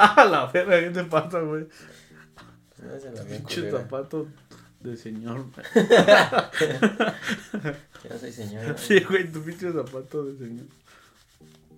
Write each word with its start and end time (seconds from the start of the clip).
ah, 0.00 0.24
la 0.24 0.46
verga, 0.46 0.80
¿qué 0.80 0.90
te 0.90 1.04
pasa, 1.04 1.40
güey? 1.40 1.66
Pinche 3.28 3.70
zapato 3.70 4.26
de 4.80 4.96
señor. 4.96 5.44
Ya 8.08 8.18
soy 8.18 8.32
señor. 8.32 8.78
Sí, 8.78 9.00
güey, 9.00 9.30
tu 9.30 9.42
pinche 9.42 9.70
zapato 9.70 10.24
de 10.24 10.38
señor. 10.38 10.66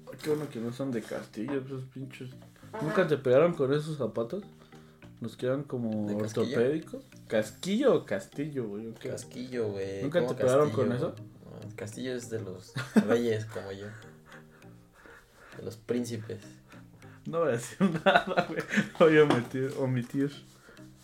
Ay, 0.09 0.19
Qué 0.23 0.31
bueno 0.31 0.49
que 0.49 0.61
no 0.61 0.73
son 0.73 0.93
de 0.93 1.03
castillo, 1.03 1.61
esos 1.67 1.83
pinches. 1.87 2.31
¿Nunca 2.81 3.07
te 3.09 3.17
pegaron 3.17 3.55
con 3.55 3.75
esos 3.75 3.99
zapatos? 3.99 4.45
Los 5.21 5.37
que 5.37 5.47
eran 5.47 5.65
como 5.65 6.07
ortopédicos. 6.17 7.05
¿Casquillo 7.29 7.95
o 7.95 8.05
castillo, 8.05 8.69
güey? 8.69 8.93
Casquillo, 8.95 9.69
güey. 9.69 10.03
¿Nunca 10.03 10.21
¿Cómo 10.21 10.35
te 10.35 10.43
pegaron 10.43 10.71
con 10.71 10.93
eso? 10.93 11.15
No, 11.45 11.77
Castillo 11.77 12.15
es 12.15 12.31
de 12.31 12.41
los 12.41 12.73
reyes 13.09 13.45
como 13.47 13.73
yo. 13.73 13.87
De 15.57 15.65
los 15.65 15.77
príncipes. 15.77 16.41
No 17.27 17.41
voy 17.41 17.49
a 17.49 17.53
decir 17.53 17.79
nada, 18.05 18.47
güey. 18.49 18.63
Voy 18.99 19.19
a 19.19 19.23
omitir, 19.23 19.73
omitir 19.79 20.33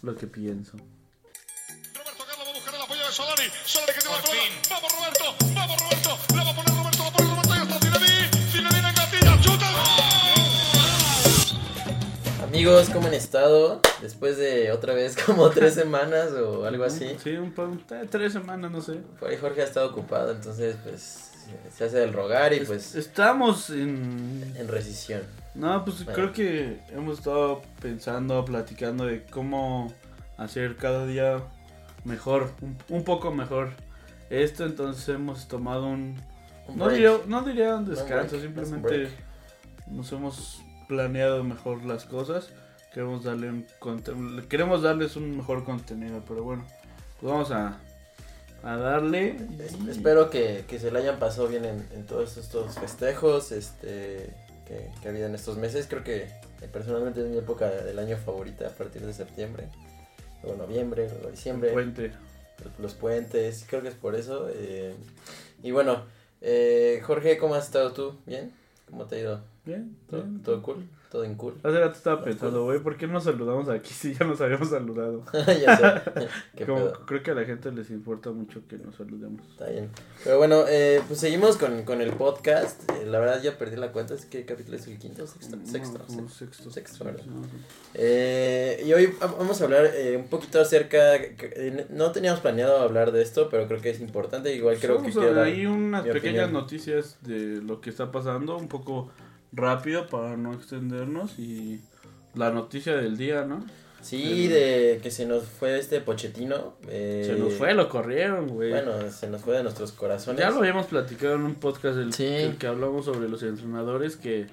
lo 0.02 0.16
que 0.16 0.26
pienso. 0.26 0.76
Roberto 1.94 2.24
Carlos 2.28 2.46
va 2.46 2.50
a 2.50 2.54
buscar 2.54 2.74
el 2.74 2.80
apoyo 2.82 3.04
de 3.06 3.12
Solari. 3.12 3.44
Solari 3.64 3.92
que 3.92 4.00
tiene 4.00 4.16
la 4.16 4.22
pelota. 4.22 4.44
Vamos 4.70 4.92
Roberto, 4.92 5.24
vamos 5.54 5.80
Roberto. 5.80 6.18
La 6.34 6.44
va 6.44 6.50
a 6.50 6.54
poner 6.56 6.74
Roberto, 6.74 7.04
la 7.04 7.10
pone 7.12 7.28
Roberto. 7.30 7.54
Ya 7.54 7.62
está 7.62 7.78
Zinedine. 7.80 8.50
Zinedine 8.50 8.88
engatilla, 8.88 9.40
chuta. 9.40 9.66
Amigos, 12.44 12.88
¿cómo 12.90 13.06
han 13.08 13.14
estado? 13.14 13.80
Después 14.02 14.36
de 14.38 14.72
otra 14.72 14.94
vez 14.94 15.16
como 15.26 15.50
tres 15.50 15.74
semanas 15.74 16.32
o 16.32 16.64
algo 16.66 16.84
así. 16.84 17.16
Sí, 17.22 17.30
un 17.36 17.52
po- 17.52 17.68
eh, 17.90 18.06
tres 18.10 18.32
semanas, 18.32 18.70
no 18.70 18.80
sé. 18.80 18.94
Por 19.20 19.30
ahí 19.30 19.36
Jorge 19.36 19.60
ha 19.62 19.64
estado 19.64 19.88
ocupado, 19.90 20.32
entonces 20.32 20.76
pues 20.82 21.24
se 21.76 21.84
hace 21.84 21.96
del 21.98 22.12
rogar 22.12 22.52
y 22.52 22.60
pues 22.60 22.94
Estamos 22.94 23.70
en... 23.70 24.54
en 24.56 24.68
rescisión. 24.68 25.22
No, 25.58 25.84
pues 25.84 26.04
creo 26.14 26.32
que 26.32 26.80
hemos 26.90 27.18
estado 27.18 27.62
pensando, 27.82 28.44
platicando 28.44 29.04
de 29.06 29.24
cómo 29.24 29.92
hacer 30.36 30.76
cada 30.76 31.04
día 31.06 31.42
mejor, 32.04 32.52
un, 32.60 32.76
un 32.88 33.04
poco 33.04 33.32
mejor 33.32 33.70
esto, 34.30 34.64
entonces 34.64 35.08
hemos 35.08 35.48
tomado 35.48 35.86
un... 35.86 36.16
Un 36.68 36.76
No 36.76 36.88
diría, 36.90 37.12
no 37.26 37.42
diría 37.42 37.74
un 37.76 37.86
descanso, 37.88 38.36
break, 38.36 38.42
simplemente 38.42 39.08
nos 39.88 40.12
hemos 40.12 40.62
planeado 40.86 41.42
mejor 41.42 41.84
las 41.84 42.04
cosas, 42.04 42.50
queremos 42.92 43.24
darle 43.24 43.50
un 43.50 43.66
queremos 44.48 44.82
darles 44.82 45.16
un 45.16 45.36
mejor 45.36 45.64
contenido, 45.64 46.22
pero 46.28 46.44
bueno, 46.44 46.64
pues 47.20 47.32
vamos 47.32 47.50
a, 47.50 47.78
a 48.62 48.76
darle. 48.76 49.36
Es- 49.58 49.74
Espero 49.88 50.30
que, 50.30 50.64
que 50.68 50.78
se 50.78 50.90
le 50.90 50.98
hayan 51.00 51.18
pasado 51.18 51.48
bien 51.48 51.64
en, 51.64 51.86
en 51.92 52.06
todos 52.06 52.36
estos 52.36 52.74
festejos 52.78 53.50
este, 53.50 54.34
que, 54.68 54.90
que 55.00 55.08
ha 55.08 55.10
habido 55.10 55.26
en 55.26 55.34
estos 55.34 55.56
meses. 55.56 55.86
Creo 55.88 56.04
que 56.04 56.22
eh, 56.24 56.68
personalmente 56.72 57.20
es 57.22 57.26
mi 57.26 57.38
época 57.38 57.68
del 57.70 57.98
año 57.98 58.16
favorita 58.18 58.68
a 58.68 58.70
partir 58.70 59.04
de 59.04 59.12
septiembre, 59.12 59.68
luego 60.42 60.58
noviembre, 60.58 61.08
luego 61.08 61.30
diciembre, 61.30 61.72
Puente. 61.72 62.12
los 62.78 62.94
puentes, 62.94 63.64
creo 63.68 63.82
que 63.82 63.88
es 63.88 63.94
por 63.94 64.14
eso. 64.14 64.48
eh, 64.54 64.94
y 65.62 65.70
bueno, 65.72 66.04
eh, 66.40 67.00
Jorge, 67.04 67.38
¿cómo 67.38 67.54
has 67.56 67.64
estado 67.64 67.92
tú? 67.92 68.16
¿Bien? 68.26 68.52
¿Cómo 68.88 69.06
te 69.06 69.16
ha 69.16 69.18
ido? 69.20 69.40
Bien, 69.68 69.94
¿Todo, 70.08 70.22
bien. 70.22 70.42
todo 70.42 70.62
cool? 70.62 70.88
¿Todo 71.10 71.24
en 71.24 71.34
cool? 71.36 71.54
Hace 71.62 71.78
rato 71.78 71.96
estaba 71.96 72.22
pensando, 72.24 72.64
güey, 72.64 72.80
¿por 72.80 72.96
qué 72.96 73.06
no 73.06 73.18
saludamos 73.20 73.68
aquí 73.68 73.92
si 73.94 74.14
ya 74.14 74.24
nos 74.26 74.40
habíamos 74.40 74.70
saludado? 74.70 75.24
ya 75.32 75.76
sé. 75.76 76.26
¿Qué 76.56 76.64
Como- 76.64 76.78
pedo? 76.86 76.92
creo 77.06 77.22
que 77.22 77.30
a 77.30 77.34
la 77.34 77.44
gente 77.44 77.70
les 77.72 77.90
importa 77.90 78.30
mucho 78.30 78.60
que 78.66 78.78
nos 78.78 78.94
saludemos. 78.96 79.46
Está 79.50 79.68
bien. 79.68 79.90
Pero 80.24 80.38
bueno, 80.38 80.64
eh, 80.68 81.02
pues 81.06 81.20
seguimos 81.20 81.58
con, 81.58 81.82
con 81.84 82.00
el 82.00 82.12
podcast. 82.12 82.82
Eh, 82.92 83.04
la 83.06 83.18
verdad 83.18 83.42
ya 83.42 83.58
perdí 83.58 83.76
la 83.76 83.92
cuenta. 83.92 84.14
¿Es 84.14 84.24
qué 84.24 84.46
capítulo 84.46 84.76
es 84.78 84.86
el 84.86 84.98
quinto? 84.98 85.26
Sexto. 85.26 85.56
Sexto. 85.64 85.98
No, 85.98 86.04
como 86.06 86.28
sexto. 86.30 86.44
sexto. 86.46 86.70
Sexto, 86.70 87.04
¿verdad? 87.04 87.24
No, 87.26 87.40
no. 87.40 87.46
Eh, 87.94 88.82
y 88.86 88.92
hoy 88.94 89.06
va- 89.22 89.26
vamos 89.38 89.60
a 89.60 89.64
hablar 89.64 89.86
eh, 89.94 90.16
un 90.16 90.28
poquito 90.28 90.60
acerca. 90.60 91.18
que- 91.36 91.52
eh, 91.56 91.86
No 91.90 92.12
teníamos 92.12 92.40
planeado 92.40 92.78
hablar 92.80 93.12
de 93.12 93.20
esto, 93.22 93.48
pero 93.50 93.66
creo 93.66 93.80
que 93.82 93.90
es 93.90 94.00
importante. 94.00 94.54
Igual 94.54 94.76
creo 94.78 94.96
que 94.96 95.02
Vamos 95.10 95.14
quiero 95.14 95.30
a 95.30 95.34
dar 95.34 95.44
ahí 95.46 95.66
unas 95.66 96.02
pequeñas 96.04 96.44
opinión. 96.44 96.52
noticias 96.52 97.18
de 97.22 97.60
lo 97.62 97.80
que 97.80 97.90
está 97.90 98.10
pasando, 98.12 98.56
un 98.56 98.68
poco 98.68 99.10
rápido 99.52 100.06
para 100.08 100.36
no 100.36 100.52
extendernos 100.54 101.38
y 101.38 101.80
la 102.34 102.50
noticia 102.50 102.96
del 102.96 103.16
día, 103.16 103.44
¿no? 103.44 103.64
Sí, 104.00 104.46
de 104.46 105.00
que 105.02 105.10
se 105.10 105.26
nos 105.26 105.44
fue 105.44 105.76
este 105.78 106.00
Pochettino. 106.00 106.74
eh, 106.88 107.24
Se 107.26 107.32
nos 107.34 107.54
fue, 107.54 107.74
lo 107.74 107.88
corrieron, 107.88 108.46
güey. 108.48 108.70
Bueno, 108.70 109.10
se 109.10 109.28
nos 109.28 109.40
fue 109.42 109.56
de 109.56 109.64
nuestros 109.64 109.90
corazones. 109.92 110.40
ya 110.40 110.50
lo 110.50 110.58
habíamos 110.58 110.86
platicado 110.86 111.34
en 111.34 111.42
un 111.42 111.54
podcast 111.56 111.96
del 111.96 112.12
Sí. 112.12 112.24
el 112.26 112.58
que 112.58 112.68
hablamos 112.68 113.06
sobre 113.06 113.28
los 113.28 113.42
entrenadores 113.42 114.16
que 114.16 114.46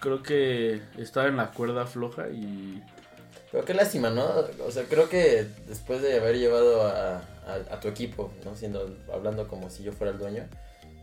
creo 0.00 0.22
que 0.22 0.80
estaba 0.98 1.28
en 1.28 1.36
la 1.36 1.50
cuerda 1.52 1.86
floja 1.86 2.28
y 2.30 2.82
Pero 3.52 3.64
qué 3.66 3.74
lástima, 3.74 4.08
¿no? 4.08 4.24
O 4.66 4.70
sea, 4.70 4.84
creo 4.84 5.10
que 5.10 5.46
después 5.68 6.00
de 6.00 6.18
haber 6.18 6.38
llevado 6.38 6.86
a, 6.86 7.16
a, 7.18 7.54
a 7.70 7.80
tu 7.80 7.88
equipo, 7.88 8.32
¿no? 8.46 8.56
Siendo, 8.56 8.96
hablando 9.12 9.46
como 9.46 9.68
si 9.68 9.82
yo 9.82 9.92
fuera 9.92 10.10
el 10.12 10.18
dueño, 10.18 10.44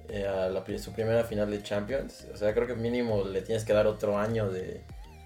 eh, 0.09 0.27
a 0.27 0.49
la, 0.49 0.63
su 0.79 0.91
primera 0.93 1.23
final 1.23 1.49
de 1.51 1.61
Champions, 1.63 2.25
o 2.33 2.37
sea, 2.37 2.53
creo 2.53 2.67
que 2.67 2.75
mínimo 2.75 3.23
le 3.23 3.41
tienes 3.41 3.63
que 3.65 3.73
dar 3.73 3.87
otro 3.87 4.17
año 4.17 4.49
de... 4.49 4.81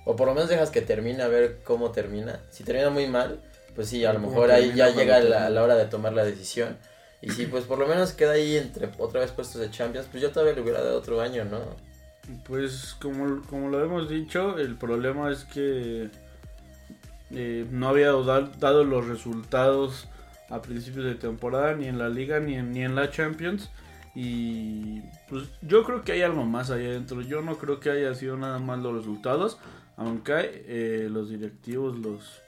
O 0.06 0.16
por 0.16 0.28
lo 0.28 0.34
menos 0.34 0.50
dejas 0.50 0.70
que 0.70 0.82
termine 0.82 1.24
a 1.24 1.28
ver 1.28 1.62
cómo 1.64 1.92
termina. 1.92 2.42
Si 2.52 2.64
termina 2.64 2.90
muy 2.90 3.08
mal, 3.08 3.40
pues 3.74 3.88
sí, 3.88 4.04
a 4.04 4.12
lo 4.12 4.20
¿Cómo 4.20 4.32
mejor 4.32 4.52
ahí 4.52 4.74
ya 4.76 4.90
llega 4.90 5.20
la, 5.20 5.50
la 5.50 5.64
hora 5.64 5.76
de 5.76 5.86
tomar 5.86 6.14
la 6.14 6.26
decisión. 6.26 6.78
Y 7.22 7.32
si 7.32 7.46
pues 7.46 7.64
por 7.64 7.80
lo 7.80 7.88
menos 7.88 8.12
queda 8.12 8.34
ahí 8.34 8.58
entre 8.58 8.90
otra 8.98 9.22
vez 9.22 9.32
puestos 9.32 9.62
de 9.62 9.72
Champions, 9.72 10.08
pues 10.12 10.22
yo 10.22 10.32
todavía 10.32 10.56
le 10.56 10.62
hubiera 10.62 10.82
dado 10.82 10.98
otro 10.98 11.22
año, 11.22 11.46
¿no? 11.46 11.60
Pues 12.46 12.96
como, 13.02 13.42
como 13.48 13.70
lo 13.70 13.82
hemos 13.82 14.10
dicho, 14.10 14.58
el 14.58 14.76
problema 14.76 15.32
es 15.32 15.46
que 15.46 16.10
eh, 17.32 17.66
no 17.72 17.88
había 17.88 18.12
da- 18.12 18.52
dado 18.60 18.84
los 18.84 19.08
resultados 19.08 20.08
a 20.50 20.62
principios 20.62 21.06
de 21.06 21.16
temporada, 21.16 21.74
ni 21.76 21.88
en 21.88 21.98
la 21.98 22.10
liga, 22.10 22.40
ni 22.42 22.56
en, 22.56 22.72
ni 22.74 22.84
en 22.84 22.96
la 22.96 23.10
Champions. 23.10 23.70
Y 24.16 25.02
pues 25.28 25.50
yo 25.62 25.84
creo 25.84 26.04
que 26.04 26.12
hay 26.12 26.22
algo 26.22 26.46
más 26.46 26.70
ahí 26.70 26.86
adentro. 26.86 27.22
Yo 27.22 27.42
no 27.42 27.58
creo 27.58 27.80
que 27.80 27.90
haya 27.90 28.14
sido 28.14 28.38
nada 28.38 28.60
más 28.60 28.80
los 28.80 28.94
resultados, 28.94 29.58
aunque 29.98 30.64
eh, 30.68 31.08
los 31.10 31.30
directivos, 31.30 31.98
los, 31.98 32.42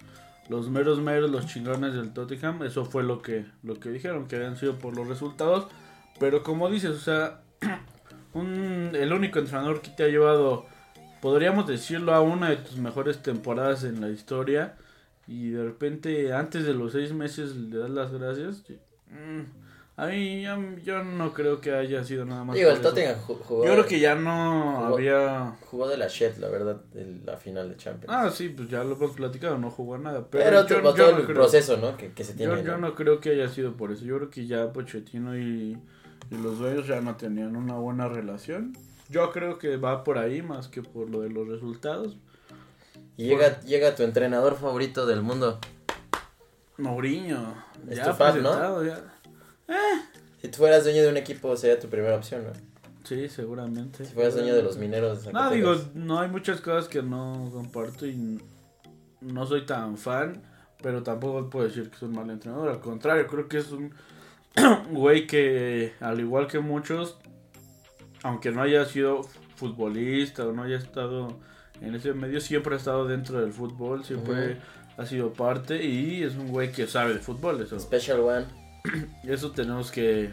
los 0.47 0.69
meros 0.69 0.99
meros, 0.99 1.31
los 1.31 1.47
chingones 1.47 1.93
del 1.93 2.13
Tottenham, 2.13 2.63
eso 2.63 2.85
fue 2.85 3.03
lo 3.03 3.21
que, 3.21 3.45
lo 3.63 3.79
que 3.79 3.89
dijeron, 3.89 4.27
que 4.27 4.35
habían 4.35 4.57
sido 4.57 4.77
por 4.77 4.95
los 4.95 5.07
resultados. 5.07 5.67
Pero 6.19 6.43
como 6.43 6.69
dices, 6.69 6.91
o 6.91 6.99
sea, 6.99 7.41
un, 8.33 8.91
el 8.93 9.11
único 9.11 9.39
entrenador 9.39 9.81
que 9.81 9.89
te 9.89 10.03
ha 10.03 10.07
llevado, 10.07 10.67
podríamos 11.19 11.67
decirlo, 11.67 12.13
a 12.13 12.21
una 12.21 12.49
de 12.49 12.57
tus 12.57 12.77
mejores 12.77 13.23
temporadas 13.23 13.83
en 13.83 14.01
la 14.01 14.09
historia. 14.09 14.77
Y 15.27 15.49
de 15.49 15.63
repente, 15.63 16.31
antes 16.31 16.63
de 16.65 16.75
los 16.75 16.91
seis 16.91 17.11
meses, 17.11 17.55
le 17.55 17.79
das 17.79 17.89
las 17.89 18.11
gracias. 18.11 18.63
Mm, 19.09 19.64
a 19.97 20.07
mí, 20.07 20.41
ya- 20.41 20.59
yo 20.83 21.03
no 21.03 21.33
creo 21.33 21.61
que 21.61 21.73
haya 21.73 22.03
sido 22.03 22.25
nada 22.25 22.43
más. 22.43 22.55
Digo, 22.55 22.69
el. 22.69 22.81
Tottenham 22.81 23.15
ju- 23.25 23.39
jugó, 23.39 23.65
Yo 23.65 23.71
creo 23.71 23.85
que 23.85 23.99
ya 23.99 24.15
no 24.15 24.73
jugó- 24.81 24.95
había. 24.95 25.55
jugó 25.69 25.87
de 25.87 25.97
la 25.97 26.07
shit, 26.07 26.37
la 26.37 26.49
verdad, 26.49 26.81
de 26.93 27.21
la 27.25 27.37
final 27.37 27.69
de 27.69 27.77
Champions. 27.77 28.13
Ah, 28.13 28.29
sí, 28.29 28.49
pues 28.49 28.67
ya 28.69 28.83
lo 28.83 28.95
hemos 28.95 29.11
platicado, 29.11 29.57
no 29.57 29.71
jugó 29.71 29.97
nada. 29.97 30.27
Pero, 30.29 30.43
Pero, 30.43 30.67
yo, 30.67 30.81
todo 30.81 30.97
yo 30.97 31.09
el 31.11 31.15
no 31.19 31.23
creo- 31.23 31.35
proceso, 31.35 31.77
¿no? 31.77 31.95
Que, 31.95 32.11
que 32.11 32.23
se 32.25 32.33
tiene. 32.33 32.55
Yo, 32.57 32.61
yo 32.63 32.77
no 32.77 32.93
creo 32.93 33.19
que 33.21 33.29
haya 33.29 33.47
sido 33.47 33.77
por 33.77 33.91
eso. 33.91 34.03
Yo 34.03 34.17
creo 34.17 34.29
que 34.29 34.45
ya 34.47 34.73
Pochettino 34.73 35.37
y, 35.37 35.77
y 36.29 36.35
los 36.43 36.59
dueños 36.59 36.87
ya 36.87 36.99
no 36.99 37.15
tenían 37.15 37.55
una 37.55 37.75
buena 37.75 38.09
relación. 38.09 38.73
Yo 39.07 39.31
creo 39.31 39.59
que 39.59 39.77
va 39.77 40.03
por 40.03 40.17
ahí 40.17 40.41
más 40.41 40.67
que 40.67 40.81
por 40.81 41.09
lo 41.09 41.21
de 41.21 41.29
los 41.29 41.47
resultados. 41.47 42.17
Y 43.15 43.27
llega, 43.27 43.61
llega 43.61 43.95
tu 43.95 44.03
entrenador 44.03 44.55
favorito 44.57 45.05
del 45.05 45.21
mundo. 45.21 45.59
Mourinho, 46.77 47.55
Es 47.89 47.97
ya 47.97 48.05
tu 48.09 48.13
fan, 48.13 48.43
¿no? 48.43 48.81
Ya. 49.67 50.09
Si 50.41 50.47
tú 50.49 50.57
fueras 50.57 50.83
dueño 50.83 51.01
de 51.01 51.09
un 51.09 51.17
equipo, 51.17 51.55
sería 51.57 51.79
tu 51.79 51.87
primera 51.87 52.15
opción, 52.15 52.43
¿no? 52.43 52.51
Sí, 53.03 53.29
seguramente. 53.29 54.05
Si 54.05 54.13
fueras 54.13 54.35
dueño 54.35 54.55
de 54.55 54.63
los 54.63 54.77
mineros. 54.77 55.31
No, 55.31 55.49
digo, 55.51 55.75
no 55.93 56.19
hay 56.19 56.29
muchas 56.29 56.59
cosas 56.61 56.87
que 56.87 57.03
no 57.03 57.49
comparto 57.53 58.05
y 58.05 58.39
no 59.21 59.45
soy 59.45 59.65
tan 59.65 59.97
fan, 59.97 60.41
pero 60.81 61.03
tampoco 61.03 61.49
puedo 61.49 61.67
decir 61.67 61.89
que 61.89 61.95
es 61.95 62.01
un 62.01 62.13
mal 62.13 62.29
entrenador. 62.29 62.69
Al 62.69 62.79
contrario, 62.79 63.27
creo 63.27 63.47
que 63.47 63.57
es 63.57 63.71
un 63.71 63.93
güey 64.91 65.27
que, 65.27 65.93
al 65.99 66.19
igual 66.19 66.47
que 66.47 66.59
muchos, 66.59 67.17
aunque 68.23 68.51
no 68.51 68.61
haya 68.61 68.85
sido 68.85 69.21
futbolista 69.55 70.45
o 70.47 70.51
no 70.51 70.63
haya 70.63 70.77
estado 70.77 71.39
en 71.81 71.95
ese 71.95 72.13
medio, 72.13 72.41
siempre 72.41 72.73
ha 72.73 72.77
estado 72.77 73.07
dentro 73.07 73.39
del 73.39 73.53
fútbol, 73.53 74.03
siempre 74.03 74.57
ha 74.97 75.05
sido 75.05 75.33
parte 75.33 75.83
y 75.83 76.23
es 76.23 76.35
un 76.35 76.47
güey 76.49 76.71
que 76.71 76.87
sabe 76.87 77.13
de 77.13 77.19
fútbol. 77.19 77.61
Eso, 77.61 77.79
Special 77.79 78.19
One. 78.21 78.64
eso 79.23 79.51
tenemos 79.51 79.91
que, 79.91 80.31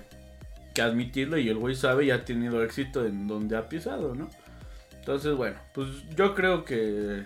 que 0.74 0.82
admitirlo 0.82 1.38
y 1.38 1.48
el 1.48 1.56
güey 1.58 1.74
sabe 1.74 2.04
y 2.06 2.10
ha 2.10 2.24
tenido 2.24 2.62
éxito 2.62 3.04
en 3.06 3.26
donde 3.26 3.56
ha 3.56 3.68
pisado, 3.68 4.14
¿no? 4.14 4.28
Entonces, 4.98 5.34
bueno, 5.34 5.56
pues 5.74 5.88
yo 6.16 6.34
creo 6.34 6.64
que... 6.64 7.24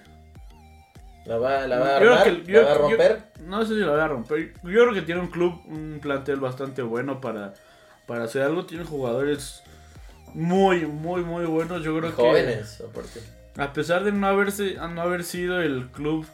La 1.27 1.39
va, 1.39 1.67
la 1.67 1.79
va 1.81 1.87
a 1.89 1.93
yo 1.95 1.99
creo 1.99 2.15
armar, 2.15 2.43
que- 2.45 2.53
yo- 2.53 2.63
la 2.63 2.69
va 2.69 2.73
a 2.73 2.75
yo- 2.77 2.89
romper. 2.89 3.23
no 3.45 3.63
sé 3.65 3.75
si 3.75 3.81
lo 3.81 3.93
va 3.97 4.05
a 4.05 4.09
romper. 4.09 4.53
Yo 4.63 4.71
creo 4.83 4.95
que 4.95 5.03
tiene 5.03 5.21
un 5.21 5.27
club, 5.29 5.61
un 5.67 5.99
plantel 6.01 6.37
bastante 6.39 6.83
bueno 6.83 7.21
para, 7.21 7.55
para 8.07 8.25
hacer 8.25 8.43
algo. 8.43 8.65
Tiene 8.65 8.85
jugadores 8.85 9.63
muy, 10.35 10.87
muy, 10.87 11.23
muy 11.23 11.45
buenos. 11.47 11.83
Yo 11.83 11.99
creo 11.99 12.11
que... 12.15 12.23
Jóvenes, 12.23 12.81
¿o 12.81 12.89
por 12.91 13.05
qué? 13.07 13.21
a 13.59 13.73
pesar 13.73 14.05
de 14.05 14.13
no 14.13 14.27
haberse 14.27 14.75
no 14.75 15.01
haber 15.01 15.25
sido 15.25 15.61
el 15.63 15.87
club 15.89 16.27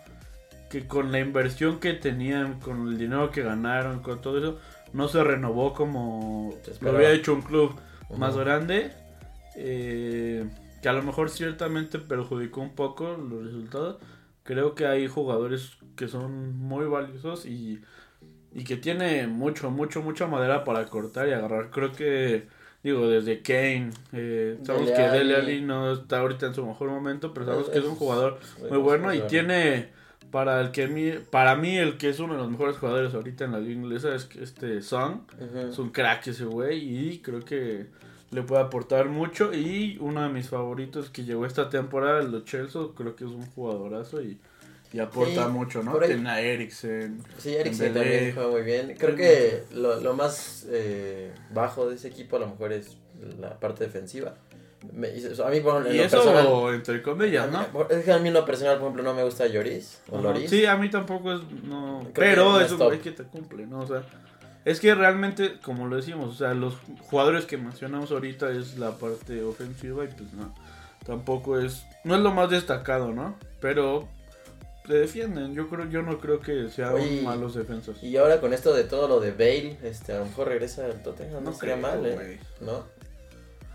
que 0.68 0.86
con 0.88 1.12
la 1.12 1.20
inversión 1.20 1.78
que 1.78 1.92
tenían, 1.94 2.58
con 2.60 2.88
el 2.88 2.98
dinero 2.98 3.30
que 3.30 3.42
ganaron, 3.42 4.00
con 4.00 4.20
todo 4.20 4.38
eso, 4.38 4.58
no 4.92 5.08
se 5.08 5.22
renovó 5.24 5.72
como 5.72 6.54
lo 6.80 6.90
había 6.90 7.12
hecho 7.12 7.34
un 7.34 7.42
club 7.42 7.74
más 8.16 8.36
grande, 8.36 8.92
eh, 9.56 10.48
que 10.82 10.88
a 10.88 10.92
lo 10.92 11.02
mejor 11.02 11.30
ciertamente 11.30 11.98
perjudicó 11.98 12.60
un 12.60 12.74
poco 12.74 13.16
los 13.16 13.44
resultados. 13.44 13.96
Creo 14.42 14.74
que 14.74 14.86
hay 14.86 15.06
jugadores 15.06 15.76
que 15.96 16.08
son 16.08 16.58
muy 16.58 16.86
valiosos 16.86 17.46
y, 17.46 17.80
y 18.52 18.64
que 18.64 18.76
tiene 18.76 19.26
mucho, 19.28 19.70
mucho, 19.70 20.02
mucha 20.02 20.26
madera 20.26 20.64
para 20.64 20.84
cortar 20.86 21.28
y 21.28 21.32
agarrar. 21.32 21.70
Creo 21.70 21.92
que, 21.92 22.48
digo, 22.82 23.08
desde 23.08 23.40
Kane, 23.40 23.90
eh, 24.12 24.58
sabemos 24.64 24.88
Dele 24.88 25.02
que. 25.02 25.08
Dele 25.10 25.36
Alli 25.36 25.60
no 25.60 25.92
está 25.92 26.20
ahorita 26.20 26.46
en 26.46 26.54
su 26.54 26.66
mejor 26.66 26.90
momento, 26.90 27.32
pero 27.32 27.46
sabemos 27.46 27.70
que 27.70 27.78
es 27.78 27.84
un 27.84 27.94
jugador 27.94 28.40
muy 28.68 28.78
bueno 28.78 29.14
y 29.14 29.20
tiene 29.22 29.90
para 30.32 30.61
el 30.61 30.73
que 30.73 30.88
mi- 30.88 31.12
para 31.31 31.55
mí 31.55 31.76
el 31.79 31.96
que 31.99 32.08
es 32.08 32.19
uno 32.19 32.32
de 32.34 32.40
los 32.40 32.50
mejores 32.50 32.76
jugadores 32.79 33.14
ahorita 33.14 33.44
en 33.44 33.52
la 33.52 33.61
liga 33.61 33.75
inglesa 33.81 34.12
es 34.14 34.29
este 34.40 34.82
Son 34.82 35.25
Ujú. 35.40 35.58
es 35.70 35.79
un 35.79 35.90
crack 35.90 36.26
ese 36.26 36.44
güey 36.46 36.79
y 37.11 37.19
creo 37.19 37.44
que 37.44 37.87
le 38.31 38.43
puede 38.43 38.62
aportar 38.62 39.08
mucho 39.08 39.52
y 39.52 39.99
uno 40.00 40.23
de 40.23 40.31
mis 40.31 40.49
favoritos 40.49 41.11
que 41.11 41.25
llegó 41.25 41.44
esta 41.46 41.69
temporada 41.69 42.20
el 42.23 42.32
de 42.32 42.43
Chelsea 42.44 42.81
creo 42.96 43.14
que 43.14 43.25
es 43.25 43.31
un 43.31 43.44
jugadorazo 43.46 44.23
y, 44.23 44.38
y 44.94 45.00
aporta 45.00 45.46
Sí, 45.46 45.52
mucho 45.52 45.82
no 45.82 45.99
tiene 45.99 46.31
a 46.31 46.40
Eriksen 46.40 47.19
Sí, 47.38 47.55
Eriksen 47.55 47.93
también 47.93 48.32
juega 48.34 48.50
muy 48.50 48.62
bien. 48.62 48.94
Creo 48.99 49.14
que 49.17 49.64
lo, 49.75 50.00
lo 50.00 50.14
más 50.14 50.67
eh, 50.70 51.31
bajo 51.52 51.88
de 51.88 51.96
ese 51.96 52.08
equipo 52.08 52.37
a 52.37 52.40
lo 52.40 52.46
mejor 52.49 52.73
es 52.73 52.96
la 53.38 53.58
parte 53.61 53.84
defensiva. 53.84 54.34
Me- 54.93 55.08
a 55.08 55.49
mí, 55.50 55.61
ejemplo, 55.76 55.87
en 55.90 55.94
y 55.94 55.99
lo 55.99 56.05
eso 56.05 56.17
personal... 56.25 56.75
entre 56.75 57.02
comillas 57.02 57.46
mí- 57.50 57.56
no 57.73 57.87
Es 57.88 58.05
que 58.05 58.12
a 58.12 58.19
mí 58.19 58.29
en 58.29 58.34
lo 58.34 58.44
personal, 58.44 58.76
por 58.79 58.87
ejemplo, 58.87 59.02
no 59.05 59.14
me 59.14 59.23
gusta 59.23 59.46
Lloris 59.46 60.00
o. 60.11 60.20
Loris. 60.20 60.50
Sí, 60.50 60.67
a 60.67 60.76
mí 60.76 60.90
tampoco 60.90 61.32
es. 61.32 61.40
No, 61.64 62.00
Creo 62.00 62.12
que 62.12 62.20
pero 62.20 62.44
no 62.52 62.61
es 62.61 62.73
un 62.73 62.99
que 62.99 63.12
te 63.12 63.23
cumple, 63.25 63.67
¿no? 63.67 63.81
O 63.81 63.87
sea, 63.87 64.02
es 64.64 64.81
que 64.81 64.94
realmente, 64.94 65.58
como 65.64 65.87
lo 65.87 65.96
decimos, 65.96 66.34
o 66.34 66.37
sea, 66.37 66.55
los 66.55 66.75
jugadores 67.11 67.46
que 67.46 67.56
mencionamos 67.58 68.11
ahorita 68.11 68.50
es 68.50 68.79
la 68.79 68.93
parte 68.93 69.43
ofensiva 69.44 70.05
y 70.05 70.08
pues 70.08 70.32
no. 70.32 70.55
Tampoco 71.06 71.58
es. 71.61 71.84
No 72.05 72.14
es 72.14 72.20
lo 72.20 72.32
más 72.32 72.50
destacado, 72.50 73.12
¿no? 73.12 73.37
Pero 73.61 74.08
se 74.87 74.94
defienden. 74.94 75.55
Yo 75.55 75.69
creo, 75.69 75.88
yo 75.88 76.02
no 76.02 76.19
creo 76.19 76.40
que 76.40 76.69
sean 76.70 76.94
Oye, 76.94 77.23
malos 77.23 77.55
defensas. 77.55 78.02
Y 78.02 78.17
ahora 78.17 78.40
con 78.40 78.52
esto 78.52 78.73
de 78.75 78.84
todo 78.84 79.06
lo 79.08 79.20
de 79.20 79.31
Bale, 79.32 79.79
este, 79.84 80.12
a 80.12 80.19
lo 80.19 80.25
mejor 80.26 80.49
regresa 80.49 80.84
al 80.87 81.02
Tottenham, 81.02 81.44
no, 81.44 81.52
sería 81.52 81.76
mal, 81.76 82.05
¿eh? 82.05 82.40
¿No? 82.61 82.84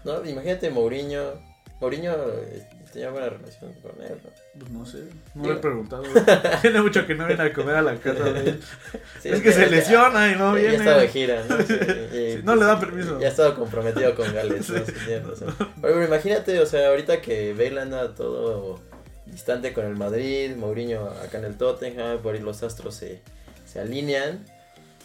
No, 0.07 0.25
imagínate 0.25 0.69
Mourinho. 0.69 1.45
Mourinho 1.79 2.11
eh, 2.13 2.67
tenía 2.91 3.11
buena 3.11 3.29
relación 3.29 3.71
con 3.83 3.91
él, 4.03 4.17
¿no? 4.23 4.29
Pues 4.59 4.71
no 4.71 4.83
sé, 4.85 4.97
no 5.35 5.43
Digo- 5.43 5.53
le 5.53 5.59
he 5.59 5.61
preguntado. 5.61 6.03
Tiene 6.61 6.81
mucho 6.81 7.05
que 7.05 7.13
no 7.13 7.27
viene 7.27 7.43
a 7.43 7.53
comer 7.53 7.75
a 7.75 7.81
la 7.83 7.95
casa 7.97 8.23
de 8.23 8.39
él. 8.49 8.63
Sí, 9.21 9.29
es 9.29 9.41
que 9.41 9.51
se 9.51 9.67
lesiona 9.69 10.31
y 10.31 10.35
no 10.35 10.55
Ya 10.55 10.61
viene. 10.61 10.75
estaba 10.77 10.97
de 11.01 11.07
gira, 11.09 11.43
¿no? 11.47 11.61
Sí, 11.61 11.73
y- 11.73 12.15
Sí, 12.37 12.39
no 12.43 12.55
le 12.55 12.65
dan 12.65 12.79
permiso. 12.79 13.19
Ya 13.19 13.27
estaba 13.27 13.53
comprometido 13.53 14.15
con 14.15 14.33
Gales, 14.33 14.69
¿no? 14.69 14.77
Oye, 14.81 15.21
pero 15.81 16.03
imagínate, 16.05 16.59
o 16.59 16.65
sea, 16.65 16.89
ahorita 16.89 17.21
que 17.21 17.53
Bale 17.53 17.79
anda 17.81 18.15
todo 18.15 18.79
distante 19.27 19.73
con 19.73 19.85
el 19.85 19.95
Madrid, 19.95 20.55
Mourinho 20.55 21.09
acá 21.23 21.37
en 21.37 21.45
el 21.45 21.57
Tottenham, 21.57 22.19
por 22.23 22.33
ahí 22.33 22.41
los 22.41 22.63
astros 22.63 22.95
se, 22.95 23.21
se 23.71 23.79
alinean. 23.81 24.43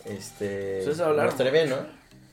Este. 0.07 0.81
Pues 0.85 0.97
es 0.97 1.01
hablar, 1.01 1.29
estaría 1.29 1.53
bien, 1.53 1.69
¿no? 1.71 1.77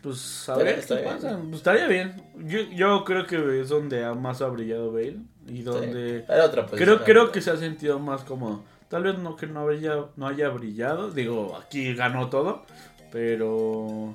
Pues 0.01 0.47
a 0.47 0.55
ver 0.57 0.79
qué 0.85 0.95
pasa. 1.03 1.29
bien. 1.35 1.41
Pues, 1.49 1.55
estaría 1.57 1.87
bien. 1.87 2.21
Yo, 2.37 2.59
yo 2.73 3.03
creo 3.03 3.25
que 3.25 3.61
es 3.61 3.69
donde 3.69 4.09
más 4.15 4.41
ha 4.41 4.47
brillado 4.47 4.91
Bale. 4.91 5.17
Y 5.47 5.61
donde 5.63 6.19
Era 6.27 6.45
otra 6.45 6.65
creo, 6.67 7.03
creo 7.03 7.31
que 7.31 7.41
se 7.41 7.51
ha 7.51 7.57
sentido 7.57 7.99
más 7.99 8.23
cómodo. 8.23 8.63
Tal 8.87 9.03
vez 9.03 9.17
no 9.19 9.35
que 9.35 9.45
no 9.47 9.67
haya, 9.67 10.05
no 10.15 10.27
haya 10.27 10.49
brillado. 10.49 11.11
Digo, 11.11 11.57
aquí 11.57 11.93
ganó 11.95 12.29
todo. 12.29 12.63
Pero 13.11 14.13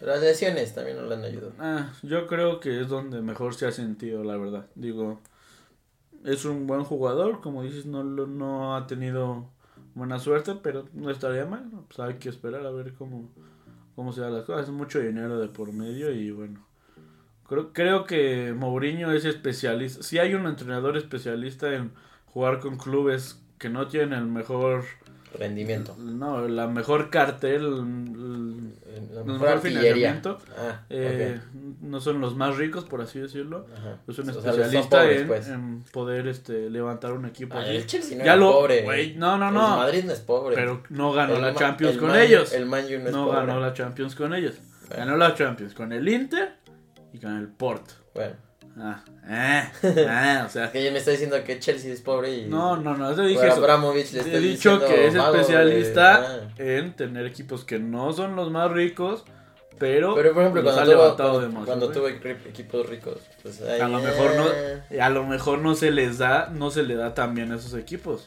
Las 0.00 0.20
lesiones 0.20 0.74
también 0.74 0.98
no 0.98 1.06
le 1.06 1.14
han 1.14 1.24
ayudado. 1.24 1.52
ah, 1.58 1.92
yo 2.02 2.26
creo 2.26 2.60
que 2.60 2.80
es 2.80 2.88
donde 2.88 3.20
mejor 3.22 3.54
se 3.54 3.66
ha 3.66 3.72
sentido, 3.72 4.22
la 4.24 4.36
verdad. 4.36 4.66
Digo, 4.74 5.20
es 6.24 6.44
un 6.44 6.66
buen 6.66 6.84
jugador. 6.84 7.40
Como 7.40 7.62
dices, 7.62 7.86
no, 7.86 8.02
lo- 8.02 8.26
no 8.26 8.76
ha 8.76 8.86
tenido 8.86 9.48
buena 9.94 10.18
suerte. 10.18 10.54
Pero 10.62 10.84
no 10.92 11.10
estaría 11.10 11.44
mal. 11.46 11.68
Pues 11.88 11.98
hay 12.00 12.14
que 12.14 12.28
esperar 12.28 12.64
a 12.66 12.70
ver 12.70 12.92
cómo, 12.94 13.30
cómo 13.98 14.12
se 14.12 14.20
dan 14.20 14.32
las 14.32 14.44
cosas. 14.44 14.68
Es 14.68 14.72
mucho 14.72 15.00
dinero 15.00 15.40
de 15.40 15.48
por 15.48 15.72
medio 15.72 16.12
y 16.12 16.30
bueno. 16.30 16.64
Creo, 17.48 17.72
creo 17.72 18.04
que 18.04 18.54
Mourinho 18.56 19.10
es 19.10 19.24
especialista. 19.24 20.04
Si 20.04 20.18
hay 20.20 20.34
un 20.34 20.46
entrenador 20.46 20.96
especialista 20.96 21.74
en 21.74 21.90
jugar 22.26 22.60
con 22.60 22.78
clubes 22.78 23.42
que 23.58 23.68
no 23.68 23.88
tienen 23.88 24.12
el 24.12 24.26
mejor, 24.26 24.84
Rendimiento. 25.36 25.96
no, 25.98 26.46
la 26.48 26.66
mejor 26.68 27.10
cartel, 27.10 27.62
el, 27.64 29.14
La 29.14 29.20
el 29.20 29.26
mejor 29.26 29.40
mejor 29.40 29.60
financiamiento, 29.60 30.38
Ah, 30.56 30.82
eh, 30.90 31.38
no 31.80 32.00
son 32.00 32.20
los 32.20 32.34
más 32.36 32.56
ricos, 32.56 32.84
por 32.84 33.00
así 33.00 33.18
decirlo. 33.18 33.66
Ajá. 33.76 33.98
Es 34.08 34.18
un 34.18 34.28
O 34.28 34.32
especialista 34.32 35.10
en, 35.10 35.26
pues. 35.26 35.48
en 35.48 35.84
poder 35.92 36.28
este 36.28 36.70
levantar 36.70 37.12
un 37.12 37.26
equipo. 37.26 37.56
Ah, 37.58 37.66
el 37.66 37.86
Chelsea 37.86 38.16
no 38.18 38.24
ya 38.24 38.32
era 38.32 38.36
lo, 38.36 38.52
pobre. 38.52 38.82
güey, 38.82 39.14
no, 39.16 39.36
no, 39.38 39.48
El 39.48 39.54
no. 39.54 39.76
Madrid 39.76 40.04
no 40.04 40.12
es 40.12 40.20
pobre. 40.20 40.54
Pero 40.56 40.82
no 40.90 41.12
ganó 41.12 41.36
El 41.36 41.42
la 41.42 41.54
Champions 41.54 41.94
el 41.94 42.00
con 42.00 42.08
Man- 42.10 42.20
ellos. 42.20 42.52
El 42.52 42.66
Man 42.66 42.84
no 42.88 42.94
es 43.08 43.12
no 43.12 43.28
ganó 43.30 43.60
la 43.60 43.72
Champions 43.74 44.14
con 44.14 44.34
ellos. 44.34 44.54
Bueno. 44.88 45.04
Ganó 45.04 45.16
la 45.16 45.34
Champions 45.34 45.74
con 45.74 45.92
el 45.92 46.08
Inter 46.08 46.54
y 47.12 47.18
con 47.18 47.36
el 47.36 47.48
Porto. 47.48 47.94
Bueno, 48.14 48.34
Ah, 48.80 49.02
eh, 49.28 50.06
ah, 50.08 50.44
o 50.46 50.50
sea, 50.50 50.70
que 50.70 50.80
ella 50.80 50.92
me 50.92 50.98
está 50.98 51.10
diciendo 51.10 51.36
que 51.44 51.58
Chelsea 51.58 51.92
es 51.92 52.00
pobre 52.00 52.32
y. 52.34 52.46
no, 52.46 52.76
no, 52.76 52.96
no, 52.96 53.14
te 53.14 53.22
dije 53.22 53.46
eso. 53.48 53.56
Abramovich 53.56 54.12
le 54.12 54.20
he 54.36 54.40
dicho 54.40 54.78
que 54.86 55.06
es 55.08 55.14
de- 55.14 55.20
especialista 55.20 56.14
Ah. 56.16 56.48
en 56.58 56.92
tener 56.94 57.26
equipos 57.26 57.64
que 57.64 57.78
no 57.78 58.12
son 58.12 58.36
los 58.36 58.50
más 58.50 58.70
ricos, 58.70 59.24
pero, 59.78 60.14
Pero 60.14 60.32
por 60.32 60.42
ejemplo, 60.42 60.62
cuando 60.62 60.80
ha 60.80 60.84
tuvo, 60.84 60.94
levantado 60.94 61.30
cuando, 61.32 61.48
demasiado, 61.48 61.66
cuando 61.80 61.90
tuvo 61.92 62.08
equi- 62.08 62.46
equipos 62.48 62.88
ricos, 62.88 63.18
pues 63.42 63.60
a 63.62 63.88
lo 63.88 64.00
mejor 64.00 64.34
no, 64.36 64.46
eh, 64.90 65.00
a 65.00 65.08
lo 65.10 65.24
mejor 65.24 65.58
no 65.58 65.74
se 65.74 65.90
les 65.90 66.18
da, 66.18 66.48
no 66.52 66.70
se 66.70 66.82
le 66.82 66.94
da 66.94 67.14
tan 67.14 67.34
bien 67.34 67.52
a 67.52 67.56
esos 67.56 67.74
equipos. 67.74 68.26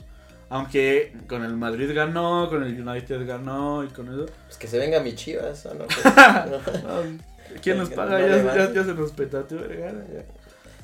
Aunque 0.50 1.14
con 1.30 1.46
el 1.46 1.56
Madrid 1.56 1.90
ganó, 1.96 2.50
con 2.50 2.64
el 2.64 2.80
United 2.88 3.26
ganó 3.26 3.86
y 3.86 3.88
con 3.88 4.08
eso. 4.14 4.26
Pues 4.48 4.58
que 4.58 4.68
se 4.68 4.78
venga 4.80 5.00
mi 5.00 5.16
chivas. 5.16 5.66
Pues, 5.78 5.90
No, 6.84 7.60
¿Quién 7.62 7.78
nos 7.78 7.90
paga? 7.90 8.18
no 8.20 8.28
ya, 8.28 8.56
ya, 8.56 8.74
ya 8.74 8.84
se 8.84 8.94
nos 8.94 9.12
petateó, 9.12 9.60
vergara. 9.60 10.06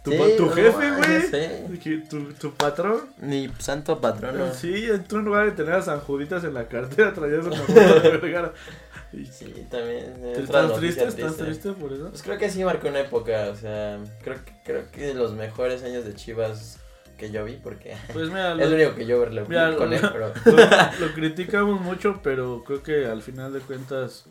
Tu, 0.08 0.14
Sí, 0.14 0.18
pa- 0.18 0.38
tu 0.38 0.46
no 0.46 0.52
jefe, 0.52 0.92
güey. 0.92 2.08
Tu, 2.08 2.34
tu 2.34 2.54
patrón. 2.54 3.02
Ni 3.22 3.50
santo 3.60 4.00
patrono. 4.00 4.54
Sí, 4.54 4.86
en 4.90 5.04
lugar 5.26 5.46
de 5.46 5.52
tener 5.52 5.74
a 5.74 5.82
San 5.82 6.00
Juditas 6.00 6.44
en 6.46 6.54
la 6.54 6.68
cartera 6.68 7.14
traías 7.14 7.46
una 7.46 7.58
foto 7.58 7.74
de 8.00 8.10
Vergara. 8.18 8.54
Sí, 9.32 9.54
también. 9.70 10.14
¿Te 10.22 10.42
¿Estás 10.42 10.74
triste? 10.80 11.02
noticia 11.06 11.08
¿Estás 11.08 11.38
triste 11.38 11.72
por 11.74 11.92
eso? 11.94 12.10
Pues 12.10 12.22
creo 12.24 12.38
que 12.38 12.50
sí 12.50 12.64
marcó 12.64 12.88
una 12.88 13.00
época, 13.02 13.50
o 13.52 13.56
sea, 13.56 14.00
creo 14.24 14.38
que, 14.46 14.52
creo 14.66 14.92
que 14.92 15.02
de 15.08 15.14
los 15.14 15.34
mejores 15.34 15.84
años 15.84 16.06
de 16.06 16.14
Chivas 16.16 16.80
que 17.18 17.32
yo 17.32 17.44
vi, 17.46 17.54
porque 17.62 17.96
Pues 18.14 18.28
mira, 18.30 18.54
es 18.54 18.70
lo 18.70 18.76
único 18.76 18.96
que 18.96 19.06
yo 19.06 19.26
Mira, 19.48 19.76
con 19.76 19.92
él, 19.94 20.02
pero... 20.12 20.32
lo- 20.46 21.08
lo 21.08 21.14
criticamos 21.14 21.82
mucho, 21.82 22.20
pero 22.24 22.64
creo 22.66 22.84
que 22.84 23.06
al 23.08 23.22
final 23.22 23.52
de 23.54 23.60
cuentas 23.60 24.26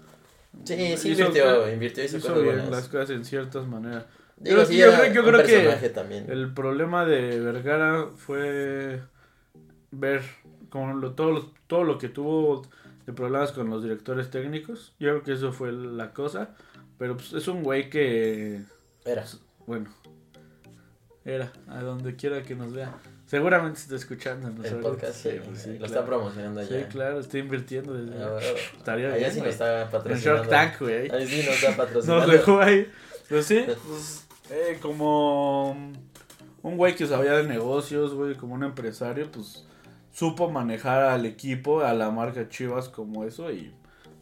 Sí, 0.65 0.97
sí 0.97 1.11
hizo 1.11 1.23
invirtió, 1.25 1.71
invirtió, 1.73 2.05
hizo, 2.05 2.17
hizo 2.17 2.29
cosas 2.29 2.43
bien 2.43 2.55
buenas. 2.57 2.71
las 2.71 2.89
cosas 2.89 3.11
en 3.11 3.25
ciertas 3.27 3.67
maneras. 3.67 4.05
Digo, 4.39 4.59
Yo- 4.59 4.67
sí, 4.67 4.77
yo 4.77 4.93
creo- 4.93 5.13
yo 5.13 5.25
creo 5.25 5.43
que 5.81 5.89
también. 5.89 6.31
El 6.31 6.53
problema 6.53 7.05
de 7.07 7.41
Vergara 7.41 8.07
fue 8.17 9.01
ver 9.91 10.23
como 10.69 10.93
lo, 10.95 11.13
todo, 11.13 11.31
lo, 11.33 11.53
todo 11.67 11.85
lo 11.85 11.97
que 11.99 12.09
tuvo 12.09 12.63
de 13.07 13.13
problemas 13.13 13.53
con 13.53 13.71
los 13.71 13.83
directores 13.83 14.31
técnicos. 14.31 14.95
Yo 14.99 15.09
creo 15.11 15.23
que 15.23 15.33
eso 15.33 15.53
fue 15.53 15.73
la 15.73 16.13
cosa. 16.13 16.51
Pero 16.99 17.17
pues, 17.17 17.33
es 17.35 17.47
un 17.49 17.63
güey 17.63 17.89
que, 17.91 18.63
Era. 19.05 19.25
bueno, 19.67 19.91
era, 21.25 21.53
a 21.69 21.81
donde 21.83 22.15
quiera 22.17 22.43
que 22.43 22.55
nos 22.55 22.73
vea. 22.73 22.95
Seguramente 23.27 23.81
está 23.81 23.97
escuchando. 23.97 24.49
¿no? 24.51 24.65
El 24.65 24.77
podcast, 24.77 25.15
sí, 25.17 25.31
pues 25.45 25.63
sí, 25.63 25.71
lo 25.71 25.79
claro. 25.79 25.87
está 25.87 26.07
promocionando 26.07 26.65
Sí, 26.65 26.75
allá. 26.75 26.89
claro, 26.89 27.21
está 27.21 27.39
invirtiendo 27.39 27.93
desde... 27.95 28.23
Ah, 28.23 28.29
bueno. 28.31 28.49
Estaría 28.79 29.07
Allá 29.09 29.17
bien, 29.17 29.33
sí 29.33 29.39
nos 29.41 29.49
está 29.49 29.83
En 29.83 29.91
patrocinando. 29.91 30.45
Shark 30.45 30.49
Tank, 30.51 30.81
güey. 30.81 31.11
Ahí 31.11 31.27
sí 31.27 31.37
nos 31.45 31.55
está 31.63 31.77
patrocinando. 31.77 32.27
Nos 32.27 32.33
dejó 32.33 32.61
ahí. 32.61 32.91
Pues 33.29 33.47
sí, 33.47 33.65
pues, 33.67 34.26
eh, 34.51 34.79
como 34.81 35.73
un 36.63 36.77
güey 36.77 36.95
que 36.95 37.07
sabía 37.07 37.33
de 37.33 37.47
negocios, 37.47 38.15
güey, 38.15 38.35
como 38.35 38.55
un 38.55 38.65
empresario, 38.65 39.31
pues 39.31 39.65
supo 40.13 40.51
manejar 40.51 41.03
al 41.05 41.27
equipo, 41.27 41.81
a 41.81 41.93
la 41.93 42.11
marca 42.11 42.49
Chivas 42.49 42.89
como 42.89 43.25
eso 43.25 43.51
y 43.53 43.73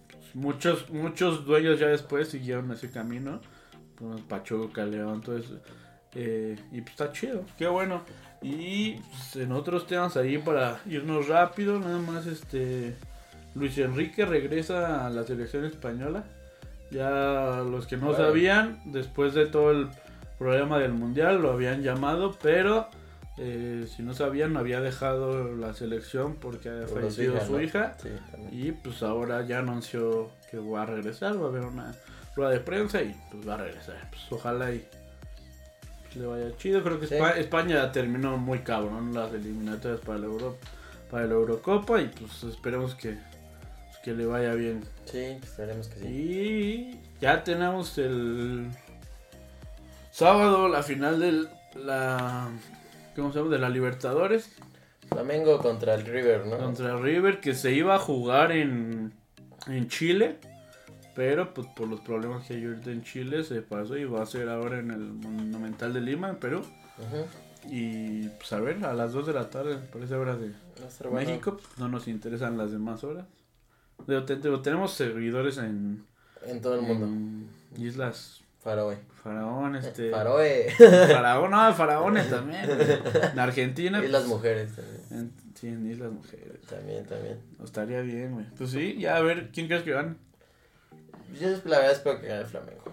pues, 0.09 0.35
muchos 0.35 0.91
muchos 0.91 1.47
dueños 1.47 1.79
ya 1.79 1.87
después 1.87 2.29
siguieron 2.29 2.71
ese 2.73 2.91
camino, 2.91 3.41
pues, 3.97 4.21
Pachuca, 4.23 4.85
León, 4.85 5.21
todo 5.21 5.39
eso. 5.39 5.59
eh, 6.15 6.57
y 6.73 6.81
pues 6.81 6.93
está 6.93 7.13
chido, 7.13 7.45
qué 7.59 7.67
bueno. 7.67 8.03
Y 8.43 8.95
pues, 8.95 9.37
en 9.37 9.53
otros 9.53 9.87
temas 9.87 10.17
ahí 10.17 10.39
para 10.39 10.81
irnos 10.87 11.29
rápido, 11.29 11.79
nada 11.79 11.99
más 11.99 12.27
este 12.27 12.95
Luis 13.55 13.79
Enrique 13.79 14.25
regresa 14.27 15.07
a 15.07 15.11
la 15.11 15.25
selección 15.25 15.65
española. 15.65 16.25
Ya 16.91 17.65
los 17.69 17.87
que 17.87 17.97
no 17.97 18.15
sabían, 18.15 18.81
después 18.85 19.35
de 19.35 19.47
todo 19.47 19.71
el 19.71 19.89
problema 20.39 20.79
del 20.79 20.93
mundial, 20.93 21.41
lo 21.43 21.53
habían 21.53 21.83
llamado, 21.83 22.37
pero 22.43 22.89
eh, 23.39 23.87
si 23.95 24.03
no 24.03 24.15
sabían, 24.15 24.57
había 24.57 24.81
dejado 24.81 25.55
la 25.57 25.75
selección 25.75 26.37
porque 26.37 26.69
había 26.69 26.87
Por 26.87 27.01
fallecido 27.01 27.45
su 27.45 27.53
¿no? 27.53 27.61
hija. 27.63 27.97
Sí. 28.03 28.09
Y 28.53 28.73
pues 28.73 29.03
ahora 29.03 29.45
ya 29.47 29.59
anunció 29.61 30.31
que 30.51 30.59
va 30.59 30.83
a 30.83 30.87
regresar, 30.87 31.41
va 31.41 31.47
a 31.47 31.49
haber 31.49 31.63
una 31.65 31.95
rueda 32.37 32.51
de 32.51 32.61
prensa 32.61 33.03
y 33.03 33.15
pues 33.31 33.49
va 33.49 33.55
a 33.55 33.59
regresar. 33.59 33.97
Pues 34.11 34.23
ojalá 34.31 34.71
y 34.73 34.85
le 36.15 36.27
vaya 36.27 36.57
chido. 36.59 36.83
Creo 36.83 37.01
que 37.01 37.07
Sí. 37.09 37.15
Espa- 37.17 37.37
España 37.39 37.91
terminó 37.91 38.37
muy 38.37 38.61
cabrón 38.61 39.13
las 39.15 39.33
eliminatorias 39.33 40.01
para 40.01 40.19
la 40.21 40.27
Euro 40.27 40.57
para 41.11 41.27
la 41.27 41.35
Eurocopa 41.35 42.01
y 42.01 42.07
pues 42.09 42.43
esperemos 42.45 42.95
que, 42.95 43.11
pues, 43.11 43.99
que 44.05 44.13
le 44.15 44.27
vaya 44.27 44.55
bien. 44.55 44.85
Sí, 45.05 45.19
esperemos 45.43 45.89
que 45.89 45.99
sí. 46.01 46.07
Y 46.07 47.01
ya 47.21 47.45
tenemos 47.45 47.99
el 47.99 48.69
sábado 50.15 50.69
la 50.69 50.85
final 50.85 51.19
del 51.19 51.49
la 51.75 52.49
¿cómo 53.17 53.33
se 53.33 53.39
llama? 53.41 53.51
de 53.51 53.59
la 53.59 53.69
Libertadores 53.69 54.49
Flamengo 55.09 55.59
contra 55.59 55.95
el 55.95 56.07
River, 56.07 56.47
¿no? 56.47 56.57
contra 56.57 56.97
River 56.97 57.41
que 57.41 57.53
se 57.55 57.73
iba 57.73 57.97
a 57.97 57.99
jugar 57.99 58.53
en, 58.53 59.13
en 59.67 59.89
Chile, 59.89 60.39
pero 61.17 61.53
pues 61.53 61.67
por 61.69 61.89
los 61.89 62.01
problemas 62.01 62.47
que 62.47 62.55
hay 62.55 62.65
ahorita 62.65 62.91
en 62.91 63.03
Chile 63.03 63.43
se 63.43 63.61
pasó 63.61 63.97
y 63.97 64.05
va 64.05 64.23
a 64.23 64.27
ser 64.27 64.49
ahora 64.49 64.79
en 64.79 64.93
el 64.93 65.01
Monumental 65.01 65.93
de 65.93 66.01
Lima, 66.01 66.31
en 66.31 66.37
Perú. 66.37 66.63
Y 67.67 68.29
pues 68.29 68.53
a 68.53 68.61
ver, 68.61 68.85
a 68.85 68.95
las 68.95 69.13
2 69.13 69.27
de 69.27 69.33
la 69.35 69.51
tarde, 69.51 69.77
parece 69.93 70.15
hora 70.15 70.37
de 70.37 70.53
bueno. 71.11 71.29
México, 71.29 71.57
pues, 71.57 71.79
no 71.79 71.89
nos 71.89 72.09
interesan 72.09 72.57
las 72.57 72.73
demás 72.73 73.05
horas. 73.05 73.27
Digo, 74.07 74.25
tenemos 74.63 74.93
seguidores 74.93 75.59
en, 75.59 76.07
En 76.47 76.61
todo 76.61 76.77
el 76.77 76.83
mundo. 76.83 77.07
en 77.07 77.49
Islas 77.77 78.44
Faroe. 78.65 78.97
Faraón, 79.23 79.77
este... 79.77 80.11
Faroe. 80.11 80.71
Faraón, 80.79 81.51
no, 81.51 81.75
Faraones 81.75 82.31
también. 82.31 82.67
En 83.33 83.39
Argentina. 83.39 84.03
y 84.05 84.09
las 84.09 84.25
mujeres 84.27 84.75
también. 84.75 85.01
en- 85.11 85.33
sí, 85.55 85.69
en 85.69 85.91
Islas 85.91 86.11
Mujeres. 86.13 86.61
También, 86.69 87.05
también. 87.07 87.39
Estaría 87.63 88.01
bien, 88.01 88.33
güey. 88.33 88.47
Pues 88.57 88.71
sí, 88.71 88.97
ya 88.99 89.17
a 89.17 89.21
ver, 89.21 89.51
¿quién 89.53 89.67
crees 89.67 89.83
que 89.83 89.93
gane? 89.93 90.15
Yo 91.41 91.49
la 91.67 91.79
verdad 91.79 91.93
espero 91.93 92.21
que 92.21 92.27
gane 92.27 92.41
el 92.41 92.47
Flamengo. 92.47 92.85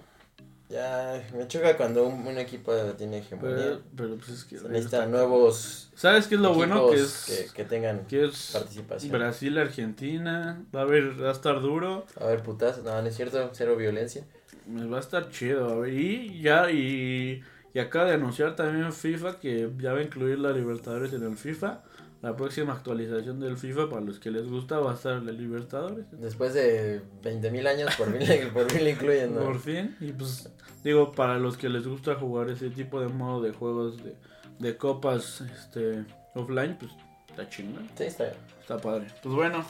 Ya 0.70 1.22
me 1.36 1.48
choca 1.48 1.76
cuando 1.76 2.06
un, 2.08 2.26
un 2.26 2.38
equipo 2.38 2.74
tiene 2.98 3.18
hegemonía. 3.20 3.56
Pero, 3.58 3.82
pero 3.98 4.16
pues 4.16 4.30
es 4.30 4.44
que... 4.46 4.58
Se 4.58 4.70
necesitan 4.70 5.12
nuevos 5.12 5.90
¿Sabes 5.96 6.28
qué 6.28 6.36
es 6.36 6.42
lo 6.42 6.54
bueno? 6.54 6.90
Que 6.90 6.96
es, 7.02 7.50
que, 7.52 7.54
que 7.54 7.66
tengan 7.66 8.06
que 8.08 8.26
es 8.26 8.52
participación. 8.54 9.12
Brasil, 9.12 9.58
Argentina. 9.58 10.64
Va 10.74 10.80
a 10.80 10.84
haber, 10.84 11.22
va 11.22 11.30
a 11.30 11.34
estar 11.34 11.60
duro. 11.60 12.06
A 12.20 12.26
ver, 12.26 12.42
putas, 12.42 12.82
no, 12.84 13.02
no 13.02 13.08
es 13.08 13.16
cierto, 13.16 13.50
cero 13.54 13.76
violencia. 13.76 14.24
Me 14.68 14.86
va 14.86 14.98
a 14.98 15.00
estar 15.00 15.30
chido. 15.30 15.70
A 15.70 15.76
ver, 15.76 15.94
y 15.94 16.42
ya, 16.42 16.72
y, 16.72 17.42
y 17.74 17.80
acaba 17.80 18.06
de 18.06 18.14
anunciar 18.16 18.56
también 18.56 18.92
FIFA 18.94 19.40
que 19.40 19.70
ya 19.80 19.94
va 19.94 20.00
a 20.00 20.04
incluir 20.04 20.40
la 20.40 20.52
Libertadores 20.52 21.14
en 21.14 21.24
el 21.24 21.38
FIFA. 21.38 21.84
La 22.22 22.36
próxima 22.36 22.74
actualización 22.74 23.40
del 23.40 23.58
FIFA, 23.58 23.90
para 23.90 24.02
los 24.02 24.20
que 24.20 24.30
les 24.30 24.48
gusta, 24.48 24.78
va 24.78 24.92
a 24.92 24.94
estar 24.94 25.24
la 25.24 25.32
Libertadores. 25.32 26.06
Después 26.12 26.54
de 26.54 27.02
20.000 27.24 27.68
años, 27.68 27.96
por 27.96 28.16
fin, 28.16 28.50
por 28.54 28.70
fin 28.72 28.84
le 28.84 28.92
incluyen, 28.92 29.34
¿no? 29.34 29.42
Por 29.42 29.60
fin. 29.60 29.96
Y 30.00 30.12
pues, 30.12 30.48
digo, 30.84 31.12
para 31.14 31.40
los 31.40 31.58
que 31.58 31.68
les 31.68 31.88
gusta 31.88 32.14
jugar 32.14 32.50
ese 32.50 32.70
tipo 32.70 33.02
de 33.02 33.08
modo 33.08 33.42
de 33.42 33.52
juegos 33.54 34.04
de, 34.04 34.16
de 34.60 34.78
copas 34.78 35.42
este 35.42 36.06
offline, 36.36 36.78
pues 36.80 36.92
está 37.28 37.50
chingón. 37.50 37.90
Sí, 37.98 38.04
está 38.04 38.26
bien. 38.26 38.36
Está 38.60 38.78
padre. 38.78 39.08
Pues 39.24 39.34
bueno. 39.34 39.66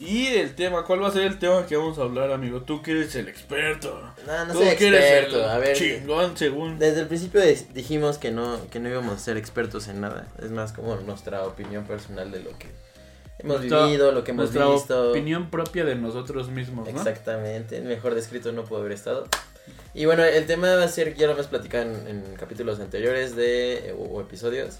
Y 0.00 0.26
el 0.28 0.54
tema, 0.54 0.84
¿cuál 0.84 1.02
va 1.02 1.08
a 1.08 1.10
ser 1.10 1.22
el 1.24 1.38
tema 1.40 1.66
que 1.66 1.76
vamos 1.76 1.98
a 1.98 2.02
hablar, 2.02 2.30
amigo? 2.30 2.62
Tú 2.62 2.82
que 2.82 2.92
eres 2.92 3.16
el 3.16 3.28
experto. 3.28 4.00
No, 4.26 4.44
no 4.46 4.52
Tú 4.52 4.60
soy 4.60 4.76
que 4.76 4.86
eres 4.88 5.00
experto. 5.04 5.38
el 5.44 5.50
A 5.50 5.58
ver, 5.58 5.76
chingón 5.76 6.36
según. 6.36 6.78
desde 6.78 7.00
el 7.00 7.08
principio 7.08 7.40
dijimos 7.74 8.18
que 8.18 8.30
no, 8.30 8.60
que 8.70 8.78
no 8.78 8.88
íbamos 8.88 9.16
a 9.16 9.18
ser 9.18 9.36
expertos 9.36 9.88
en 9.88 10.00
nada. 10.00 10.28
Es 10.40 10.50
más 10.52 10.72
como 10.72 10.94
nuestra 10.96 11.42
opinión 11.44 11.84
personal 11.84 12.30
de 12.30 12.40
lo 12.44 12.56
que 12.58 12.68
hemos 13.40 13.58
Nuestra- 13.58 13.86
vivido, 13.86 14.12
lo 14.12 14.22
que 14.22 14.30
hemos 14.30 14.52
Nuestra 14.52 14.72
visto. 14.72 15.10
opinión 15.10 15.50
propia 15.50 15.84
de 15.84 15.96
nosotros 15.96 16.48
mismos, 16.48 16.86
¿no? 16.92 16.96
Exactamente, 16.96 17.80
mejor 17.80 18.14
descrito 18.14 18.52
no 18.52 18.64
puedo 18.64 18.82
haber 18.82 18.92
estado. 18.92 19.26
Y 19.94 20.04
bueno, 20.04 20.22
el 20.24 20.46
tema 20.46 20.76
va 20.76 20.84
a 20.84 20.88
ser, 20.88 21.14
ya 21.16 21.26
lo 21.26 21.32
hemos 21.32 21.48
platicado 21.48 21.82
en, 21.90 22.06
en 22.06 22.36
capítulos 22.36 22.78
anteriores 22.78 23.34
de 23.34 23.96
o, 23.98 24.02
o 24.04 24.20
episodios 24.20 24.78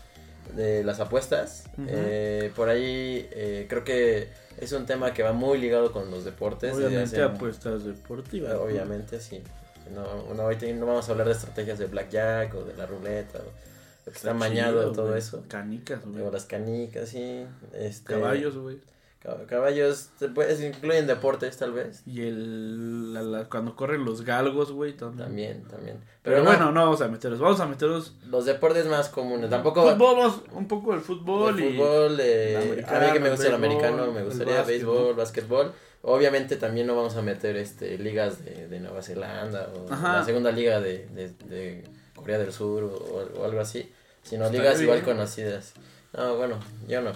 de 0.54 0.84
las 0.84 1.00
apuestas. 1.00 1.64
Eh, 1.88 2.52
por 2.54 2.68
ahí 2.68 3.28
eh, 3.32 3.66
creo 3.68 3.82
que 3.84 4.28
es 4.60 4.72
un 4.72 4.86
tema 4.86 5.12
que 5.14 5.22
va 5.22 5.32
muy 5.32 5.58
ligado 5.58 5.92
con 5.92 6.10
los 6.10 6.24
deportes. 6.24 6.74
Obviamente 6.74 7.20
apuestas 7.22 7.84
deportivas. 7.84 8.54
¿no? 8.54 8.62
Obviamente, 8.62 9.20
sí. 9.20 9.42
No, 9.94 10.34
no, 10.34 10.42
hoy 10.44 10.56
te- 10.56 10.72
no 10.74 10.86
vamos 10.86 11.08
a 11.08 11.12
hablar 11.12 11.26
de 11.28 11.32
estrategias 11.32 11.78
de 11.78 11.86
blackjack 11.86 12.54
o 12.54 12.62
de 12.64 12.76
la 12.76 12.84
ruleta 12.86 13.38
o 13.38 13.42
lo 14.06 14.12
que 14.12 14.18
está, 14.18 14.34
mañado 14.34 14.80
chido, 14.82 14.92
todo 14.92 15.16
eso. 15.16 15.44
Canicas, 15.48 16.04
güey. 16.04 16.30
Las 16.30 16.44
canicas, 16.44 17.08
sí. 17.08 17.44
Este, 17.72 18.12
Caballos, 18.14 18.56
güey. 18.56 18.78
Cab- 19.22 19.46
Caballos, 19.46 20.10
se 20.18 20.66
incluyen 20.66 21.06
deportes 21.06 21.56
tal 21.56 21.72
vez. 21.72 22.02
Y 22.06 22.22
el 22.22 23.14
la- 23.14 23.22
la- 23.22 23.44
cuando 23.48 23.74
corren 23.76 24.04
los 24.04 24.22
galgos, 24.24 24.72
güey, 24.72 24.92
también. 24.96 25.26
También, 25.26 25.62
también. 25.64 25.96
Pero, 26.22 26.36
Pero, 26.36 26.38
no, 26.38 26.50
bueno, 26.50 26.72
no 26.72 26.84
vamos 26.84 27.00
a 27.00 27.08
meterlos. 27.08 27.40
Vamos 27.40 27.60
a 27.60 27.66
meterlos. 27.66 28.14
los 28.28 28.44
deportes 28.44 28.86
más 28.86 29.08
comunes. 29.08 29.50
Tampoco 29.50 29.82
Fútbol, 29.82 30.16
vamos, 30.16 30.42
un 30.52 30.68
poco 30.68 30.92
del 30.92 31.00
fútbol, 31.00 31.58
el 31.58 31.64
y. 31.64 31.76
fútbol, 31.76 32.18
eh, 32.20 32.74
el 32.78 32.84
a 32.84 33.00
mí 33.00 33.12
que 33.12 33.20
me 33.20 33.26
el 33.28 33.32
gusta 33.32 33.46
el 33.48 33.52
béisbol, 33.52 33.54
americano, 33.54 34.12
me 34.12 34.20
el 34.20 34.24
gustaría 34.26 34.62
béisbol, 34.62 35.14
básquetbol. 35.14 35.72
Obviamente 36.02 36.56
también 36.56 36.86
no 36.86 36.94
vamos 36.94 37.16
a 37.16 37.22
meter 37.22 37.56
este 37.56 37.98
ligas 37.98 38.44
de, 38.44 38.68
de 38.68 38.78
Nueva 38.80 39.02
Zelanda 39.02 39.68
o 39.74 39.92
Ajá. 39.92 40.18
la 40.18 40.24
segunda 40.24 40.52
liga 40.52 40.80
de, 40.80 41.08
de, 41.08 41.30
de 41.48 41.84
Corea 42.14 42.38
del 42.38 42.52
Sur 42.52 42.84
o, 42.84 43.40
o 43.40 43.44
algo 43.44 43.60
así, 43.60 43.90
sino 44.22 44.44
Estaría 44.44 44.62
ligas 44.70 44.80
igual 44.82 45.02
conocidas. 45.02 45.72
No, 46.16 46.36
bueno, 46.36 46.58
yo 46.86 47.00
no. 47.02 47.10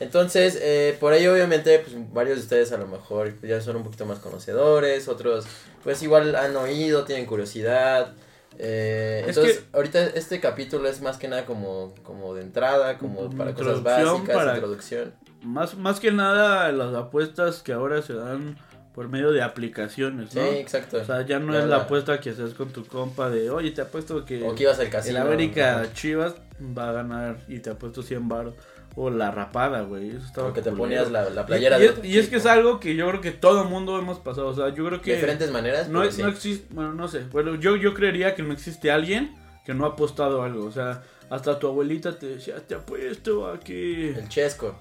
Entonces, 0.00 0.58
eh, 0.60 0.96
por 1.00 1.12
ahí 1.12 1.26
obviamente, 1.26 1.78
pues 1.78 1.94
varios 2.12 2.36
de 2.38 2.42
ustedes 2.42 2.72
a 2.72 2.76
lo 2.78 2.86
mejor 2.86 3.40
ya 3.42 3.60
son 3.60 3.76
un 3.76 3.84
poquito 3.84 4.06
más 4.06 4.18
conocedores, 4.18 5.08
otros 5.08 5.46
pues 5.82 6.02
igual 6.02 6.34
han 6.36 6.56
oído, 6.56 7.04
tienen 7.04 7.26
curiosidad. 7.26 8.12
Eh, 8.58 9.20
Es 9.22 9.36
entonces, 9.36 9.58
que- 9.58 9.76
ahorita 9.76 10.04
este 10.06 10.40
capítulo 10.40 10.88
es 10.88 11.00
más 11.00 11.16
que 11.18 11.28
nada 11.28 11.44
como, 11.44 11.94
como 12.02 12.34
de 12.34 12.42
entrada, 12.42 12.98
como 12.98 13.30
para 13.30 13.52
cosas 13.54 13.82
básicas, 13.82 14.34
para- 14.36 14.54
introducción. 14.54 15.12
Más, 15.42 15.76
más 15.76 16.00
que 16.00 16.10
nada 16.10 16.72
las 16.72 16.94
apuestas 16.94 17.62
que 17.62 17.72
ahora 17.72 18.00
se 18.02 18.14
dan 18.14 18.56
por 18.94 19.08
medio 19.08 19.32
de 19.32 19.42
aplicaciones, 19.42 20.30
Sí, 20.30 20.38
¿no? 20.38 20.44
exacto. 20.46 20.98
O 20.98 21.04
sea, 21.04 21.22
ya 21.26 21.38
no 21.40 21.52
Ya 21.52 21.58
es 21.60 21.64
la 21.66 21.78
la- 21.78 21.82
apuesta 21.84 22.20
que 22.20 22.30
haces 22.30 22.54
con 22.54 22.70
tu 22.70 22.86
compa 22.86 23.28
de, 23.28 23.50
oye, 23.50 23.72
te 23.72 23.82
apuesto 23.82 24.24
que 24.24 24.42
O 24.44 24.54
que 24.54 24.62
ibas 24.62 24.78
al 24.78 24.86
el 24.86 24.90
casino. 24.92 25.20
América 25.20 25.80
ajá. 25.82 25.92
Chivas 25.92 26.34
va 26.60 26.90
a 26.90 26.92
ganar 26.92 27.38
y 27.48 27.58
te 27.58 27.70
apuesto 27.70 28.02
100 28.02 28.28
baros. 28.28 28.54
O 28.96 29.10
la 29.10 29.30
rapada, 29.30 29.82
güey. 29.82 30.10
Eso 30.10 30.26
estaba 30.26 30.48
O 30.48 30.52
que 30.52 30.62
te 30.62 30.70
ponías 30.70 31.10
la, 31.10 31.46
playera 31.46 31.78
y, 31.78 31.80
de 31.80 31.86
es, 31.86 32.04
y 32.04 32.18
es 32.18 32.28
que 32.28 32.36
es 32.36 32.46
algo 32.46 32.78
que 32.78 32.94
yo 32.94 33.08
creo 33.08 33.20
que 33.20 33.32
todo 33.32 33.64
mundo 33.64 33.98
hemos 33.98 34.18
pasado. 34.18 34.48
O 34.48 34.54
sea, 34.54 34.68
yo 34.68 34.84
creo 34.86 34.98
de 34.98 35.00
que 35.00 35.14
diferentes 35.14 35.50
maneras. 35.50 35.88
no, 35.88 36.08
sí. 36.10 36.22
no 36.22 36.28
existe, 36.28 36.66
bueno, 36.70 36.94
no 36.94 37.08
sé. 37.08 37.24
Bueno, 37.32 37.56
yo, 37.56 37.76
yo 37.76 37.92
creería 37.94 38.34
que 38.34 38.42
no 38.42 38.52
existe 38.52 38.90
alguien 38.90 39.34
que 39.64 39.74
no 39.74 39.84
ha 39.84 39.88
apostado 39.88 40.42
algo. 40.42 40.64
O 40.64 40.72
sea, 40.72 41.02
hasta 41.30 41.58
tu 41.58 41.66
abuelita 41.66 42.18
te 42.18 42.26
decía, 42.26 42.56
te 42.66 42.74
apuesto 42.74 43.48
a 43.48 43.58
que... 43.58 44.10
El 44.10 44.28
chesco. 44.28 44.78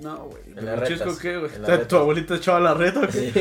No, 0.00 0.24
güey. 0.24 0.42
¿El 0.56 0.76
retas, 0.76 1.18
qué, 1.18 1.36
güey? 1.36 1.50
O 1.52 1.66
sea, 1.66 1.86
¿Tu 1.88 1.96
abuelita 1.96 2.34
echaba 2.34 2.58
la 2.58 2.74
reta 2.74 3.00
o 3.00 3.06
qué? 3.06 3.12
Sí. 3.12 3.32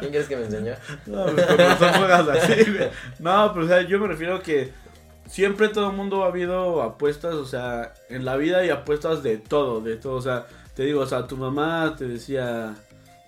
¿Quién 0.00 0.10
crees 0.10 0.28
que 0.28 0.36
me 0.36 0.44
enseñó? 0.44 0.74
No, 1.06 1.24
pues 1.26 1.46
con 1.46 1.58
razón 1.58 1.92
juegas 1.94 2.28
así, 2.28 2.70
güey. 2.70 2.90
No, 3.20 3.52
pero 3.52 3.64
o 3.64 3.68
sea, 3.68 3.82
yo 3.82 3.98
me 3.98 4.08
refiero 4.08 4.36
a 4.36 4.42
que 4.42 4.70
siempre 5.28 5.68
todo 5.68 5.90
el 5.90 5.96
mundo 5.96 6.24
ha 6.24 6.28
habido 6.28 6.82
apuestas, 6.82 7.34
o 7.34 7.44
sea, 7.46 7.94
en 8.08 8.24
la 8.24 8.36
vida 8.36 8.58
hay 8.58 8.70
apuestas 8.70 9.22
de 9.22 9.36
todo, 9.38 9.80
de 9.80 9.96
todo. 9.96 10.14
O 10.14 10.22
sea, 10.22 10.46
te 10.74 10.84
digo, 10.84 11.00
o 11.02 11.06
sea, 11.06 11.26
tu 11.26 11.36
mamá 11.36 11.94
te 11.96 12.06
decía, 12.08 12.74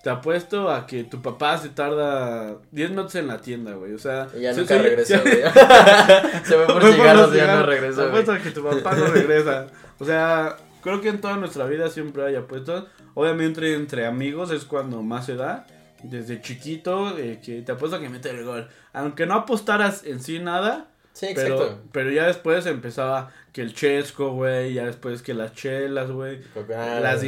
te 0.03 0.09
apuesto 0.09 0.69
a 0.71 0.87
que 0.87 1.03
tu 1.03 1.21
papá 1.21 1.57
se 1.57 1.69
tarda 1.69 2.55
10 2.71 2.89
minutos 2.89 3.15
en 3.15 3.27
la 3.27 3.39
tienda, 3.39 3.73
güey. 3.73 3.93
O 3.93 3.99
sea, 3.99 4.27
Y 4.35 4.41
ya 4.41 4.53
se- 4.53 4.61
nunca 4.61 4.75
se- 4.75 4.81
regresó, 4.81 5.15
güey. 5.21 5.35
Se 6.43 6.55
fue 6.55 6.65
por 6.67 6.83
cigarros 6.93 7.33
y 7.33 7.37
ya 7.37 7.55
no 7.55 7.65
regresó, 7.65 8.01
Te 8.03 8.07
apuesto 8.09 8.31
a 8.33 8.39
que 8.39 8.51
tu 8.51 8.63
papá 8.63 8.95
no 8.95 9.05
regresa. 9.07 9.67
O 9.99 10.05
sea, 10.05 10.57
creo 10.81 11.01
que 11.01 11.09
en 11.09 11.21
toda 11.21 11.37
nuestra 11.37 11.65
vida 11.65 11.89
siempre 11.89 12.25
hay 12.25 12.35
apuestas. 12.35 12.85
Obviamente 13.13 13.73
entre 13.75 14.05
amigos 14.07 14.49
es 14.51 14.65
cuando 14.65 15.01
más 15.03 15.25
se 15.25 15.35
da. 15.35 15.67
Desde 16.03 16.41
chiquito, 16.41 17.15
eh, 17.19 17.39
que 17.45 17.61
te 17.61 17.73
apuesto 17.73 17.97
a 17.97 17.99
que 17.99 18.09
mete 18.09 18.31
el 18.31 18.43
gol. 18.43 18.67
Aunque 18.91 19.27
no 19.27 19.35
apostaras 19.35 20.03
en 20.03 20.19
sí 20.19 20.39
nada, 20.39 20.87
Sí, 21.21 21.27
exacto. 21.27 21.57
pero, 21.57 21.79
pero 21.91 22.11
ya 22.11 22.25
después 22.27 22.65
empezaba 22.65 23.31
que 23.53 23.61
el 23.61 23.73
chesco, 23.75 24.31
güey, 24.31 24.73
ya 24.73 24.85
después 24.87 25.21
que 25.21 25.33
las 25.35 25.53
chelas, 25.53 26.09
güey. 26.09 26.39
Las 26.67 27.23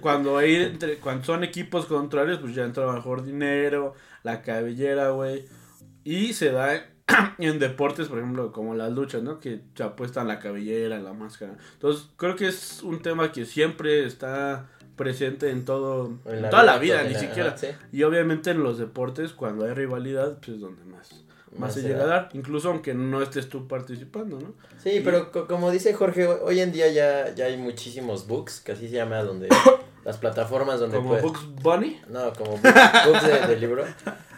cuando, 0.00 0.38
hay 0.38 0.56
entre- 0.56 0.96
cuando 0.96 1.24
son 1.24 1.44
equipos 1.44 1.84
contrarios, 1.86 2.38
pues 2.38 2.54
ya 2.54 2.64
entra 2.64 2.90
mejor 2.90 3.22
dinero, 3.24 3.94
la 4.22 4.40
cabellera, 4.42 5.10
güey. 5.10 5.44
Y 6.04 6.32
se 6.32 6.52
da 6.52 6.86
en 7.38 7.58
deportes, 7.58 8.08
por 8.08 8.18
ejemplo, 8.18 8.50
como 8.50 8.74
las 8.74 8.90
luchas, 8.92 9.22
¿no? 9.22 9.40
Que 9.40 9.60
se 9.74 9.82
apuestan 9.82 10.26
la 10.26 10.38
cabellera, 10.38 10.98
la 11.00 11.12
máscara. 11.12 11.56
Entonces, 11.74 12.08
creo 12.16 12.36
que 12.36 12.48
es 12.48 12.82
un 12.82 13.02
tema 13.02 13.30
que 13.30 13.44
siempre 13.44 14.06
está 14.06 14.70
presente 14.96 15.50
en 15.50 15.64
todo, 15.66 16.18
en, 16.24 16.44
En 16.44 16.50
toda 16.50 16.62
la 16.62 16.78
vida, 16.78 17.02
ni 17.02 17.12
la- 17.12 17.18
siquiera. 17.20 17.48
ajá, 17.50 17.58
sí. 17.58 17.66
Y 17.92 18.04
obviamente 18.04 18.52
en 18.52 18.62
los 18.62 18.78
deportes, 18.78 19.32
cuando 19.32 19.66
hay 19.66 19.74
rivalidad, 19.74 20.38
pues 20.38 20.50
es 20.50 20.60
donde 20.60 20.84
más, 20.84 21.24
más 21.58 21.74
se 21.74 21.82
llega 21.82 22.02
a 22.04 22.06
da. 22.06 22.06
dar, 22.06 22.28
incluso 22.32 22.68
aunque 22.68 22.94
no 22.94 23.22
estés 23.22 23.48
tú 23.48 23.66
participando, 23.68 24.38
¿no? 24.40 24.54
Sí, 24.82 25.00
pero 25.04 25.30
co- 25.32 25.46
como 25.46 25.70
dice 25.70 25.92
Jorge, 25.94 26.26
ho- 26.26 26.44
hoy 26.44 26.60
en 26.60 26.72
día 26.72 26.88
ya, 26.88 27.34
ya 27.34 27.46
hay 27.46 27.56
muchísimos 27.56 28.26
books, 28.26 28.60
que 28.60 28.72
así 28.72 28.88
se 28.88 28.94
llama, 28.94 29.22
donde 29.22 29.48
las 30.04 30.18
plataformas 30.18 30.80
donde 30.80 30.96
Como 30.96 31.10
puedes... 31.10 31.24
Bugs 31.24 31.46
Bunny. 31.62 32.00
No, 32.08 32.32
como 32.32 32.52
books, 32.52 32.72
books 33.06 33.26
de, 33.26 33.46
de 33.48 33.56
libro. 33.56 33.84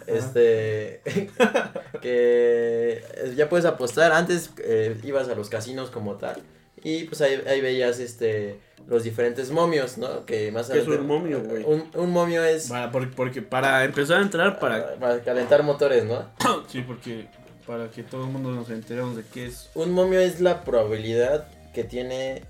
Este. 0.07 1.03
que 2.01 3.03
ya 3.37 3.49
puedes 3.49 3.67
apostar. 3.67 4.13
Antes 4.13 4.51
eh, 4.59 4.97
ibas 5.03 5.29
a 5.29 5.35
los 5.35 5.49
casinos 5.49 5.91
como 5.91 6.15
tal. 6.15 6.37
Y 6.87 7.03
pues 7.03 7.21
ahí, 7.21 7.43
ahí 7.49 7.61
veías 7.61 7.99
este 7.99 8.61
los 8.87 9.03
diferentes 9.03 9.51
momios, 9.51 9.99
¿no? 9.99 10.25
Que 10.25 10.53
más 10.53 10.71
¿Qué 10.71 10.79
es 10.79 10.87
un 10.87 11.05
momio, 11.05 11.43
güey? 11.43 11.65
Un, 11.65 11.91
un 11.97 12.11
momio 12.13 12.45
es 12.45 12.69
Para, 12.69 12.93
porque, 12.93 13.09
porque 13.17 13.43
para 13.43 13.83
empezar 13.83 14.19
a 14.19 14.23
entrar, 14.23 14.61
para... 14.61 14.95
para 14.95 15.21
calentar 15.21 15.65
motores, 15.65 16.05
¿no? 16.05 16.31
Sí, 16.69 16.83
porque 16.83 17.27
para 17.67 17.91
que 17.91 18.05
todo 18.05 18.27
el 18.27 18.31
mundo 18.31 18.53
nos 18.53 18.71
enteremos 18.71 19.17
de 19.17 19.25
qué 19.25 19.47
es. 19.47 19.69
Un 19.75 19.91
momio 19.91 20.21
es 20.21 20.41
la 20.41 20.63
probabilidad 20.63 21.49
que 21.75 21.83
tiene 21.83 22.45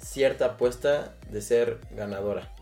cierta 0.00 0.46
apuesta 0.46 1.14
de 1.30 1.40
ser 1.40 1.78
ganadora. 1.92 2.52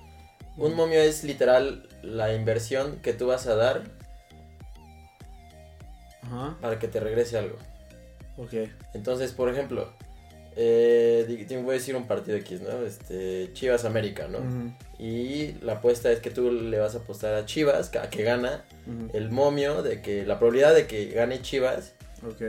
Un 0.59 0.75
momio 0.75 1.01
es 1.01 1.25
literal 1.25 1.89
la 2.03 2.35
inversión 2.35 2.99
que 3.01 3.15
tú 3.15 3.29
vas 3.29 3.47
a 3.47 3.55
dar 3.55 3.85
Ajá, 6.21 6.59
para 6.61 6.79
que 6.79 6.87
te 6.87 7.01
regrese 7.01 7.39
algo. 7.39 7.57
ok. 8.37 8.69
Entonces, 8.93 9.33
por 9.33 9.49
ejemplo, 9.49 9.91
eh, 10.57 11.45
te 11.49 11.57
voy 11.59 11.71
a 11.71 11.79
decir 11.79 11.97
un 11.97 12.07
partido 12.07 12.37
X, 12.39 12.61
¿no? 12.61 12.85
Este, 12.87 13.51
Chivas 13.55 13.85
América, 13.85 14.29
¿no? 14.29 14.39
Y 14.99 15.53
la 15.63 15.75
apuesta 15.75 16.11
es 16.13 16.21
que 16.21 16.31
tú 16.31 16.51
le 16.53 16.79
vas 16.79 16.95
a 16.95 16.99
apostar 16.99 17.35
a 17.35 17.45
Chivas, 17.47 17.95
a 17.97 18.11
que 18.11 18.23
gana. 18.23 18.65
El 19.13 19.31
momio 19.31 19.83
de 19.83 20.01
que 20.03 20.25
la 20.27 20.39
probabilidad 20.39 20.75
de 20.75 20.87
que 20.87 21.07
gane 21.11 21.41
Chivas 21.43 21.95
Ok. 22.27 22.43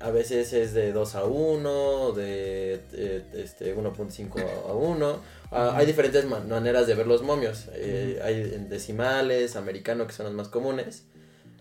a 0.00 0.10
veces 0.10 0.52
es 0.52 0.74
de 0.74 0.92
2 0.92 1.14
a 1.14 1.24
1, 1.24 2.12
de, 2.12 2.80
de- 2.92 3.20
de, 3.20 3.42
este 3.42 3.74
1.5 3.76 4.40
a 4.68 4.72
1. 4.72 5.20
Ah, 5.50 5.74
Hay 5.76 5.86
diferentes 5.86 6.24
man- 6.24 6.48
maneras 6.48 6.86
de 6.86 6.94
ver 6.94 7.06
los 7.06 7.22
momios. 7.22 7.66
Eh, 7.74 8.20
Hay 8.24 8.34
en 8.54 8.68
decimales, 8.68 9.56
americano, 9.56 10.06
que 10.06 10.12
son 10.12 10.26
los 10.26 10.34
más 10.34 10.48
comunes. 10.48 11.04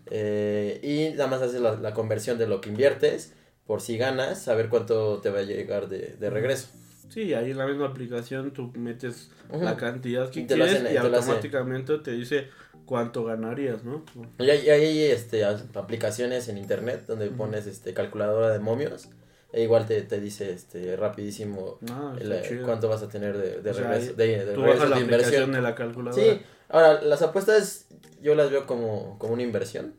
Eh, 0.10 0.79
y 0.84 1.15
nada 1.15 1.27
más 1.27 1.41
haces 1.41 1.60
la, 1.62 1.75
la 1.75 1.93
conversión 1.93 2.38
de 2.38 2.48
lo 2.48 2.62
que 2.62 2.69
inviertes 2.69 3.34
por 3.67 3.81
si 3.81 3.97
ganas, 3.97 4.41
saber 4.41 4.69
cuánto 4.69 5.19
te 5.19 5.29
va 5.29 5.39
a 5.39 5.43
llegar 5.43 5.88
de, 5.89 6.15
de 6.19 6.29
regreso. 6.29 6.69
Sí, 7.09 7.33
ahí 7.33 7.51
en 7.51 7.57
la 7.57 7.67
misma 7.67 7.88
aplicación 7.88 8.51
tú 8.51 8.71
metes 8.75 9.29
la 9.51 9.77
cantidad 9.77 10.29
que 10.29 10.41
Y 10.41 10.45
quieres 10.47 10.74
hacen- 10.81 10.93
y 10.93 10.97
automáticamente 10.97 11.97
te 12.00 12.12
dice 12.12 12.47
cuánto 12.86 13.24
ganarías, 13.25 13.83
¿no? 13.83 14.03
Y 14.39 14.50
hay, 14.50 14.69
hay, 14.69 15.01
este, 15.03 15.43
aplicaciones 15.45 16.47
en 16.50 16.57
internet 16.57 17.03
donde 17.07 17.27
pones 17.29 17.65
este, 17.67 17.93
calculadora 17.93 18.50
de 18.50 18.59
momios. 18.59 19.09
E 19.53 19.63
igual 19.63 19.86
te, 19.88 20.01
te 20.01 20.19
dice 20.19 20.51
este, 20.51 20.97
rapidísimo 20.97 21.77
No, 21.81 22.17
el, 22.17 22.31
eh, 22.33 22.62
cuánto 22.65 22.89
vas 22.89 23.01
a 23.01 23.07
tener 23.07 23.38
de, 23.38 23.62
de 23.62 23.71
O 23.71 23.74
sea, 23.74 23.89
regreso, 23.91 24.13
de, 24.13 24.45
de 24.45 24.53
Tú 24.53 24.62
regreso 24.62 24.65
bajas 24.79 24.89
la 24.89 24.95
de 24.97 25.01
inversión. 25.01 25.51
de 25.53 25.62
la 25.62 25.74
calculadora. 25.75 26.21
Sí, 26.24 26.41
ahora 26.67 27.01
las 27.01 27.21
apuestas 27.21 27.88
yo 28.21 28.36
las 28.36 28.51
veo 28.51 28.65
como, 28.67 29.17
como 29.17 29.33
una 29.33 29.43
inversión. 29.43 29.93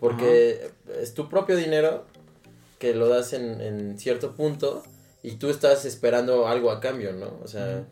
Porque 0.00 0.70
es 1.00 1.14
tu 1.14 1.28
propio 1.28 1.56
dinero 1.56 2.06
que 2.78 2.94
lo 2.94 3.08
das 3.08 3.32
en, 3.32 3.60
en 3.60 3.98
cierto 3.98 4.34
punto 4.34 4.82
y 5.22 5.32
tú 5.36 5.50
estás 5.50 5.84
esperando 5.84 6.46
algo 6.48 6.70
a 6.70 6.80
cambio, 6.80 7.12
¿no? 7.12 7.38
O 7.42 7.48
sea, 7.48 7.84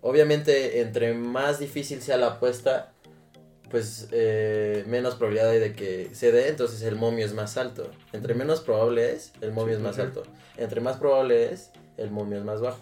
obviamente 0.00 0.80
entre 0.80 1.14
más 1.14 1.58
difícil 1.58 2.00
sea 2.02 2.16
la 2.16 2.28
apuesta, 2.28 2.92
pues 3.70 4.08
eh, 4.12 4.84
menos 4.86 5.16
probabilidad 5.16 5.50
hay 5.50 5.58
de 5.58 5.72
que 5.74 6.10
se 6.12 6.32
dé, 6.32 6.48
entonces 6.48 6.82
el 6.82 6.96
momio 6.96 7.26
es 7.26 7.34
más 7.34 7.56
alto. 7.56 7.90
Entre 8.12 8.34
menos 8.34 8.60
probable 8.60 9.12
es, 9.12 9.32
el 9.40 9.52
momio 9.52 9.74
Sí, 9.74 9.78
es 9.78 9.80
más 9.84 9.96
sí. 9.96 10.02
alto. 10.02 10.22
Entre 10.56 10.80
más 10.80 10.96
probable 10.96 11.52
es, 11.52 11.70
el 11.96 12.10
momio 12.10 12.38
es 12.38 12.44
más 12.44 12.60
bajo. 12.60 12.78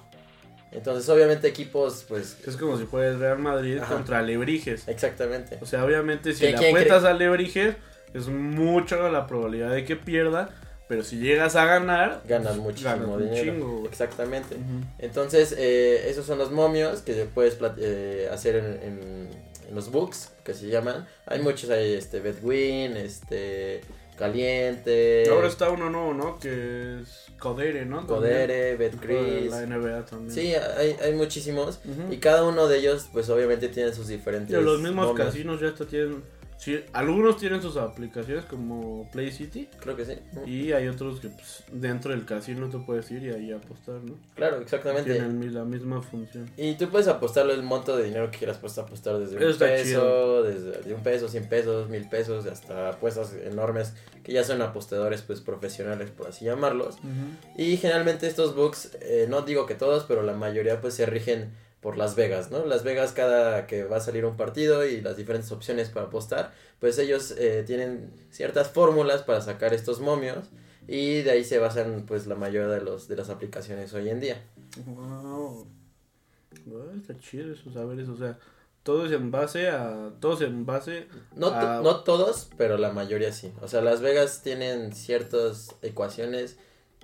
Entonces, 0.72 1.08
obviamente 1.08 1.48
equipos, 1.48 2.04
pues, 2.08 2.36
Es 2.46 2.56
como 2.56 2.76
si 2.76 2.84
fuera 2.84 3.08
el 3.08 3.18
Real 3.18 3.38
Madrid 3.38 3.78
Ajá. 3.78 3.94
contra 3.94 4.18
Alebrijes. 4.18 4.86
exactamente. 4.88 5.58
O 5.62 5.66
sea, 5.66 5.84
obviamente 5.84 6.32
si 6.34 6.40
¿Quién- 6.40 6.60
le 6.60 6.68
apuestas 6.68 7.04
a 7.04 7.10
Alebrijes 7.10 7.76
es 8.14 8.28
mucha 8.28 8.96
la 9.08 9.26
probabilidad 9.26 9.70
de 9.72 9.84
que 9.84 9.96
pierda, 9.96 10.50
pero 10.88 11.02
si 11.02 11.16
llegas 11.18 11.56
a 11.56 11.64
ganar, 11.64 12.22
Ganas 12.28 12.56
muchísimo 12.56 12.90
ganas 12.90 13.08
un 13.08 13.24
dinero. 13.24 13.52
chingo. 13.52 13.84
Exactamente. 13.88 14.56
Entonces, 14.98 15.54
eh, 15.58 16.08
esos 16.08 16.26
son 16.26 16.38
los 16.38 16.50
momios 16.50 17.02
que 17.02 17.26
puedes 17.34 17.58
eh, 17.78 18.28
hacer 18.32 18.56
en, 18.56 18.64
en- 18.82 19.28
en 19.68 19.74
los 19.74 19.90
books, 19.90 20.30
que 20.44 20.54
se 20.54 20.68
llaman. 20.68 21.06
Hay 21.26 21.40
muchos, 21.40 21.70
hay 21.70 21.94
este, 21.94 22.20
Bedwin, 22.20 22.96
este, 22.96 23.80
Caliente, 24.16 25.24
Ahora 25.30 25.48
está 25.48 25.70
uno 25.70 25.90
nuevo, 25.90 26.14
¿no? 26.14 26.38
Que 26.38 27.00
es 27.02 27.26
Codere, 27.38 27.84
¿no? 27.84 28.06
Codere. 28.06 28.76
Betcris. 28.76 29.50
La 29.50 29.66
NBA 29.66 30.04
también. 30.06 30.30
Sí, 30.34 30.54
hay, 30.54 30.96
hay 31.02 31.12
muchísimos. 31.14 31.80
Y 32.10 32.16
cada 32.18 32.44
uno 32.44 32.66
de 32.68 32.78
ellos, 32.78 33.08
pues 33.12 33.28
obviamente 33.28 33.68
tiene 33.68 33.92
sus 33.92 34.08
diferentes. 34.08 34.50
Pero 34.50 34.62
los 34.62 34.80
mismos 34.80 35.08
momios. 35.08 35.26
casinos 35.26 35.60
ya 35.60 35.68
hasta 35.68 35.84
tienen. 35.86 36.22
Sí, 36.58 36.80
algunos 36.92 37.36
tienen 37.36 37.60
sus 37.60 37.76
aplicaciones 37.76 38.44
como 38.46 39.08
Play 39.12 39.30
City. 39.30 39.68
Creo 39.78 39.94
que 39.94 40.04
sí. 40.04 40.14
Y 40.46 40.72
hay 40.72 40.88
otros 40.88 41.20
que 41.20 41.28
pues, 41.28 41.64
dentro 41.70 42.12
del 42.12 42.24
casino 42.24 42.68
tú 42.70 42.84
puedes 42.84 43.10
ir 43.10 43.22
y 43.24 43.30
ahí 43.30 43.52
apostar, 43.52 43.96
¿no? 44.02 44.14
Claro, 44.34 44.60
exactamente. 44.60 45.12
Tienen 45.12 45.52
la 45.54 45.64
misma 45.64 46.00
función. 46.00 46.50
Y 46.56 46.74
tú 46.74 46.88
puedes 46.88 47.08
apostarle 47.08 47.54
el 47.54 47.62
monto 47.62 47.96
de 47.96 48.04
dinero 48.04 48.30
que 48.30 48.38
quieras, 48.38 48.58
puedes 48.58 48.78
apostar 48.78 49.18
desde 49.18 49.36
un 49.36 49.42
Eso 49.42 49.58
peso, 49.58 49.84
chido. 49.84 50.42
desde 50.44 50.82
de 50.82 50.94
un 50.94 51.02
peso, 51.02 51.28
cien 51.28 51.48
pesos, 51.48 51.88
mil 51.90 52.08
pesos, 52.08 52.46
hasta 52.46 52.88
apuestas 52.88 53.34
enormes 53.34 53.92
que 54.24 54.32
ya 54.32 54.42
son 54.42 54.60
apostadores 54.62 55.22
pues 55.22 55.40
profesionales, 55.40 56.10
por 56.10 56.28
así 56.28 56.46
llamarlos. 56.46 56.96
Y 57.56 57.76
generalmente 57.76 58.26
estos 58.26 58.56
books, 58.56 58.96
eh, 59.02 59.26
no 59.28 59.42
digo 59.42 59.66
que 59.66 59.74
todos, 59.74 60.04
pero 60.04 60.22
la 60.22 60.32
mayoría 60.32 60.80
pues 60.80 60.94
se 60.94 61.06
rigen 61.06 61.50
por 61.80 61.96
Las 61.96 62.16
Vegas, 62.16 62.50
¿no? 62.50 62.64
Las 62.66 62.82
Vegas 62.84 63.12
cada 63.12 63.66
que 63.66 63.84
va 63.84 63.98
a 63.98 64.00
salir 64.00 64.24
un 64.24 64.36
partido 64.36 64.84
y 64.86 65.00
las 65.00 65.16
diferentes 65.16 65.52
opciones 65.52 65.88
para 65.90 66.06
apostar, 66.06 66.52
pues 66.80 66.98
ellos 66.98 67.32
eh, 67.38 67.62
tienen 67.66 68.12
ciertas 68.30 68.70
fórmulas 68.70 69.22
para 69.22 69.40
sacar 69.40 69.72
estos 69.74 70.00
momios 70.00 70.48
y 70.88 71.22
de 71.22 71.30
ahí 71.32 71.44
se 71.44 71.58
basan 71.58 72.04
pues 72.06 72.26
la 72.26 72.34
mayoría 72.34 72.68
de, 72.68 72.80
los, 72.80 73.08
de 73.08 73.16
las 73.16 73.28
aplicaciones 73.30 73.92
hoy 73.94 74.08
en 74.08 74.20
día. 74.20 74.42
Wow. 74.86 75.66
Wow, 76.66 76.90
está 76.96 77.16
chido 77.18 77.52
eso, 77.52 77.70
saber 77.72 78.00
eso. 78.00 78.12
O 78.14 78.16
sea, 78.16 78.38
todo 78.82 79.06
es 79.06 79.12
en 79.12 79.30
base 79.30 79.68
a. 79.68 80.10
Todo 80.20 80.34
es 80.34 80.40
en 80.42 80.64
base. 80.66 81.06
No, 81.34 81.48
a- 81.48 81.80
no 81.82 82.02
todos, 82.02 82.50
pero 82.56 82.78
la 82.78 82.92
mayoría 82.92 83.32
sí. 83.32 83.52
O 83.60 83.68
sea, 83.68 83.82
Las 83.82 84.00
Vegas 84.00 84.42
tienen 84.42 84.92
ciertas 84.92 85.74
ecuaciones 85.82 86.58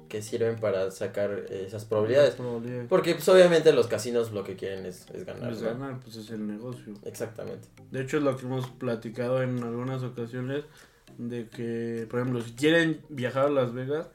que 0.09 0.23
sirven 0.23 0.57
para 0.57 0.91
sacar 0.91 1.47
esas 1.51 1.85
probabilidades. 1.85 2.35
probabilidades. 2.35 2.89
Porque 2.89 3.15
pues 3.15 3.29
obviamente 3.29 3.73
los 3.73 3.87
casinos 3.87 4.33
lo 4.33 4.45
que 4.45 4.57
quieren 4.57 4.85
es, 4.85 5.07
es 5.15 5.25
ganar. 5.25 5.53
¿no? 5.53 5.61
ganar, 5.61 6.01
pues 6.01 6.17
es 6.17 6.31
el 6.31 6.47
negocio. 6.47 6.95
Exactamente. 7.05 7.69
De 7.91 8.03
hecho, 8.03 8.19
es 8.19 8.23
lo 8.23 8.37
que 8.37 8.47
hemos 8.47 8.69
platicado 8.69 9.43
en 9.43 9.63
algunas 9.63 10.03
ocasiones. 10.03 10.65
De 11.19 11.49
que, 11.49 12.07
por 12.11 12.21
ejemplo, 12.21 12.41
si 12.41 12.53
quieren 12.53 13.03
viajar 13.09 13.47
a 13.47 13.51
Las 13.51 13.73
Vegas 13.75 14.09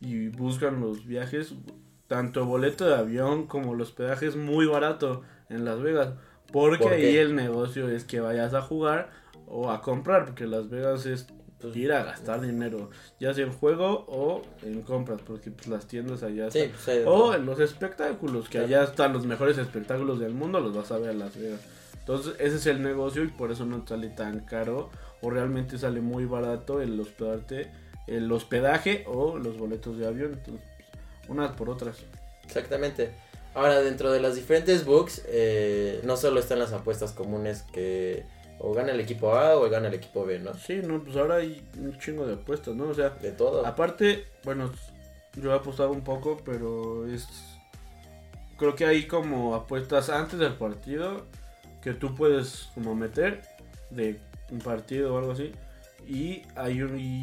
y 0.00 0.28
buscan 0.28 0.80
los 0.80 1.06
viajes, 1.06 1.54
tanto 2.06 2.46
boleto 2.46 2.86
de 2.86 2.94
avión 2.94 3.46
como 3.46 3.74
los 3.74 3.88
hospedaje 3.88 4.26
es 4.26 4.36
muy 4.36 4.66
barato 4.66 5.22
en 5.48 5.64
Las 5.64 5.80
Vegas. 5.80 6.14
Porque 6.52 6.88
ahí 6.88 7.16
el 7.16 7.34
negocio 7.34 7.88
es 7.88 8.04
que 8.04 8.20
vayas 8.20 8.54
a 8.54 8.62
jugar 8.62 9.10
o 9.46 9.70
a 9.70 9.82
comprar. 9.82 10.24
Porque 10.24 10.46
Las 10.46 10.68
Vegas 10.70 11.06
es 11.06 11.26
Pues, 11.60 11.74
ir 11.76 11.92
a 11.92 12.04
gastar 12.04 12.40
dinero, 12.40 12.90
ya 13.18 13.34
sea 13.34 13.44
en 13.44 13.52
juego 13.52 14.04
o 14.08 14.42
en 14.62 14.82
compras. 14.82 15.20
Porque 15.26 15.50
pues, 15.50 15.66
las 15.66 15.86
tiendas 15.86 16.22
allá 16.22 16.50
Sí, 16.50 16.60
están. 16.60 16.72
pues, 16.72 16.88
hay 16.88 16.98
de 17.00 17.06
O 17.06 17.34
en 17.34 17.46
los 17.46 17.58
espectáculos, 17.60 18.48
que 18.48 18.58
allá 18.58 18.84
están 18.84 19.12
los 19.12 19.26
mejores 19.26 19.58
espectáculos 19.58 20.20
del 20.20 20.34
mundo, 20.34 20.60
los 20.60 20.74
vas 20.74 20.92
a 20.92 20.98
ver 20.98 21.10
en 21.10 21.18
Las 21.18 21.36
Vegas. 21.36 21.60
Entonces, 21.98 22.34
ese 22.38 22.56
es 22.56 22.66
el 22.66 22.82
negocio 22.82 23.22
y 23.24 23.28
por 23.28 23.50
eso 23.52 23.64
no 23.66 23.84
sale 23.86 24.08
tan 24.08 24.40
caro 24.40 24.88
o 25.20 25.30
realmente 25.30 25.78
sale 25.78 26.00
muy 26.00 26.24
barato 26.24 26.80
el 26.80 26.98
hospedarte, 26.98 27.70
el 28.06 28.30
hospedaje 28.32 29.04
o 29.08 29.36
los 29.36 29.58
boletos 29.58 29.98
de 29.98 30.06
avión. 30.06 30.34
Entonces, 30.34 30.64
pues, 30.76 30.88
unas 31.28 31.52
por 31.56 31.68
otras. 31.70 31.96
Exactamente. 32.44 33.10
Ahora, 33.54 33.80
dentro 33.80 34.12
de 34.12 34.20
las 34.20 34.36
diferentes 34.36 34.84
books, 34.84 35.22
eh, 35.26 36.00
no 36.04 36.16
solo 36.16 36.38
están 36.38 36.60
las 36.60 36.72
apuestas 36.72 37.12
comunes 37.12 37.62
que 37.72 38.24
o 38.60 38.72
gana 38.72 38.92
el 38.92 39.00
equipo 39.00 39.34
A 39.34 39.56
o 39.56 39.68
gana 39.68 39.88
el 39.88 39.94
equipo 39.94 40.24
B, 40.24 40.38
¿no? 40.38 40.54
Sí, 40.54 40.80
no, 40.82 41.02
pues 41.02 41.16
ahora 41.16 41.36
hay 41.36 41.62
un 41.78 41.96
chingo 41.98 42.26
de 42.26 42.34
apuestas, 42.34 42.74
¿no? 42.74 42.88
O 42.88 42.94
sea, 42.94 43.10
De 43.10 43.32
todo. 43.32 43.64
Aparte, 43.66 44.26
bueno, 44.44 44.70
yo 45.34 45.52
he 45.52 45.54
apostado 45.54 45.90
un 45.90 46.02
poco, 46.02 46.38
pero 46.44 47.06
es. 47.06 47.26
Creo 48.56 48.74
que 48.74 48.86
hay 48.86 49.06
como 49.06 49.54
apuestas 49.54 50.10
antes 50.10 50.38
del 50.40 50.54
partido 50.54 51.26
que 51.82 51.94
tú 51.94 52.14
puedes 52.14 52.70
como 52.74 52.94
meter 52.94 53.42
de 53.90 54.18
un 54.50 54.58
partido 54.58 55.14
o 55.14 55.18
algo 55.18 55.32
así. 55.32 55.52
Y 56.06 56.42
hay, 56.56 56.80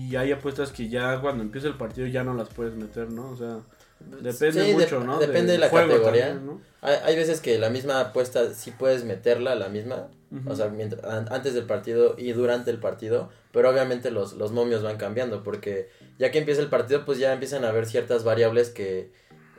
y 0.09 0.15
hay 0.15 0.31
apuestas 0.31 0.71
que 0.71 0.87
ya 0.87 1.19
cuando 1.19 1.43
empieza 1.43 1.67
el 1.67 1.75
partido 1.75 2.07
ya 2.07 2.23
no 2.23 2.33
las 2.33 2.49
puedes 2.49 2.75
meter, 2.75 3.11
¿no? 3.11 3.29
O 3.31 3.35
sea, 3.35 3.59
Depende 3.99 4.51
Sí, 4.63 4.67
de- 4.67 4.73
mucho, 4.73 4.99
¿no? 4.99 5.19
depende 5.19 5.53
de 5.53 5.57
la 5.57 5.69
categoría. 5.69 6.27
también, 6.29 6.45
¿no? 6.45 6.61
Hay, 6.81 6.95
hay 7.03 7.15
veces 7.15 7.41
que 7.41 7.57
la 7.57 7.69
misma 7.69 7.99
apuesta 7.99 8.53
sí 8.53 8.71
puedes 8.71 9.03
meterla, 9.03 9.55
la 9.55 9.69
misma, 9.69 10.09
o 10.47 10.55
sea, 10.55 10.67
mientras- 10.67 11.03
an- 11.05 11.27
antes 11.31 11.53
del 11.53 11.65
partido 11.65 12.15
y 12.17 12.33
durante 12.33 12.69
el 12.71 12.77
partido, 12.79 13.29
pero 13.51 13.69
obviamente 13.69 14.11
los, 14.11 14.33
los 14.33 14.51
momios 14.51 14.83
van 14.83 14.97
cambiando, 14.97 15.41
porque 15.43 15.89
ya 16.19 16.29
que 16.31 16.39
empieza 16.39 16.61
el 16.61 16.67
partido, 16.69 17.05
pues 17.05 17.17
ya 17.19 17.31
empiezan 17.33 17.63
a 17.65 17.69
haber 17.69 17.85
ciertas 17.87 18.23
variables 18.23 18.69
que 18.69 19.11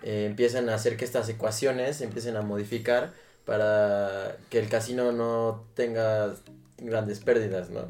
eh, 0.03 0.27
empiezan 0.27 0.69
a 0.69 0.75
hacer 0.75 0.97
que 0.97 1.05
estas 1.07 1.29
ecuaciones 1.29 1.97
se 1.97 2.05
empiecen 2.05 2.37
a 2.37 2.43
modificar 2.43 3.13
para 3.47 4.37
que 4.51 4.59
el 4.59 4.69
casino 4.69 5.13
no 5.13 5.65
tenga 5.75 6.35
grandes 6.79 7.21
pérdidas, 7.21 7.71
¿no? 7.71 7.87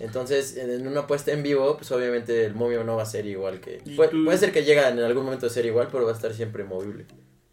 Entonces, 0.00 0.56
en 0.56 0.86
una 0.86 1.00
apuesta 1.00 1.32
en 1.32 1.42
vivo, 1.42 1.76
pues 1.76 1.90
obviamente 1.92 2.44
el 2.46 2.54
momio 2.54 2.82
no 2.84 2.96
va 2.96 3.02
a 3.02 3.06
ser 3.06 3.26
igual 3.26 3.60
que... 3.60 3.80
¿Y 3.84 3.96
Puede, 3.96 4.10
tú- 4.10 4.24
puede 4.24 4.38
ser 4.38 4.50
que 4.52 4.64
llegue 4.64 4.86
en 4.86 4.98
algún 5.00 5.24
momento 5.24 5.46
a 5.46 5.50
ser 5.50 5.66
igual, 5.66 5.88
pero 5.92 6.04
va 6.04 6.10
a 6.12 6.14
estar 6.14 6.32
siempre 6.32 6.64
movible. 6.64 7.06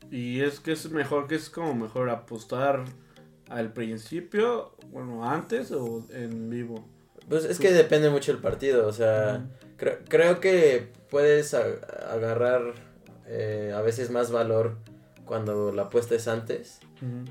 Y 0.09 0.41
es 0.41 0.59
que 0.59 0.71
es 0.73 0.89
mejor, 0.91 1.27
que 1.27 1.35
es 1.35 1.49
como 1.49 1.73
mejor 1.75 2.09
apostar 2.09 2.83
al 3.49 3.73
principio, 3.73 4.75
bueno, 4.91 5.29
antes 5.29 5.71
o 5.71 6.05
en 6.11 6.49
vivo. 6.49 6.85
Pues 7.29 7.45
es 7.45 7.59
que 7.59 7.71
depende 7.71 8.09
mucho 8.09 8.31
del 8.33 8.41
partido, 8.41 8.87
o 8.87 8.91
sea, 8.93 9.45
creo, 9.77 9.99
creo 10.09 10.39
que 10.39 10.89
puedes 11.09 11.53
agarrar 11.53 12.73
eh, 13.27 13.71
a 13.75 13.81
veces 13.81 14.09
más 14.09 14.31
valor 14.31 14.77
cuando 15.25 15.71
la 15.71 15.83
apuesta 15.83 16.15
es 16.15 16.27
antes, 16.27 16.79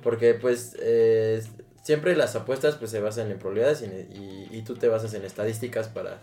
porque 0.03 0.35
pues 0.35 0.75
eh, 0.81 1.43
siempre 1.83 2.15
las 2.17 2.37
apuestas 2.37 2.77
pues 2.77 2.91
se 2.91 3.01
basan 3.01 3.31
en 3.31 3.39
probabilidades 3.39 3.83
y, 3.83 3.87
y- 3.87 4.49
y 4.59 4.63
tú 4.63 4.75
te 4.77 4.89
basas 4.89 5.15
en 5.15 5.25
estadísticas 5.25 5.89
para 5.89 6.19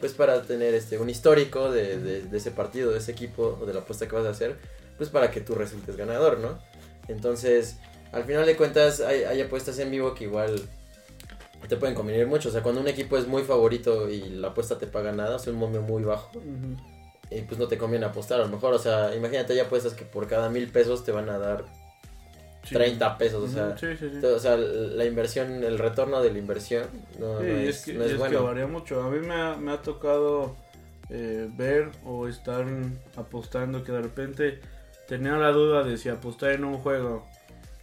pues 0.00 0.12
para 0.12 0.42
tener 0.42 0.74
este 0.74 0.98
un 0.98 1.10
histórico 1.10 1.70
de, 1.72 1.98
de- 1.98 2.22
de 2.22 2.36
ese 2.36 2.50
partido, 2.52 2.92
de 2.92 2.98
ese 2.98 3.12
equipo 3.12 3.58
o 3.60 3.66
de 3.66 3.74
la 3.74 3.80
apuesta 3.80 4.06
que 4.06 4.14
vas 4.14 4.26
a 4.26 4.30
hacer, 4.30 4.56
pues 4.96 5.08
para 5.10 5.30
que 5.30 5.40
tú 5.40 5.54
resultes 5.54 5.96
ganador, 5.96 6.38
¿no? 6.38 6.58
Entonces, 7.08 7.76
al 8.12 8.24
final 8.24 8.46
de 8.46 8.56
cuentas 8.56 9.00
hay, 9.00 9.24
hay 9.24 9.40
apuestas 9.40 9.78
en 9.80 9.90
vivo 9.90 10.14
que 10.14 10.24
igual 10.24 10.60
te 11.68 11.76
pueden 11.76 11.94
convenir 11.96 12.26
mucho, 12.28 12.50
o 12.50 12.52
sea, 12.52 12.62
cuando 12.62 12.80
un 12.80 12.86
equipo 12.88 13.16
es 13.18 13.26
muy 13.26 13.42
favorito 13.42 14.08
y 14.08 14.20
la 14.30 14.48
apuesta 14.48 14.78
te 14.78 14.86
paga 14.86 15.10
nada, 15.12 15.36
o 15.36 15.38
sea, 15.40 15.52
un 15.52 15.58
momio 15.58 15.82
muy 15.82 16.04
bajo, 16.04 16.30
y 17.30 17.40
pues 17.42 17.58
no 17.58 17.66
te 17.66 17.76
conviene 17.76 18.06
apostar, 18.06 18.40
a 18.40 18.44
lo 18.44 18.48
mejor, 18.50 18.72
o 18.74 18.78
sea, 18.78 19.14
imagínate 19.16 19.52
hay 19.54 19.58
apuestas 19.58 19.94
que 19.94 20.04
por 20.04 20.28
cada 20.28 20.48
mil 20.48 20.68
pesos 20.70 21.04
te 21.04 21.10
van 21.12 21.28
a 21.28 21.38
dar 21.38 21.64
Sí. 22.68 22.74
30 22.74 23.16
pesos, 23.16 23.44
o 23.44 23.48
sea, 23.48 23.78
sí, 23.78 23.86
sí, 23.98 24.24
o 24.24 24.38
sea, 24.38 24.56
la 24.58 25.06
inversión, 25.06 25.64
el 25.64 25.78
retorno 25.78 26.20
de 26.20 26.30
la 26.30 26.38
inversión 26.38 26.84
no, 27.18 27.40
es, 27.40 27.78
es, 27.78 27.84
que, 27.86 27.94
no 27.94 28.02
y 28.02 28.06
es 28.06 28.12
es 28.12 28.16
que 28.16 28.18
bueno. 28.18 28.44
varía 28.44 28.66
mucho. 28.66 29.02
A 29.02 29.10
mí 29.10 29.26
me 29.26 29.34
ha, 29.34 29.56
me 29.56 29.72
ha 29.72 29.80
tocado 29.80 30.54
eh, 31.08 31.48
ver 31.56 31.88
o 32.04 32.28
estar 32.28 32.66
apostando 33.16 33.82
que 33.82 33.92
de 33.92 34.02
repente 34.02 34.60
tenía 35.08 35.36
la 35.36 35.50
duda 35.50 35.82
de 35.82 35.96
si 35.96 36.10
apostar 36.10 36.50
en 36.50 36.64
un 36.64 36.76
juego, 36.76 37.26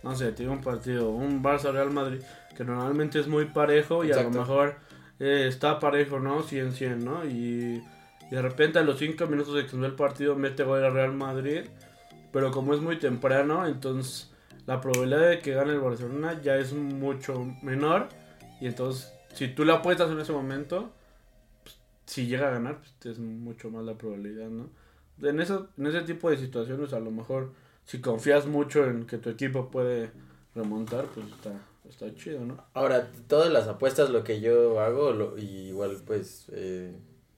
no 0.04 0.16
sé, 0.16 0.32
tiene 0.34 0.52
un 0.52 0.62
partido, 0.62 1.10
un 1.10 1.42
Barça 1.42 1.72
Real 1.72 1.90
Madrid, 1.90 2.22
que 2.56 2.64
normalmente 2.64 3.20
es 3.20 3.28
muy 3.28 3.46
parejo 3.46 4.06
y 4.06 4.12
a 4.12 4.22
lo 4.22 4.30
mejor 4.30 4.76
eh, 5.20 5.46
está 5.48 5.80
parejo, 5.80 6.20
¿no? 6.20 6.44
100-100, 6.44 6.98
¿no? 6.98 7.26
Y, 7.26 7.84
y 8.30 8.36
de 8.36 8.42
repente 8.44 8.78
a 8.78 8.84
los 8.84 9.00
5 9.00 9.26
minutos 9.26 9.56
de 9.56 9.64
que 9.64 9.70
se 9.70 9.78
el 9.78 9.96
partido 9.96 10.36
mete 10.36 10.64
gol 10.64 10.84
al 10.84 10.94
Real 10.94 11.14
Madrid, 11.14 11.62
pero 12.32 12.52
como 12.52 12.76
es 12.76 12.82
muy 12.82 13.00
temprano, 13.00 13.66
entonces 13.66 14.32
la 14.66 14.82
probabilidad 14.82 15.30
de 15.30 15.40
que 15.40 15.54
gane 15.54 15.72
el 15.74 15.80
Barcelona 15.80 16.42
ya 16.42 16.56
es 16.58 16.74
mucho 16.74 17.46
menor. 17.62 18.10
Y 18.60 18.68
entonces, 18.68 19.14
si 19.34 19.48
tú 19.50 19.66
la 19.66 19.76
apuestas 19.76 20.10
en 20.12 20.20
ese 20.20 20.32
momento, 20.32 20.92
pues, 21.64 21.78
si 22.06 22.28
llega 22.28 22.48
a 22.48 22.52
ganar, 22.52 22.80
pues 22.80 23.14
es 23.14 23.20
mucho 23.20 23.70
más 23.70 23.84
la 23.84 23.96
probabilidad, 23.98 24.50
¿no? 24.50 24.70
En, 25.22 25.40
eso, 25.40 25.70
en 25.78 25.88
ese 25.88 26.02
tipo 26.02 26.30
de 26.30 26.38
situaciones, 26.38 26.94
a 26.94 27.00
lo 27.00 27.12
mejor, 27.12 27.52
si 27.86 28.02
confías 28.02 28.48
mucho 28.48 28.86
en 28.86 29.06
que 29.06 29.18
tu 29.18 29.30
equipo 29.30 29.70
puede 29.70 30.12
remontar, 30.56 31.06
pues 31.14 31.28
está, 31.28 31.52
está 31.88 32.14
chido, 32.16 32.42
¿no? 32.46 32.64
Ahora, 32.74 33.10
todas 33.28 33.52
las 33.52 33.68
apuestas 33.68 34.10
lo 34.10 34.24
que 34.24 34.42
yo 34.42 34.80
hago, 34.80 35.12
lo, 35.12 35.38
y 35.38 35.68
igual 35.70 35.98
pues, 36.06 36.48
eh, 36.54 36.94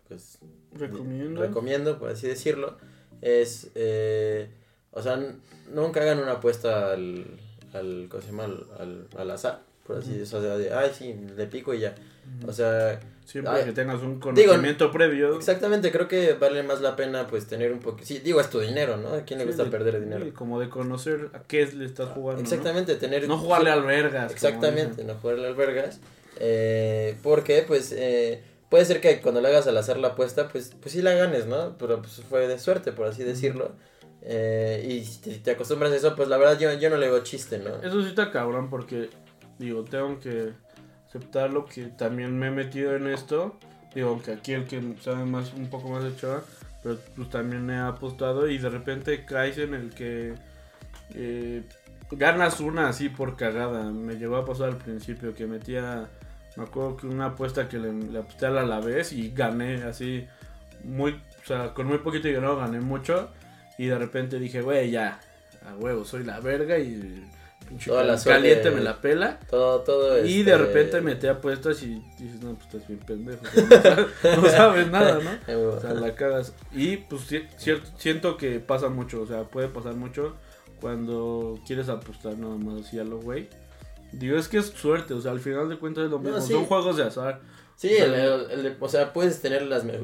pues 0.07 0.39
Recomiendo. 0.73 1.41
recomiendo, 1.41 1.99
por 1.99 2.09
así 2.09 2.27
decirlo, 2.27 2.77
es, 3.21 3.71
eh, 3.75 4.49
o 4.97 5.01
sea, 5.01 5.19
nunca 5.73 6.01
hagan 6.01 6.19
una 6.19 6.33
apuesta 6.33 6.91
al, 6.91 7.25
al, 7.73 8.07
¿cómo 8.09 8.21
se 8.21 8.29
llama? 8.31 8.45
Al, 8.45 8.65
al, 8.79 9.07
al 9.17 9.31
azar, 9.31 9.61
por 9.85 9.97
así 9.97 10.13
decirlo, 10.17 10.39
o 10.39 10.41
sea, 10.43 10.57
de, 10.57 10.73
ay, 10.73 10.91
sí, 10.97 11.15
le 11.35 11.47
pico 11.47 11.73
y 11.73 11.79
ya. 11.79 11.95
O 12.47 12.51
sea, 12.51 12.99
Siempre 13.25 13.65
que 13.65 13.73
tengas 13.73 14.01
un 14.01 14.19
digo, 14.21 14.21
conocimiento 14.21 14.89
previo. 14.91 15.35
exactamente, 15.35 15.91
creo 15.91 16.07
que 16.07 16.33
vale 16.33 16.63
más 16.63 16.79
la 16.79 16.95
pena 16.95 17.27
pues 17.27 17.45
tener 17.45 17.73
un 17.73 17.79
poco, 17.79 17.99
sí, 18.01 18.19
digo, 18.19 18.39
es 18.39 18.49
tu 18.49 18.59
dinero, 18.59 18.95
¿no? 18.97 19.09
¿A 19.15 19.21
quién 19.23 19.39
le 19.39 19.43
Sí, 19.45 19.49
gusta 19.49 19.65
de- 19.65 19.69
perder 19.69 19.99
dinero? 19.99 20.23
sí, 20.25 20.31
como 20.31 20.59
de 20.61 20.69
conocer 20.69 21.29
a 21.33 21.39
qué 21.39 21.65
le 21.67 21.83
estás 21.85 22.09
jugando. 22.09 22.41
¿no? 22.41 22.47
Exactamente, 22.47 22.95
tener... 22.95 23.27
No 23.27 23.37
jugarle 23.37 23.69
al 23.69 23.83
vergas. 23.83 24.31
Exactamente, 24.31 25.03
no 25.03 25.15
jugarle 25.15 25.47
albergas. 25.47 25.99
Eh, 26.39 27.15
porque, 27.21 27.63
pues, 27.67 27.91
eh, 27.91 28.41
puede 28.69 28.85
ser 28.85 29.01
que 29.01 29.19
cuando 29.21 29.41
le 29.41 29.49
hagas 29.49 29.67
al 29.67 29.77
hacer 29.77 29.97
la 29.97 30.09
apuesta, 30.09 30.47
pues, 30.47 30.73
pues 30.81 30.93
sí 30.93 31.01
la 31.01 31.13
ganes, 31.13 31.47
¿no? 31.47 31.77
Pero 31.77 32.01
pues 32.01 32.21
fue 32.29 32.47
de 32.47 32.59
suerte, 32.59 32.91
por 32.93 33.07
así 33.07 33.23
decirlo. 33.23 33.71
Eh, 34.21 34.85
y 34.89 35.05
si 35.05 35.39
te, 35.39 35.51
acostumbras 35.51 35.91
a 35.91 35.95
eso, 35.95 36.15
pues 36.15 36.27
la 36.27 36.37
verdad 36.37 36.77
yo, 36.79 36.89
no 36.89 36.97
le 36.97 37.09
veo 37.09 37.23
chiste, 37.23 37.59
¿no? 37.59 37.75
Eso 37.75 38.01
sí 38.01 38.09
está 38.09 38.31
cabrón 38.31 38.69
porque, 38.69 39.09
digo, 39.59 39.83
tengo 39.83 40.19
que 40.19 40.53
aceptarlo 41.07 41.65
que 41.65 41.85
también 41.85 42.37
me 42.37 42.47
he 42.47 42.51
metido 42.51 42.95
en 42.95 43.07
esto. 43.07 43.57
Digo, 43.93 44.09
aunque 44.09 44.33
aquí 44.33 44.53
el 44.53 44.65
que 44.65 44.81
sabe 45.01 45.25
más, 45.25 45.53
un 45.53 45.69
poco 45.69 45.89
más 45.89 46.03
de 46.03 46.15
chava, 46.15 46.43
pero 46.83 46.97
pues 47.15 47.29
también 47.29 47.69
he 47.69 47.77
apostado 47.77 48.49
y 48.49 48.57
de 48.57 48.69
repente 48.69 49.25
caes 49.25 49.57
en 49.57 49.73
el 49.73 49.91
que 49.91 50.35
eh, 51.15 51.63
ganas 52.11 52.59
una 52.59 52.89
así 52.89 53.09
por 53.09 53.35
cagada. 53.35 53.91
Me 53.91 54.15
llegó 54.15 54.37
a 54.37 54.45
pasar 54.45 54.69
al 54.69 54.77
principio 54.77 55.33
que 55.33 55.47
metía, 55.47 56.09
me 56.55 56.63
acuerdo 56.63 56.97
que 56.97 57.07
una 57.07 57.27
apuesta 57.27 57.69
que 57.69 57.77
le, 57.77 57.93
le 57.93 58.19
aposté 58.19 58.47
al 58.47 58.57
Alavés 58.57 59.13
y 59.13 59.31
gané 59.31 59.83
así, 59.83 60.27
muy, 60.83 61.13
o 61.13 61.45
sea, 61.47 61.73
con 61.73 61.87
muy 61.87 61.99
poquito 61.99 62.27
dinero 62.27 62.57
gané 62.57 62.81
mucho. 62.81 63.29
Y 63.77 63.85
de 63.87 63.97
repente 63.97 64.39
dije, 64.39 64.61
güey, 64.61 64.91
ya, 64.91 65.19
a 65.65 65.75
huevo, 65.75 66.03
soy 66.05 66.23
la 66.23 66.39
verga 66.39 66.77
y 66.79 67.23
pinche 67.67 67.89
Toda 67.91 68.03
la 68.03 68.17
suerte- 68.17 68.41
caliente 68.41 68.71
me 68.71 68.81
la 68.81 69.01
pela. 69.01 69.39
Todo, 69.49 69.81
todo 69.81 70.25
Y 70.25 70.39
este, 70.39 70.51
de 70.51 70.57
repente 70.57 71.01
metí 71.01 71.27
apuestas 71.27 71.83
y 71.83 72.01
dices, 72.17 72.41
no, 72.41 72.53
pues 72.55 72.65
estás 72.73 72.87
bien 72.87 72.99
pendejo. 73.01 73.43
No 73.43 73.69
sabes, 73.81 74.07
no 74.37 74.45
sabes 74.49 74.87
nada, 74.91 75.19
¿no? 75.19 75.53
O 75.75 75.79
sea, 75.81 75.93
la 75.93 76.15
cagas. 76.15 76.53
Y 76.73 76.97
pues 76.97 77.29
ci- 77.31 77.47
cierto, 77.57 77.89
siento 77.97 78.37
que 78.37 78.59
pasa 78.59 78.89
mucho, 78.89 79.21
o 79.21 79.27
sea, 79.27 79.43
puede 79.43 79.67
pasar 79.67 79.95
mucho 79.95 80.35
cuando 80.81 81.59
quieres 81.65 81.89
apostar 81.89 82.37
nada 82.37 82.55
más 82.55 82.81
así 82.85 82.99
a 82.99 83.03
lo 83.03 83.19
güey. 83.19 83.49
Digo, 84.13 84.37
es 84.37 84.47
que 84.47 84.57
es 84.59 84.67
suerte, 84.67 85.13
o 85.13 85.21
sea, 85.21 85.31
al 85.31 85.39
final 85.41 85.67
de 85.69 85.77
cuentas 85.77 86.05
es 86.05 86.09
lo 86.11 86.17
No, 86.19 86.23
mismo. 86.29 86.41
sí. 86.41 86.53
Son 86.53 86.65
juegos 86.65 86.95
de 86.97 87.03
azar. 87.03 87.41
Sí, 87.75 87.89
el- 87.95 88.13
el- 88.13 88.51
el- 88.51 88.77
o 88.79 88.87
sea, 88.89 89.11
puedes 89.11 89.41
tener 89.41 89.63
las, 89.63 89.83
me- 89.83 89.99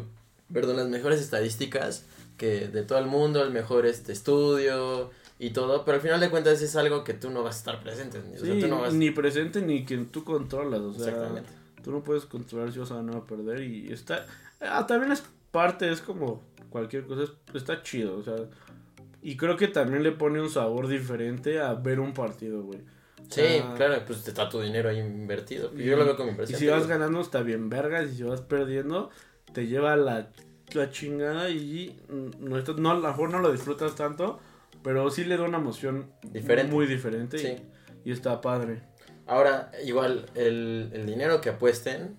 perdón, 0.52 0.76
las 0.78 0.88
mejores 0.90 1.22
estadísticas 1.22 2.06
que 2.38 2.68
de 2.68 2.84
todo 2.84 3.00
el 3.00 3.06
mundo, 3.08 3.44
el 3.44 3.52
mejor 3.52 3.86
este 3.86 4.12
estudio 4.12 5.12
y 5.40 5.52
todo, 5.52 5.84
pero 5.86 5.96
al 5.96 6.02
final 6.02 6.20
de 6.20 6.30
cuentas 6.30 6.62
es 6.62 6.76
algo 6.76 7.04
que 7.04 7.14
tú 7.14 7.30
no 7.30 7.44
vas 7.44 7.56
a 7.56 7.60
estar 7.60 7.84
presente. 7.84 8.20
O 8.20 8.46
sea, 8.46 8.60
tú 8.60 8.68
no 8.68 8.82
vas... 8.82 8.94
ni 8.94 9.12
presente 9.12 9.62
ni 9.62 9.86
que 9.86 9.98
tú 9.98 10.24
controlas, 10.24 10.80
o 10.82 10.94
sea, 10.94 11.10
Exactamente. 11.10 11.50
tú 11.84 11.92
no 11.92 12.04
puedes 12.04 12.26
controlar 12.26 12.72
si 12.72 12.80
vas 12.80 12.92
a 12.92 12.96
ganar 12.96 13.16
o 13.18 13.26
perder 13.26 13.62
y 13.64 13.92
está... 13.92 14.26
Ah, 14.62 14.86
también 14.88 15.12
es 15.12 15.24
parte, 15.52 15.92
es 15.92 16.02
como 16.02 16.42
cualquier 16.70 17.06
cosa, 17.06 17.24
es- 17.24 17.34
está 17.56 17.82
chido, 17.84 18.18
o 18.18 18.24
sea, 18.24 18.36
y 19.22 19.38
creo 19.38 19.56
que 19.58 19.68
también 19.68 20.04
le 20.04 20.12
pone 20.12 20.42
un 20.42 20.50
sabor 20.50 20.88
diferente 20.88 21.60
a 21.60 21.74
ver 21.76 22.00
un 22.00 22.14
partido, 22.14 22.64
güey. 22.64 22.80
Sí, 23.30 23.42
claro, 23.78 23.96
pues 24.06 24.28
está 24.28 24.48
tu 24.50 24.60
dinero 24.62 24.90
ahí 24.90 25.00
invertido. 25.00 25.72
y- 25.76 25.84
Yo 25.86 25.96
lo 25.98 26.06
veo 26.06 26.16
como 26.16 26.30
Y 26.30 26.32
impresión. 26.32 26.60
si 26.60 26.68
vas 26.68 26.88
ganando 26.88 27.20
está 27.22 27.42
bien 27.42 27.70
vergas 27.70 28.12
y 28.12 28.16
si 28.18 28.24
vas 28.24 28.42
perdiendo 28.42 29.10
te 29.54 29.68
lleva 29.68 29.96
la, 29.96 30.30
la 30.74 30.90
chingada 30.90 31.50
y 31.50 32.00
mm, 32.10 32.46
no, 32.50 32.58
no, 32.62 32.92
a 32.92 32.94
lo 32.96 33.08
mejor 33.08 33.30
no 33.32 33.40
lo 33.40 33.52
disfrutas 33.52 33.96
tanto, 33.96 34.40
pero 34.84 35.10
sí 35.12 35.24
le 35.24 35.38
da 35.38 35.44
una 35.44 35.58
emoción 35.58 36.12
Diferente. 36.24 36.72
muy 36.74 36.88
diferente 36.88 37.38
Sí. 37.38 37.56
y, 38.06 38.10
y 38.10 38.12
está 38.14 38.42
padre. 38.42 38.82
Ahora, 39.28 39.72
igual, 39.86 40.26
el, 40.36 40.90
el 40.94 41.06
dinero 41.06 41.40
que 41.42 41.50
apuesten 41.50 42.18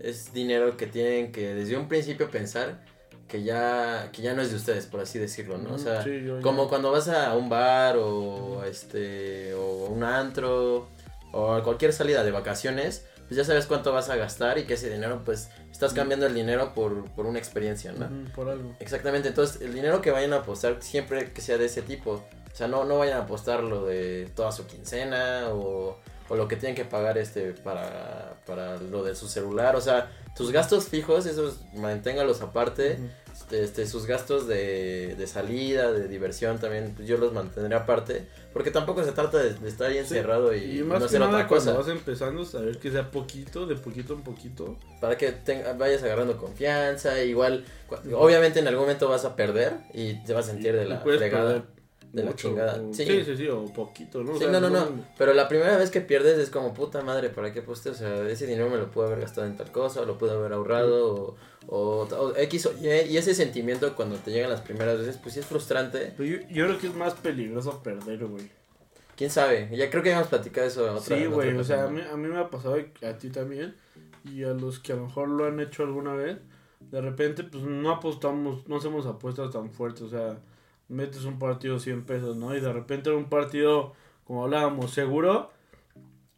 es 0.00 0.32
dinero 0.32 0.76
que 0.76 0.86
tienen 0.86 1.32
que 1.32 1.54
desde 1.54 1.76
un 1.76 1.88
principio 1.88 2.30
pensar 2.30 2.84
que 3.28 3.42
ya, 3.42 4.10
que 4.12 4.20
ya 4.20 4.34
no 4.34 4.42
es 4.42 4.50
de 4.50 4.56
ustedes, 4.56 4.84
por 4.86 5.00
así 5.00 5.18
decirlo, 5.18 5.56
¿no? 5.56 5.74
O 5.74 5.78
sea, 5.78 6.02
Sí, 6.02 6.22
yo 6.22 6.36
ya- 6.36 6.42
como 6.42 6.68
cuando 6.68 6.90
vas 6.92 7.08
a 7.08 7.34
un 7.34 7.48
bar 7.48 7.96
o 7.96 8.60
a 8.60 8.66
este 8.66 9.54
o 9.54 9.86
un 9.86 10.02
antro 10.04 10.88
o 11.32 11.52
a 11.54 11.62
cualquier 11.62 11.94
salida 11.94 12.24
de 12.24 12.30
vacaciones, 12.30 13.06
pues 13.28 13.36
ya 13.36 13.44
sabes 13.44 13.64
cuánto 13.64 13.90
vas 13.92 14.10
a 14.10 14.16
gastar 14.16 14.58
y 14.58 14.64
que 14.64 14.74
ese 14.74 14.90
dinero 14.90 15.22
pues 15.24 15.48
estás 15.72 15.94
cambiando 15.94 16.26
el 16.26 16.34
dinero 16.34 16.74
por, 16.74 17.10
por 17.10 17.26
una 17.26 17.38
experiencia, 17.38 17.92
¿no? 17.92 18.08
Por 18.34 18.48
algo. 18.48 18.76
Exactamente, 18.78 19.28
entonces 19.28 19.62
el 19.62 19.74
dinero 19.74 20.00
que 20.00 20.10
vayan 20.10 20.32
a 20.34 20.36
apostar 20.36 20.76
siempre 20.80 21.32
que 21.32 21.40
sea 21.40 21.58
de 21.58 21.66
ese 21.66 21.82
tipo. 21.82 22.12
O 22.12 22.54
sea, 22.54 22.68
no, 22.68 22.84
no 22.84 22.98
vayan 22.98 23.18
a 23.18 23.22
apostar 23.22 23.64
lo 23.64 23.86
de 23.86 24.30
toda 24.36 24.52
su 24.52 24.66
quincena 24.66 25.48
o, 25.50 25.96
o 26.28 26.36
lo 26.36 26.48
que 26.48 26.56
tienen 26.56 26.74
que 26.76 26.84
pagar 26.84 27.18
este 27.18 27.52
para, 27.52 28.36
para 28.46 28.76
lo 28.78 29.02
de 29.04 29.14
su 29.14 29.28
celular, 29.28 29.76
o 29.76 29.80
sea, 29.80 30.10
tus 30.36 30.50
gastos 30.50 30.86
fijos, 30.88 31.26
esos 31.26 31.60
manténgalos 31.74 32.40
aparte, 32.40 32.98
este, 33.32 33.62
este, 33.64 33.86
sus 33.86 34.06
gastos 34.06 34.46
de, 34.46 35.14
de 35.16 35.26
salida, 35.26 35.92
de 35.92 36.08
diversión 36.08 36.58
también, 36.58 36.92
pues 36.96 37.06
yo 37.08 37.18
los 37.18 37.32
mantendré 37.34 37.74
aparte, 37.74 38.26
porque 38.52 38.70
tampoco 38.70 39.04
se 39.04 39.12
trata 39.12 39.38
de, 39.38 39.52
de 39.54 39.68
estar 39.68 39.88
ahí 39.88 39.94
Sí, 39.94 40.00
encerrado 40.00 40.54
y, 40.54 40.78
Y 40.78 40.82
más 40.82 40.94
no 40.94 40.98
que 41.00 41.04
hacer 41.06 41.20
nada 41.20 41.32
otra 41.32 41.48
cuando 41.48 41.74
cosa, 41.74 41.78
vas 41.78 41.88
empezando, 41.88 42.44
saber 42.44 42.78
que 42.78 42.90
sea 42.90 43.10
poquito, 43.10 43.66
de 43.66 43.74
poquito 43.76 44.14
en 44.14 44.22
poquito. 44.22 44.78
para 45.00 45.18
que 45.18 45.32
tenga- 45.32 45.72
vayas 45.74 46.02
agarrando 46.02 46.36
confianza, 46.38 47.22
igual, 47.22 47.64
cu- 47.88 47.96
obviamente 48.16 48.60
en 48.60 48.68
algún 48.68 48.84
momento 48.84 49.08
vas 49.08 49.24
a 49.26 49.36
perder 49.36 49.74
y 49.92 50.14
te 50.24 50.32
vas 50.32 50.46
a 50.48 50.52
sentir 50.52 50.74
de 50.74 50.84
Y 50.84 50.88
la 50.88 51.02
puedes 51.02 51.20
fregada. 51.20 51.44
perder 51.54 51.81
de 52.12 52.24
la 52.24 52.34
chingada. 52.34 52.80
Sí. 52.92 53.04
sí, 53.06 53.24
sí, 53.24 53.36
sí, 53.36 53.48
o 53.48 53.64
poquito, 53.66 54.22
¿no? 54.22 54.32
O 54.32 54.34
Sí, 54.34 54.40
sea, 54.40 54.50
no, 54.52 54.60
no, 54.60 54.68
no. 54.68 54.86
Pero 55.16 55.32
la 55.32 55.48
primera 55.48 55.76
vez 55.78 55.90
que 55.90 56.00
pierdes 56.02 56.38
es 56.38 56.50
como 56.50 56.74
puta 56.74 57.02
madre, 57.02 57.30
¿para 57.30 57.52
qué 57.52 57.60
aposté? 57.60 57.90
O 57.90 57.94
sea, 57.94 58.28
ese 58.28 58.46
dinero 58.46 58.68
me 58.68 58.76
lo 58.76 58.90
pude 58.90 59.06
haber 59.06 59.20
gastado 59.20 59.46
en 59.46 59.56
tal 59.56 59.72
cosa, 59.72 60.02
o 60.02 60.04
lo 60.04 60.18
pude 60.18 60.32
haber 60.32 60.52
ahorrado, 60.52 61.14
o, 61.14 61.36
o, 61.68 62.02
o 62.02 62.36
X 62.36 62.66
o 62.66 62.72
Y. 62.80 62.88
Y 63.10 63.16
ese 63.16 63.34
sentimiento 63.34 63.94
cuando 63.94 64.16
te 64.16 64.30
llegan 64.30 64.50
las 64.50 64.60
primeras 64.60 64.98
veces, 64.98 65.16
pues 65.16 65.34
sí 65.34 65.40
es 65.40 65.46
frustrante. 65.46 66.12
Pero 66.16 66.28
yo, 66.28 66.48
yo 66.48 66.66
creo 66.66 66.78
que 66.78 66.86
es 66.88 66.94
más 66.94 67.14
peligroso 67.14 67.82
perder, 67.82 68.26
güey. 68.26 68.50
Quién 69.16 69.30
sabe. 69.30 69.68
Ya 69.72 69.88
creo 69.88 70.02
que 70.02 70.10
habíamos 70.10 70.28
platicado 70.28 70.66
eso 70.66 70.94
otra 70.94 71.16
Sí, 71.16 71.26
güey, 71.26 71.54
o 71.56 71.64
sea, 71.64 71.84
a 71.84 71.88
mí, 71.88 72.00
a 72.00 72.16
mí 72.16 72.28
me 72.28 72.38
ha 72.38 72.50
pasado 72.50 72.78
y 72.78 73.04
a 73.04 73.16
ti 73.16 73.30
también. 73.30 73.74
Y 74.24 74.44
a 74.44 74.48
los 74.48 74.78
que 74.78 74.92
a 74.92 74.96
lo 74.96 75.06
mejor 75.06 75.28
lo 75.28 75.46
han 75.46 75.60
hecho 75.60 75.82
alguna 75.82 76.14
vez, 76.14 76.38
de 76.90 77.00
repente, 77.00 77.42
pues 77.44 77.62
no 77.64 77.90
apostamos, 77.90 78.66
no 78.68 78.76
hacemos 78.76 79.06
apuestas 79.06 79.50
tan 79.50 79.70
fuertes. 79.70 80.02
O 80.02 80.08
sea, 80.08 80.38
metes 80.92 81.24
un 81.24 81.38
partido 81.38 81.78
100 81.78 82.04
pesos, 82.04 82.36
¿no? 82.36 82.54
Y 82.54 82.60
de 82.60 82.72
repente 82.72 83.08
era 83.10 83.18
un 83.18 83.28
partido, 83.28 83.94
como 84.24 84.44
hablábamos, 84.44 84.92
seguro. 84.92 85.50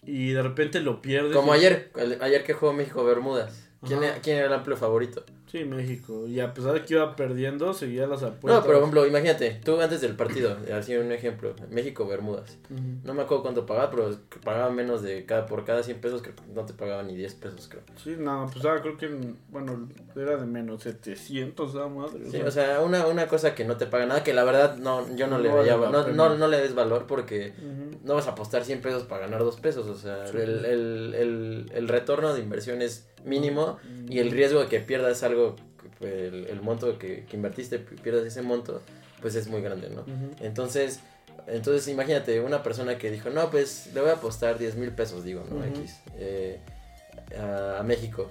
Y 0.03 0.33
de 0.33 0.43
repente 0.43 0.81
lo 0.81 1.01
pierdes. 1.03 1.35
Como 1.35 1.53
ayer, 1.53 1.91
el- 1.97 2.21
ayer 2.23 2.45
que 2.45 2.53
jugó 2.55 2.73
México-Bermudas. 2.73 3.69
¿Quién, 3.87 3.99
Ajá. 4.01 4.09
era- 4.13 4.21
¿Quién 4.23 4.37
era 4.39 4.47
el 4.47 4.53
amplio 4.53 4.77
favorito? 4.77 5.25
Sí, 5.55 5.65
México. 5.65 6.27
Y 6.27 6.41
a 6.41 6.53
pesar 6.53 6.73
de 6.73 6.83
que 6.83 6.95
iba 6.95 7.15
perdiendo, 7.15 7.73
seguía 7.75 8.09
las 8.09 8.25
apuestas. 8.25 8.61
No, 8.61 8.67
por 8.67 8.75
ejemplo, 8.75 9.07
imagínate, 9.07 9.61
tú 9.65 9.81
antes 9.81 10.01
del 10.01 10.17
partido, 10.17 10.57
así 10.77 10.97
un 10.97 11.13
ejemplo, 11.13 11.55
México-Bermudas. 11.71 12.59
No 13.05 13.15
me 13.15 13.23
acuerdo 13.23 13.45
cuánto 13.45 13.65
pagaba, 13.65 13.89
pero 13.89 14.11
pagaba 14.43 14.71
menos 14.71 15.03
de 15.03 15.25
cada, 15.27 15.47
por 15.47 15.65
cada 15.65 15.85
100 15.85 16.01
pesos, 16.01 16.23
creo 16.23 16.35
que 16.35 16.43
no 16.53 16.65
te 16.67 16.73
pagaban 16.73 17.07
ni 17.07 17.15
10 17.15 17.35
pesos, 17.37 17.69
creo. 17.69 17.85
Sí, 18.03 18.17
no, 18.19 18.51
pues 18.53 18.65
ah, 18.65 18.81
creo 18.83 18.97
que, 18.97 19.09
bueno, 19.51 19.89
era 20.17 20.37
de 20.39 20.45
menos 20.45 20.83
700, 20.83 21.71
esa 21.71 21.87
madre. 21.87 22.29
Sí, 22.33 22.41
o 22.41 22.51
sea, 22.51 22.81
una, 22.81 23.07
una 23.07 23.29
cosa 23.29 23.55
que 23.55 23.65
no 23.65 23.77
te 23.77 23.87
paga 23.87 24.07
nada, 24.07 24.25
que 24.25 24.35
la 24.35 24.43
verdad 24.43 24.77
no, 24.79 25.07
yo 25.15 25.29
no, 25.29 25.39
le 25.39 25.51
vale 25.51 25.61
veía, 25.73 25.77
no, 25.77 26.09
no, 26.09 26.35
no 26.37 26.49
le 26.49 26.59
des 26.59 26.75
valor 26.75 27.07
porque 27.07 27.53
no 28.03 28.15
vas 28.15 28.27
a 28.27 28.31
apostar 28.33 28.65
100 28.65 28.81
pesos 28.81 29.05
para 29.05 29.27
ganar 29.27 29.39
2 29.39 29.61
pesos, 29.61 29.87
o 29.87 29.95
sea, 29.95 30.27
Sí. 30.27 30.37
el, 30.39 30.65
el, 30.65 31.15
el, 31.15 31.67
el 31.73 31.87
retorno 31.89 32.35
de 32.35 32.41
inversión 32.41 32.83
es 32.83 33.07
mínimo 33.25 33.79
y 34.09 34.19
el 34.19 34.31
riesgo 34.31 34.61
de 34.61 34.67
que 34.67 34.81
pierdas 34.81 35.23
algo, 35.23 35.44
el, 36.01 36.47
el 36.47 36.61
monto 36.63 36.99
que, 36.99 37.25
que 37.25 37.37
invertiste, 37.37 37.79
pierdas 37.79 38.25
ese 38.27 38.43
monto, 38.43 38.81
pues 39.21 39.35
es 39.35 39.47
muy 39.49 39.61
grande, 39.63 39.89
¿no? 39.91 40.03
Ujú. 40.03 40.31
Entonces, 40.41 41.01
entonces 41.47 41.89
imagínate 41.89 42.41
una 42.41 42.63
persona 42.63 42.97
que 42.99 43.11
dijo, 43.11 43.31
no, 43.31 43.51
pues 43.51 43.91
le 43.95 44.01
voy 44.01 44.11
a 44.11 44.15
apostar 44.15 44.59
10 44.59 44.77
mil 44.77 44.91
pesos, 44.93 45.25
digo, 45.25 45.45
¿no? 45.49 45.57
Ujú. 45.57 45.67
X, 45.67 45.97
eh, 46.17 46.61
a, 47.39 47.79
a 47.81 47.83
México. 47.83 48.31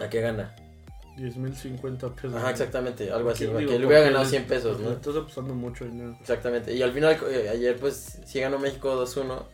¿A 0.00 0.08
qué 0.08 0.20
gana? 0.20 0.54
10 1.16 1.36
mil 1.36 1.54
50 1.56 2.08
pesos. 2.14 2.34
Ajá, 2.34 2.50
exactamente, 2.50 3.10
algo 3.12 3.30
así, 3.30 3.46
Porque, 3.46 3.60
que 3.66 3.66
digo, 3.72 3.78
le 3.78 3.86
hubiera 3.86 4.02
ganado 4.04 4.24
le- 4.24 4.30
100 4.30 4.46
pesos, 4.46 4.80
¿no? 4.80 4.90
Estás 4.92 5.14
apostando 5.16 5.54
mucho 5.54 5.84
dinero. 5.84 6.16
Exactamente, 6.20 6.74
y 6.74 6.82
al 6.82 6.92
final, 6.92 7.16
eh, 7.30 7.48
ayer 7.50 7.76
pues 7.76 8.18
sí 8.26 8.40
ganó 8.40 8.58
México 8.58 8.94
2-1, 8.96 9.44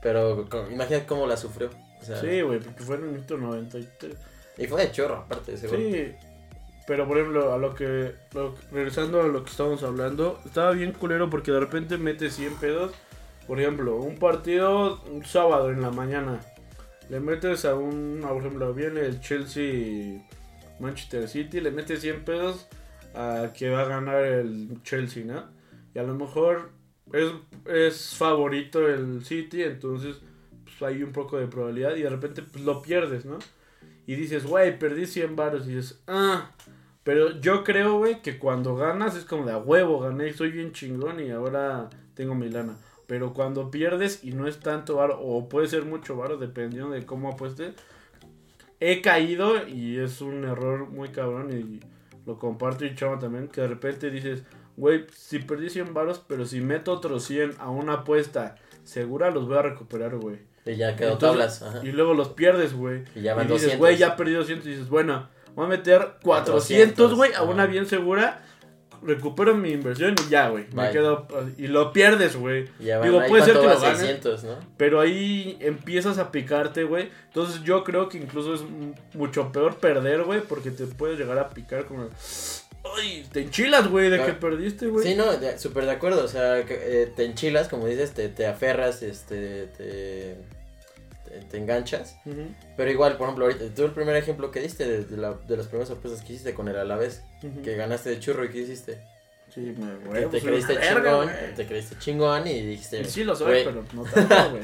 pero 0.00 0.48
co- 0.48 0.68
imagínate 0.70 1.06
cómo 1.06 1.26
la 1.26 1.36
sufrió. 1.36 1.70
O 2.00 2.04
sea, 2.04 2.20
Sí, 2.20 2.40
güey, 2.42 2.60
porque 2.60 2.84
fue 2.84 2.94
en 2.96 3.02
el 3.02 3.08
minuto 3.10 3.36
93. 3.36 4.14
Y 4.58 4.66
fue 4.66 4.86
de 4.86 4.92
chorro, 4.92 5.18
aparte 5.18 5.52
gol. 5.52 5.70
Sí, 5.70 6.12
pero 6.86 7.06
por 7.06 7.18
ejemplo, 7.18 7.52
a 7.52 7.58
lo 7.58 7.74
que, 7.74 8.14
regresando 8.72 9.20
a 9.20 9.28
lo 9.28 9.44
que 9.44 9.50
estábamos 9.50 9.82
hablando, 9.82 10.40
estaba 10.44 10.72
bien 10.72 10.92
culero 10.92 11.30
porque 11.30 11.52
de 11.52 11.60
repente 11.60 11.98
metes 11.98 12.34
100 12.34 12.54
pedos. 12.56 12.92
Por 13.46 13.60
ejemplo, 13.60 13.96
un 13.96 14.18
partido 14.18 15.02
un 15.10 15.24
sábado 15.24 15.70
en 15.70 15.80
la 15.80 15.90
mañana. 15.90 16.40
Le 17.08 17.20
metes 17.20 17.64
a 17.64 17.74
un, 17.74 18.20
por 18.26 18.38
ejemplo, 18.38 18.74
viene 18.74 19.00
el 19.00 19.20
Chelsea 19.20 20.22
Manchester 20.80 21.28
City, 21.28 21.60
le 21.60 21.70
metes 21.70 22.00
100 22.00 22.24
pesos 22.24 22.66
a 23.14 23.52
que 23.56 23.70
va 23.70 23.82
a 23.82 23.84
ganar 23.84 24.24
el 24.24 24.82
Chelsea, 24.82 25.24
¿no? 25.24 25.44
Y 25.94 25.98
a 25.98 26.02
lo 26.02 26.14
mejor 26.14 26.70
es, 27.12 27.30
es 27.66 28.14
favorito 28.16 28.86
el 28.86 29.24
City, 29.24 29.62
entonces 29.62 30.16
pues, 30.64 30.82
hay 30.82 31.02
un 31.02 31.12
poco 31.12 31.38
de 31.38 31.46
probabilidad 31.46 31.96
y 31.96 32.02
de 32.02 32.10
repente 32.10 32.42
pues, 32.42 32.64
lo 32.64 32.82
pierdes, 32.82 33.24
¿no? 33.24 33.38
Y 34.08 34.14
dices, 34.14 34.46
güey, 34.46 34.78
perdí 34.78 35.04
100 35.04 35.36
baros 35.36 35.66
y 35.66 35.74
dices, 35.74 36.00
ah, 36.06 36.52
pero 37.04 37.38
yo 37.42 37.62
creo, 37.62 37.98
güey, 37.98 38.22
que 38.22 38.38
cuando 38.38 38.74
ganas 38.74 39.14
es 39.14 39.26
como 39.26 39.44
de 39.44 39.52
a 39.52 39.58
huevo, 39.58 40.00
gané, 40.00 40.32
soy 40.32 40.50
bien 40.50 40.72
chingón 40.72 41.20
y 41.20 41.30
ahora 41.30 41.90
tengo 42.14 42.34
mi 42.34 42.48
lana. 42.48 42.78
Pero 43.06 43.34
cuando 43.34 43.70
pierdes 43.70 44.24
y 44.24 44.32
no 44.32 44.46
es 44.46 44.60
tanto 44.60 44.96
varo, 44.96 45.20
o 45.20 45.50
puede 45.50 45.68
ser 45.68 45.84
mucho 45.84 46.16
varo, 46.16 46.38
dependiendo 46.38 46.88
de 46.88 47.04
cómo 47.04 47.28
apueste, 47.28 47.74
he 48.80 49.02
caído 49.02 49.68
y 49.68 49.98
es 49.98 50.22
un 50.22 50.42
error 50.46 50.88
muy 50.88 51.10
cabrón 51.10 51.52
y 51.52 51.80
lo 52.24 52.38
comparto 52.38 52.86
y 52.86 52.94
chavo 52.94 53.18
también, 53.18 53.48
que 53.48 53.60
de 53.60 53.68
repente 53.68 54.10
dices, 54.10 54.42
güey, 54.78 55.04
si 55.12 55.40
perdí 55.40 55.68
100 55.68 55.92
varos, 55.92 56.24
pero 56.26 56.46
si 56.46 56.62
meto 56.62 56.92
otros 56.92 57.24
100 57.24 57.56
a 57.58 57.68
una 57.68 57.92
apuesta 57.92 58.54
segura, 58.84 59.30
los 59.30 59.46
voy 59.46 59.58
a 59.58 59.62
recuperar, 59.62 60.16
güey. 60.16 60.47
Y 60.68 60.76
ya 60.76 60.94
quedó 60.96 61.12
Entonces, 61.14 61.58
tablas. 61.58 61.62
Ajá. 61.62 61.86
Y 61.86 61.92
luego 61.92 62.14
los 62.14 62.28
pierdes, 62.28 62.74
güey. 62.74 63.02
Y 63.14 63.22
ya 63.22 63.32
Y 63.32 63.36
van 63.36 63.46
dices, 63.46 63.62
200. 63.62 63.78
güey, 63.78 63.96
ya 63.96 64.16
perdí 64.16 64.32
200. 64.34 64.66
Y 64.66 64.70
dices, 64.70 64.88
bueno, 64.88 65.28
voy 65.54 65.66
a 65.66 65.68
meter 65.68 66.14
400, 66.22 67.14
güey, 67.14 67.32
a 67.34 67.42
una 67.42 67.66
bien 67.66 67.86
segura. 67.86 68.42
Recupero 69.00 69.54
mi 69.54 69.70
inversión 69.70 70.16
y 70.26 70.28
ya, 70.30 70.48
güey. 70.48 70.66
Me 70.72 70.90
quedo. 70.90 71.28
Y 71.56 71.68
lo 71.68 71.92
pierdes, 71.92 72.34
güey. 72.34 72.64
Y 72.80 72.86
Digo, 72.86 73.22
puede 73.28 73.44
ser 73.44 73.54
que 73.56 73.66
lo 73.66 73.80
ganes. 73.80 73.98
600, 73.98 74.42
¿no? 74.44 74.56
Pero 74.76 75.00
ahí 75.00 75.56
empiezas 75.60 76.18
a 76.18 76.32
picarte, 76.32 76.82
güey. 76.82 77.08
Entonces 77.28 77.62
yo 77.62 77.84
creo 77.84 78.08
que 78.08 78.18
incluso 78.18 78.54
es 78.54 78.62
mucho 79.14 79.52
peor 79.52 79.76
perder, 79.76 80.24
güey. 80.24 80.40
Porque 80.40 80.72
te 80.72 80.84
puedes 80.86 81.16
llegar 81.16 81.38
a 81.38 81.48
picar 81.50 81.86
como. 81.86 82.08
Ay, 82.96 83.24
te 83.30 83.42
enchilas, 83.42 83.86
güey, 83.88 84.10
de 84.10 84.16
Claro. 84.16 84.32
que 84.32 84.38
perdiste, 84.40 84.86
güey. 84.88 85.06
Sí, 85.06 85.14
no, 85.14 85.26
súper 85.58 85.84
de 85.84 85.92
acuerdo. 85.92 86.24
O 86.24 86.28
sea, 86.28 86.64
que, 86.64 86.74
eh, 87.02 87.06
te 87.14 87.24
enchilas, 87.24 87.68
como 87.68 87.86
dices, 87.86 88.12
te, 88.14 88.28
te 88.28 88.46
aferras, 88.48 89.02
este, 89.04 89.66
te, 89.76 90.36
te, 91.28 91.40
te 91.42 91.56
enganchas. 91.58 92.16
Pero 92.76 92.90
igual, 92.90 93.16
por 93.16 93.26
ejemplo, 93.26 93.44
ahorita, 93.46 93.64
tú 93.74 93.84
el 93.84 93.92
primer 93.92 94.16
ejemplo 94.16 94.50
que 94.50 94.60
diste 94.60 94.86
de, 94.86 95.04
de, 95.04 95.16
la, 95.16 95.34
de 95.34 95.56
las 95.56 95.66
primeras 95.66 95.88
sorpresas 95.88 96.22
que 96.22 96.32
hiciste 96.32 96.54
con 96.54 96.68
el 96.68 96.76
Alavés, 96.76 97.22
ujú. 97.42 97.62
que 97.62 97.76
ganaste 97.76 98.10
de 98.10 98.20
churro 98.20 98.44
y 98.44 98.50
que 98.50 98.58
hiciste. 98.58 99.00
Sí, 99.54 99.74
me, 99.78 100.20
Que 100.20 100.26
te 100.26 100.40
creíste 100.42 100.74
verga, 100.76 101.10
chingón, 101.10 101.30
te 101.56 101.66
creíste 101.66 101.98
chingón 101.98 102.46
y 102.46 102.60
dijiste. 102.62 103.00
Y 103.00 103.04
sí 103.06 103.24
lo 103.24 103.34
soy, 103.34 103.46
güey, 103.46 103.64
pero 103.64 103.84
no 103.94 104.02
tanto, 104.04 104.50
güey. 104.50 104.62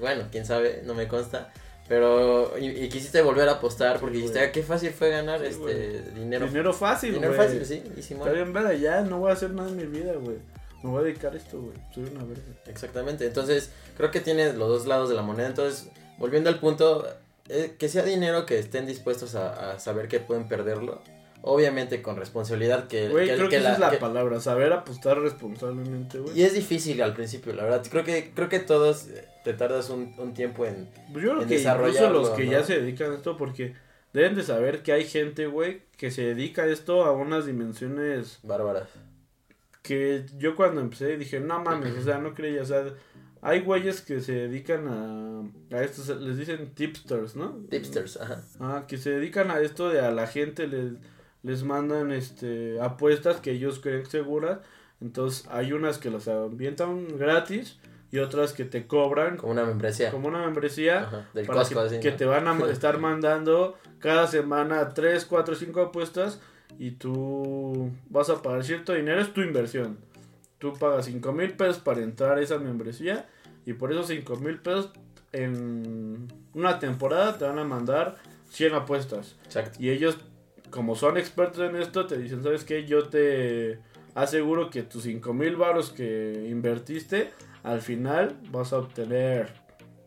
bueno, 0.00 0.24
quién 0.32 0.46
sabe, 0.46 0.82
no 0.84 0.94
me 0.94 1.06
consta. 1.06 1.52
Pero, 1.88 2.56
y, 2.58 2.68
y 2.68 2.88
quisiste 2.88 3.20
volver 3.20 3.48
a 3.48 3.52
apostar 3.52 3.98
porque 4.00 4.14
Sí, 4.14 4.22
dijiste, 4.22 4.40
ah, 4.40 4.52
qué 4.52 4.62
fácil 4.62 4.90
fue 4.92 5.10
ganar 5.10 5.40
Sí, 5.40 5.46
este 5.48 6.02
dinero. 6.12 6.46
Dinero 6.46 6.72
fácil, 6.72 7.12
Dinero 7.12 7.34
güey. 7.34 7.46
fácil, 7.46 7.66
sí, 7.66 7.82
y 7.96 8.02
Simón. 8.02 8.28
Está 8.28 8.40
bien, 8.40 8.52
verga, 8.54 8.72
ya 8.72 9.02
no 9.02 9.18
voy 9.18 9.30
a 9.30 9.34
hacer 9.34 9.50
nada 9.50 9.68
en 9.68 9.76
mi 9.76 9.84
vida, 9.84 10.12
güey. 10.14 10.36
Me 10.82 10.90
voy 10.90 11.00
a 11.00 11.04
dedicar 11.04 11.34
a 11.34 11.36
esto, 11.36 11.60
güey. 11.60 11.76
Soy 11.92 12.04
una 12.04 12.24
verga. 12.24 12.42
Exactamente, 12.66 13.26
entonces 13.26 13.70
creo 13.96 14.10
que 14.10 14.20
tiene 14.20 14.52
los 14.54 14.68
dos 14.68 14.86
lados 14.86 15.10
de 15.10 15.14
la 15.16 15.22
moneda. 15.22 15.48
Entonces, 15.48 15.88
volviendo 16.22 16.48
al 16.50 16.60
punto, 16.60 17.04
eh, 17.48 17.74
que 17.76 17.88
sea 17.88 18.04
dinero 18.04 18.46
que 18.46 18.56
estén 18.60 18.86
dispuestos 18.86 19.34
a, 19.34 19.72
a 19.72 19.80
saber 19.80 20.06
que 20.06 20.20
pueden 20.20 20.46
perderlo. 20.46 21.02
Obviamente 21.44 22.00
con 22.02 22.14
responsabilidad 22.16 22.86
que... 22.86 23.08
Güey, 23.08 23.26
creo 23.34 23.48
que, 23.48 23.56
esa 23.56 23.72
es 23.72 23.80
la 23.80 23.90
que- 23.90 23.96
palabra. 23.96 24.38
Saber 24.38 24.72
apostar 24.72 25.18
responsablemente, 25.18 26.20
güey. 26.20 26.38
Y 26.38 26.44
es 26.44 26.54
difícil 26.54 27.02
al 27.02 27.14
principio, 27.14 27.52
la 27.52 27.64
verdad. 27.64 27.84
Creo 27.90 28.04
que, 28.04 28.30
creo 28.32 28.48
que 28.48 28.60
todos 28.60 29.08
eh, 29.08 29.26
te 29.42 29.52
tardas 29.52 29.90
un, 29.90 30.14
un 30.18 30.34
tiempo 30.34 30.64
en... 30.64 30.88
Pues 31.12 31.24
yo 31.24 31.30
creo 31.32 31.42
en 31.42 31.48
que 31.48 31.60
incluso 31.60 32.10
los 32.10 32.30
que 32.30 32.44
¿no? 32.44 32.52
ya 32.52 32.62
se 32.62 32.80
dedican 32.80 33.10
a 33.10 33.16
esto, 33.16 33.36
porque 33.36 33.74
deben 34.12 34.36
de 34.36 34.44
saber 34.44 34.84
que 34.84 34.92
hay 34.92 35.04
gente, 35.04 35.46
güey, 35.48 35.82
que 35.96 36.12
se 36.12 36.22
dedica 36.22 36.62
a 36.62 36.66
esto 36.68 37.04
a 37.04 37.10
unas 37.10 37.44
dimensiones 37.46 38.38
Bárbaras. 38.44 38.88
que 39.82 40.24
yo 40.38 40.54
cuando 40.54 40.80
empecé 40.80 41.16
dije, 41.16 41.40
no 41.40 41.58
mames, 41.58 41.96
o 41.98 42.02
sea, 42.04 42.18
no 42.18 42.34
creía, 42.34 42.62
o 42.62 42.66
sea, 42.66 42.84
hay 43.42 43.60
güeyes 43.60 44.00
que 44.00 44.20
se 44.20 44.32
dedican 44.32 44.86
a, 44.88 45.76
a 45.76 45.82
esto, 45.82 46.14
les 46.20 46.38
dicen 46.38 46.70
tipsters, 46.74 47.34
¿no? 47.36 47.58
Tipsters, 47.68 48.18
ajá. 48.20 48.40
Ah, 48.60 48.84
que 48.86 48.96
se 48.96 49.10
dedican 49.10 49.50
a 49.50 49.60
esto 49.60 49.90
de 49.90 50.00
a 50.00 50.12
la 50.12 50.28
gente 50.28 50.68
les, 50.68 50.92
les 51.42 51.64
mandan 51.64 52.12
este 52.12 52.80
apuestas 52.80 53.40
que 53.40 53.50
ellos 53.50 53.80
creen 53.80 54.06
seguras. 54.06 54.60
Entonces 55.00 55.46
hay 55.50 55.72
unas 55.72 55.98
que 55.98 56.10
las 56.10 56.28
ambientan 56.28 57.18
gratis 57.18 57.78
y 58.12 58.18
otras 58.18 58.52
que 58.52 58.64
te 58.64 58.86
cobran 58.86 59.36
Como 59.38 59.52
una 59.52 59.64
membresía. 59.64 60.12
como 60.12 60.28
una 60.28 60.44
membresía 60.44 61.00
Ajá, 61.00 61.28
del 61.34 61.46
para 61.46 61.58
Costco, 61.60 61.80
que, 61.80 61.86
así, 61.86 62.00
que 62.00 62.12
te 62.12 62.24
van 62.24 62.46
a 62.46 62.56
estar 62.70 62.98
mandando 63.00 63.76
cada 63.98 64.28
semana 64.28 64.90
3, 64.90 65.24
4, 65.24 65.54
5 65.56 65.80
apuestas 65.80 66.40
y 66.78 66.92
tú 66.92 67.90
vas 68.08 68.30
a 68.30 68.40
pagar 68.40 68.62
cierto 68.62 68.94
dinero, 68.94 69.20
es 69.20 69.32
tu 69.34 69.40
inversión. 69.40 69.98
Tú 70.62 70.74
pagas 70.74 71.06
5 71.06 71.32
mil 71.32 71.54
pesos 71.54 71.78
para 71.78 72.02
entrar 72.02 72.38
a 72.38 72.40
esa 72.40 72.56
membresía 72.56 73.26
y 73.66 73.72
por 73.72 73.90
esos 73.90 74.06
5 74.06 74.36
mil 74.36 74.60
pesos 74.60 74.90
en 75.32 76.28
una 76.54 76.78
temporada 76.78 77.36
te 77.36 77.44
van 77.44 77.58
a 77.58 77.64
mandar 77.64 78.14
100 78.50 78.74
apuestas. 78.74 79.34
Exacto. 79.44 79.82
Y 79.82 79.90
ellos, 79.90 80.18
como 80.70 80.94
son 80.94 81.16
expertos 81.16 81.68
en 81.68 81.74
esto, 81.74 82.06
te 82.06 82.16
dicen, 82.16 82.44
¿sabes 82.44 82.62
qué? 82.62 82.86
Yo 82.86 83.08
te 83.08 83.80
aseguro 84.14 84.70
que 84.70 84.84
tus 84.84 85.02
5 85.02 85.34
mil 85.34 85.56
baros 85.56 85.90
que 85.90 86.46
invertiste, 86.48 87.30
al 87.64 87.80
final 87.80 88.38
vas 88.52 88.72
a 88.72 88.78
obtener, 88.78 89.52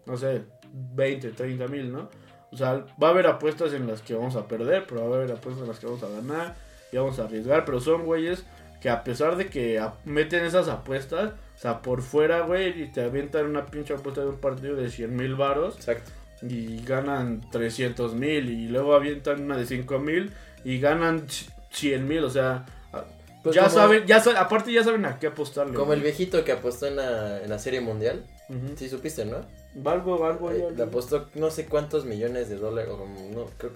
no 0.05 0.15
sé, 0.15 0.43
20, 0.71 1.31
30 1.31 1.67
mil, 1.67 1.91
¿no? 1.91 2.09
O 2.53 2.55
sea, 2.55 2.85
va 3.03 3.09
a 3.09 3.11
haber 3.11 3.27
apuestas 3.27 3.73
en 3.73 3.87
las 3.87 4.01
que 4.01 4.13
vamos 4.13 4.37
a 4.37 4.47
perder, 4.47 4.85
pero 4.87 5.09
va 5.09 5.17
a 5.17 5.19
haber 5.19 5.33
apuestas 5.33 5.63
en 5.63 5.67
las 5.67 5.79
que 5.79 5.87
vamos 5.87 6.03
a 6.03 6.07
ganar 6.07 6.55
y 6.93 6.95
vamos 6.95 7.19
a 7.19 7.25
arriesgar, 7.25 7.65
pero 7.65 7.81
son 7.81 8.05
güeyes 8.05 8.45
que 8.85 8.91
a 8.91 9.03
pesar 9.03 9.35
de 9.35 9.47
que 9.47 9.83
meten 10.03 10.45
esas 10.45 10.67
apuestas, 10.67 11.31
o 11.55 11.57
sea, 11.57 11.81
por 11.81 12.03
fuera, 12.03 12.41
güey, 12.41 12.83
y 12.83 12.91
te 12.91 13.01
avientan 13.01 13.47
una 13.47 13.65
pinche 13.65 13.95
apuesta 13.95 14.21
de 14.21 14.27
un 14.27 14.37
partido 14.37 14.75
de 14.75 14.91
100 14.91 15.15
mil 15.15 15.33
varos 15.33 15.77
Exacto. 15.77 16.11
y 16.43 16.85
ganan 16.85 17.41
300 17.49 18.13
mil 18.13 18.47
y 18.47 18.67
luego 18.67 18.93
avientan 18.93 19.41
una 19.41 19.57
de 19.57 19.65
5 19.65 19.97
mil 19.97 20.31
y 20.63 20.79
ganan 20.79 21.25
100 21.71 22.07
mil, 22.07 22.23
o 22.25 22.29
sea, 22.29 22.67
Pues 23.45 23.55
ya 23.55 23.63
como- 23.63 23.75
saben, 23.75 24.05
ya 24.07 24.19
sa- 24.19 24.39
aparte 24.41 24.73
ya 24.73 24.83
saben 24.83 25.05
a 25.05 25.19
qué 25.19 25.27
apostarle. 25.27 25.75
Como 25.75 25.93
el 25.93 26.01
viejito 26.01 26.43
que 26.43 26.51
apostó 26.51 26.87
en 26.87 26.95
la, 26.97 27.41
en 27.43 27.49
la 27.49 27.59
Serie 27.59 27.79
Mundial. 27.79 28.25
Ujú. 28.49 28.75
Sí, 28.75 28.89
supiste, 28.89 29.23
¿no? 29.25 29.37
Valgo, 29.75 30.17
valgo, 30.17 30.51
Eh, 30.51 30.65
ya, 30.67 30.69
le 30.75 30.83
apostó 30.83 31.29
no 31.35 31.51
sé 31.51 31.65
cuántos 31.67 32.05
millones 32.05 32.49
de 32.49 32.55
dólares. 32.55 32.89
o 32.91 32.97
como- 32.97 33.29
no, 33.31 33.45
creo, 33.57 33.71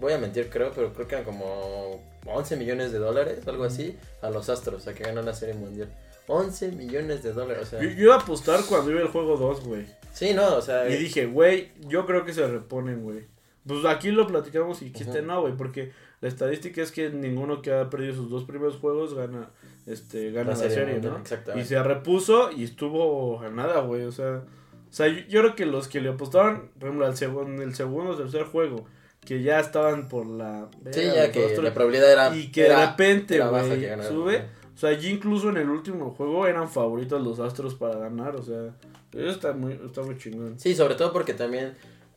voy 0.00 0.12
a 0.14 0.18
mentir, 0.18 0.48
creo, 0.48 0.72
pero 0.74 0.92
creo 0.94 1.06
que 1.06 1.14
eran 1.16 1.24
como 1.26 2.02
11 2.24 2.56
millones 2.56 2.92
de 2.92 2.98
dólares, 2.98 3.46
algo 3.46 3.64
así, 3.64 3.96
a 4.22 4.30
los 4.30 4.48
Astros, 4.48 4.86
a 4.88 4.94
que 4.94 5.04
ganó 5.04 5.22
la 5.22 5.34
Serie 5.34 5.54
Mundial. 5.54 5.88
11 6.26 6.70
millones 6.72 7.22
de 7.22 7.32
dólares, 7.32 7.64
o 7.64 7.66
sea. 7.66 7.82
Yo, 7.82 7.90
yo 7.90 8.04
iba 8.04 8.14
a 8.14 8.20
apostar 8.20 8.60
cuando 8.68 8.90
iba 8.90 9.00
el 9.00 9.08
juego 9.08 9.36
2, 9.36 9.64
güey. 9.66 9.84
Sí, 10.12 10.32
no, 10.32 10.56
o 10.56 10.62
sea. 10.62 10.88
Y 10.88 10.96
dije, 10.96 11.26
güey, 11.26 11.72
yo 11.88 12.06
creo 12.06 12.24
que 12.24 12.32
se 12.32 12.46
reponen, 12.46 13.02
güey. 13.02 13.24
Pues 13.66 13.84
aquí 13.84 14.10
lo 14.12 14.26
platicamos 14.26 14.80
y 14.80 14.86
dijiste 14.86 15.18
Ujú. 15.18 15.26
no, 15.26 15.40
güey, 15.42 15.56
porque 15.56 15.92
la 16.20 16.28
estadística 16.28 16.82
es 16.82 16.92
que 16.92 17.10
ninguno 17.10 17.62
que 17.62 17.72
ha 17.72 17.88
perdido 17.88 18.14
sus 18.14 18.30
dos 18.30 18.44
primeros 18.44 18.76
juegos 18.76 19.14
gana, 19.14 19.50
este, 19.86 20.32
gana 20.32 20.50
la, 20.50 20.56
serie 20.56 21.00
¿no? 21.00 21.16
exactamente. 21.16 21.64
Y 21.64 21.68
se 21.68 21.82
repuso 21.82 22.50
y 22.52 22.64
estuvo 22.64 23.40
a 23.40 23.48
nada, 23.48 23.80
güey, 23.80 24.04
o 24.04 24.12
sea, 24.12 24.42
o 24.90 24.92
sea, 24.92 25.08
yo, 25.08 25.20
yo 25.28 25.40
creo 25.40 25.54
que 25.54 25.66
los 25.66 25.88
que 25.88 26.00
le 26.00 26.10
apostaron, 26.10 26.70
por 26.78 26.88
ejemplo, 26.88 27.06
al 27.06 27.16
segundo, 27.16 27.62
el 27.62 27.74
segundo 27.74 28.12
o 28.12 28.16
tercer 28.16 28.44
juego, 28.44 28.84
que 29.24 29.42
ya 29.42 29.60
estaban 29.60 30.08
por 30.08 30.26
la... 30.26 30.68
sí, 30.90 31.02
ya 31.02 31.30
que 31.30 31.56
la 31.60 31.72
probabilidad 31.72 32.12
era. 32.12 32.36
y 32.36 32.50
que 32.50 32.64
de 32.64 32.86
repente, 32.86 33.40
güey, 33.40 33.88
sube. 34.02 34.44
O 34.74 34.78
sea, 34.80 34.90
allí 34.90 35.10
incluso 35.10 35.50
en 35.50 35.58
el 35.58 35.68
último 35.68 36.10
juego 36.10 36.46
eran 36.46 36.68
favoritos 36.68 37.22
los 37.22 37.38
Astros 37.38 37.74
para 37.74 37.98
ganar, 37.98 38.34
o 38.36 38.42
sea, 38.42 38.74
eso 39.12 39.30
está 39.30 39.52
muy, 39.52 39.78
está 39.84 40.02
muy 40.02 40.16
chingón. 40.16 40.58
Sí, 40.58 40.74
sobre 40.74 40.94
todo 40.94 41.12
porque 41.12 41.34
también 41.34 41.74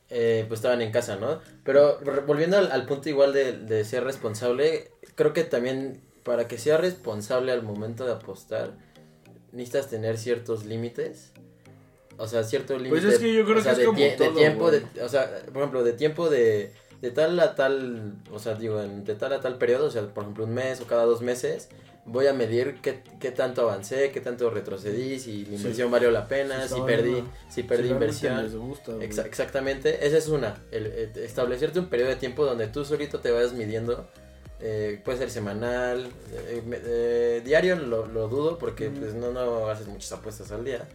eh, 0.10 0.46
pues 0.48 0.60
estaban 0.60 0.82
en 0.82 0.92
casa, 0.92 1.16
¿no? 1.16 1.39
Pero 1.63 2.00
volviendo 2.28 2.58
al, 2.58 2.72
al 2.72 2.86
punto 2.86 3.10
igual 3.10 3.34
de, 3.34 3.54
de 3.54 3.84
ser 3.86 4.04
responsable, 4.04 4.92
creo 5.16 5.34
que 5.34 5.44
también 5.44 6.02
para 6.24 6.48
que 6.48 6.58
sea 6.58 6.78
responsable 6.78 7.52
al 7.52 7.63
momento 7.63 8.06
de 8.06 8.13
apostar, 8.13 8.72
necesitas 9.52 9.89
tener 9.89 10.18
ciertos 10.18 10.66
límites. 10.66 11.32
O 12.18 12.28
sea, 12.28 12.44
cierto 12.44 12.78
límite. 12.78 13.02
Pues 13.02 13.04
es 13.16 13.20
que 13.20 13.34
yo 13.34 13.44
creo 13.44 13.58
o 13.58 13.62
sea, 13.62 13.72
es 13.72 13.80
de, 13.80 13.86
como 13.86 13.98
tie- 13.98 14.12
de 14.12 14.18
todo, 14.18 14.36
tiempo, 14.36 14.72
de, 14.72 14.84
o 15.02 15.10
sea, 15.10 15.42
por 15.48 15.58
ejemplo, 15.58 15.84
de 15.84 15.94
tiempo 15.94 16.30
de, 16.30 16.72
de 17.02 17.12
tal 17.12 17.39
a 17.39 17.56
tal, 17.56 18.13
o 18.32 18.38
sea, 18.38 18.54
digo, 18.54 18.80
de 18.82 19.16
tal 19.16 19.34
a 19.34 19.42
tal 19.42 19.58
periodo, 19.58 19.88
o 19.88 19.89
sea, 19.89 20.04
por 20.13 20.24
ejemplo, 20.24 20.44
un 20.44 20.54
mes 20.54 20.80
o 20.80 20.86
cada 20.86 21.06
dos 21.06 21.22
meses, 21.22 21.70
voy 22.06 22.28
a 22.28 22.34
medir 22.34 22.80
qué, 22.82 23.02
qué 23.20 23.32
tanto 23.32 23.62
avancé, 23.62 24.12
qué 24.12 24.20
tanto 24.20 24.50
retrocedí, 24.50 25.20
si 25.20 25.46
la 25.46 25.56
inversión 25.56 25.89
valió 25.89 26.12
la 26.12 26.28
pena, 26.28 26.68
Sí, 26.68 26.76
si 26.76 26.82
perdí, 26.82 27.24
si 27.50 27.63
perdí 27.63 27.84
Si 27.88 27.89
inversión. 27.94 28.44
les 28.44 28.56
gusta. 28.56 28.92
Exa- 28.94 29.26
exactamente, 29.26 30.06
esa 30.06 30.18
es 30.18 30.28
una, 30.28 30.56
el, 30.72 30.88
eh, 30.88 31.12
establecerte 31.24 31.80
un 31.80 31.88
periodo 31.88 32.10
de 32.10 32.18
tiempo 32.18 32.46
donde 32.46 32.68
tú 32.68 32.84
solito 32.84 33.20
te 33.20 33.32
vayas 33.32 33.54
midiendo, 33.54 34.08
eh, 34.60 35.02
puede 35.04 35.18
ser 35.18 35.30
semanal, 35.32 36.08
eh, 36.34 36.62
eh, 36.86 37.42
diario 37.46 37.76
lo, 37.78 38.06
lo 38.06 38.28
dudo 38.28 38.58
porque 38.58 38.89
Ujú. 38.89 39.00
pues 39.00 39.13
no, 39.13 39.32
no 39.32 39.70
haces 39.70 39.88
muchas 39.88 40.12
apuestas 40.12 40.52
al 40.52 40.66
día, 40.66 40.88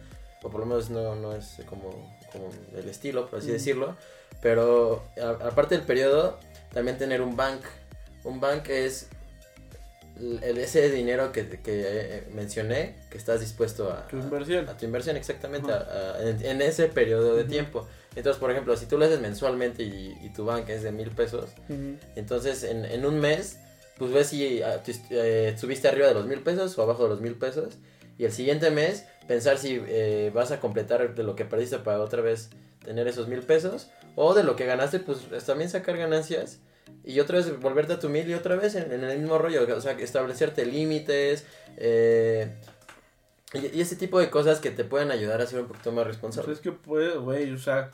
o 0.43 0.49
por 0.49 0.59
lo 0.59 0.65
menos 0.67 0.89
no, 0.91 1.15
no 1.15 1.35
es 1.35 1.57
como, 1.67 2.15
como 2.31 2.49
el 2.75 2.87
estilo, 2.87 3.27
por 3.27 3.39
así 3.39 3.47
Ujú. 3.47 3.53
decirlo, 3.53 3.95
pero 4.41 5.03
a- 5.21 5.47
aparte 5.47 5.75
del 5.75 5.85
periodo, 5.85 6.37
también 6.73 6.97
tener 6.99 7.21
un 7.21 7.35
bank, 7.35 7.61
un 8.23 8.39
bank 8.39 8.69
es 8.69 9.07
el, 9.07 9.07
el- 9.07 9.18
ese 10.43 10.89
dinero 10.91 11.31
que, 11.31 11.47
que 11.47 11.61
eh, 11.85 12.23
mencioné 12.33 12.95
que 13.09 13.17
estás 13.17 13.39
dispuesto 13.39 13.91
a, 13.91 14.07
Tu 14.07 14.17
inversión. 14.17 14.67
a 14.69 14.77
tu 14.77 14.85
inversión 14.85 15.15
exactamente 15.17 15.71
Ajá. 15.71 15.85
a- 15.89 16.15
a- 16.17 16.21
en, 16.29 16.45
en 16.45 16.61
ese 16.61 16.87
periodo 16.87 17.35
de 17.35 17.43
tiempo. 17.45 17.87
Entonces, 18.15 18.39
por 18.39 18.51
ejemplo, 18.51 18.75
si 18.75 18.85
tú 18.85 18.97
lo 18.97 19.05
haces 19.05 19.19
mensualmente 19.21 19.83
y, 19.83 20.17
y 20.23 20.29
tu 20.33 20.43
banca 20.45 20.73
es 20.73 20.83
de 20.83 20.91
mil 20.91 21.11
pesos, 21.11 21.49
entonces 22.15 22.63
en, 22.63 22.85
en 22.85 23.05
un 23.05 23.19
mes, 23.19 23.57
pues 23.97 24.11
ves 24.11 24.27
si 24.27 24.61
ah, 24.61 24.81
est- 24.85 25.05
eh, 25.11 25.55
subiste 25.57 25.87
arriba 25.87 26.07
de 26.07 26.13
los 26.15 26.25
mil 26.25 26.41
pesos 26.41 26.77
o 26.77 26.83
abajo 26.83 27.03
de 27.03 27.09
los 27.09 27.21
mil 27.21 27.35
pesos. 27.35 27.77
Y 28.17 28.25
el 28.25 28.31
siguiente 28.33 28.69
mes, 28.71 29.05
pensar 29.27 29.57
si 29.57 29.81
eh, 29.87 30.31
vas 30.33 30.51
a 30.51 30.59
completar 30.59 31.15
de 31.15 31.23
lo 31.23 31.35
que 31.35 31.45
perdiste 31.45 31.77
para 31.79 32.01
otra 32.01 32.21
vez 32.21 32.49
tener 32.83 33.07
esos 33.07 33.27
mil 33.27 33.41
pesos. 33.41 33.87
O 34.15 34.33
de 34.33 34.43
lo 34.43 34.55
que 34.57 34.65
ganaste, 34.65 34.99
pues 34.99 35.19
es 35.31 35.45
también 35.45 35.69
sacar 35.69 35.95
ganancias. 35.95 36.59
Y 37.03 37.19
otra 37.19 37.37
vez 37.37 37.59
volverte 37.59 37.93
a 37.93 37.99
tu 37.99 38.09
mil 38.09 38.29
y 38.29 38.33
otra 38.33 38.55
vez 38.55 38.75
en, 38.75 38.91
en 38.91 39.03
el 39.03 39.19
mismo 39.19 39.37
rollo. 39.37 39.65
O 39.75 39.81
sea, 39.81 39.93
establecerte 39.93 40.65
límites. 40.65 41.45
eh, 41.77 42.53
y, 43.53 43.77
y 43.77 43.81
ese 43.81 43.95
tipo 43.95 44.19
de 44.19 44.29
cosas 44.29 44.59
que 44.59 44.71
te 44.71 44.83
pueden 44.83 45.11
ayudar 45.11 45.41
a 45.41 45.47
ser 45.47 45.61
un 45.61 45.67
poquito 45.67 45.91
más 45.91 46.05
Pues 46.05 46.07
responsable. 46.07 46.53
es 46.53 46.59
que 46.59 46.71
puede, 46.71 47.17
güey, 47.17 47.51
o 47.53 47.57
sea, 47.57 47.91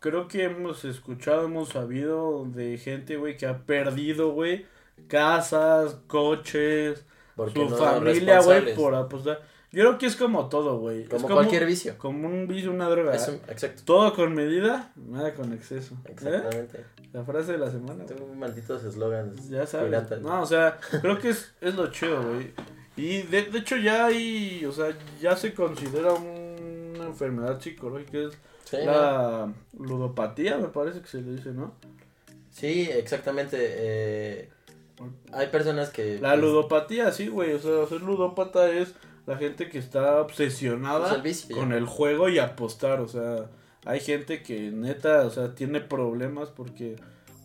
creo 0.00 0.28
que 0.28 0.44
hemos 0.44 0.84
escuchado, 0.84 1.44
hemos 1.46 1.70
sabido 1.70 2.44
de 2.46 2.78
gente, 2.78 3.16
güey, 3.16 3.36
que 3.36 3.46
ha 3.46 3.58
perdido, 3.66 4.30
güey, 4.32 4.66
casas, 5.08 5.96
coches, 6.06 7.04
Porque 7.34 7.60
su 7.60 7.68
no 7.68 7.76
familia, 7.76 8.40
güey, 8.40 8.74
por 8.74 8.94
apostar. 8.94 9.42
Yo 9.76 9.82
creo 9.82 9.98
que 9.98 10.06
es 10.06 10.16
como 10.16 10.48
todo, 10.48 10.78
güey. 10.78 11.04
Como 11.04 11.28
cualquier 11.28 11.66
vicio. 11.66 11.98
Como 11.98 12.26
un 12.26 12.48
vicio, 12.48 12.70
una 12.70 12.88
droga. 12.88 13.14
Exacto. 13.14 13.82
Todo 13.84 14.14
con 14.14 14.34
medida, 14.34 14.90
nada 14.96 15.34
con 15.34 15.52
exceso. 15.52 15.94
¿Eh? 16.06 16.12
Exactamente. 16.12 16.82
La 17.12 17.24
frase 17.24 17.52
de 17.52 17.58
la 17.58 17.70
semana. 17.70 18.06
Tengo 18.06 18.26
malditos 18.34 18.82
eslogans. 18.84 19.50
Ya 19.50 19.66
sabes. 19.66 20.22
No, 20.22 20.40
o 20.40 20.46
sea, 20.46 20.78
creo 21.02 21.18
que 21.18 21.28
es, 21.28 21.52
es 21.60 21.74
lo 21.74 21.90
chido, 21.90 22.22
güey. 22.22 22.54
Y 22.96 23.24
de, 23.24 23.42
de 23.42 23.58
hecho 23.58 23.76
ya 23.76 24.06
hay, 24.06 24.64
o 24.64 24.72
sea, 24.72 24.96
ya 25.20 25.36
se 25.36 25.52
considera 25.52 26.14
una 26.14 27.04
enfermedad 27.04 27.60
psicológica, 27.60 28.16
es 28.16 28.38
Sí, 28.64 28.78
la 28.78 29.52
ludopatía, 29.78 30.56
me 30.56 30.68
parece 30.68 31.02
que 31.02 31.06
se 31.06 31.20
le 31.20 31.32
dice, 31.32 31.50
¿no? 31.50 31.74
Sí, 32.50 32.88
exactamente. 32.90 33.58
eh, 33.60 34.50
hay 35.32 35.48
personas 35.48 35.90
que. 35.90 36.18
La 36.18 36.30
pues, 36.30 36.40
ludopatía, 36.40 37.12
sí, 37.12 37.28
güey, 37.28 37.52
o 37.52 37.58
sea, 37.58 37.86
ser 37.86 38.00
ludópata 38.00 38.70
es 38.70 38.94
la 39.26 39.36
gente 39.36 39.68
que 39.68 39.78
está 39.78 40.20
obsesionada 40.20 41.00
Pues 41.00 41.12
el 41.12 41.22
vicio, 41.22 41.56
con 41.56 41.72
el 41.72 41.84
juego 41.86 42.28
y 42.28 42.38
apostar, 42.38 43.00
o 43.00 43.08
sea, 43.08 43.46
hay 43.84 44.00
gente 44.00 44.42
que 44.42 44.70
neta, 44.70 45.26
o 45.26 45.30
sea, 45.30 45.54
tiene 45.54 45.80
problemas 45.80 46.48
porque, 46.50 46.96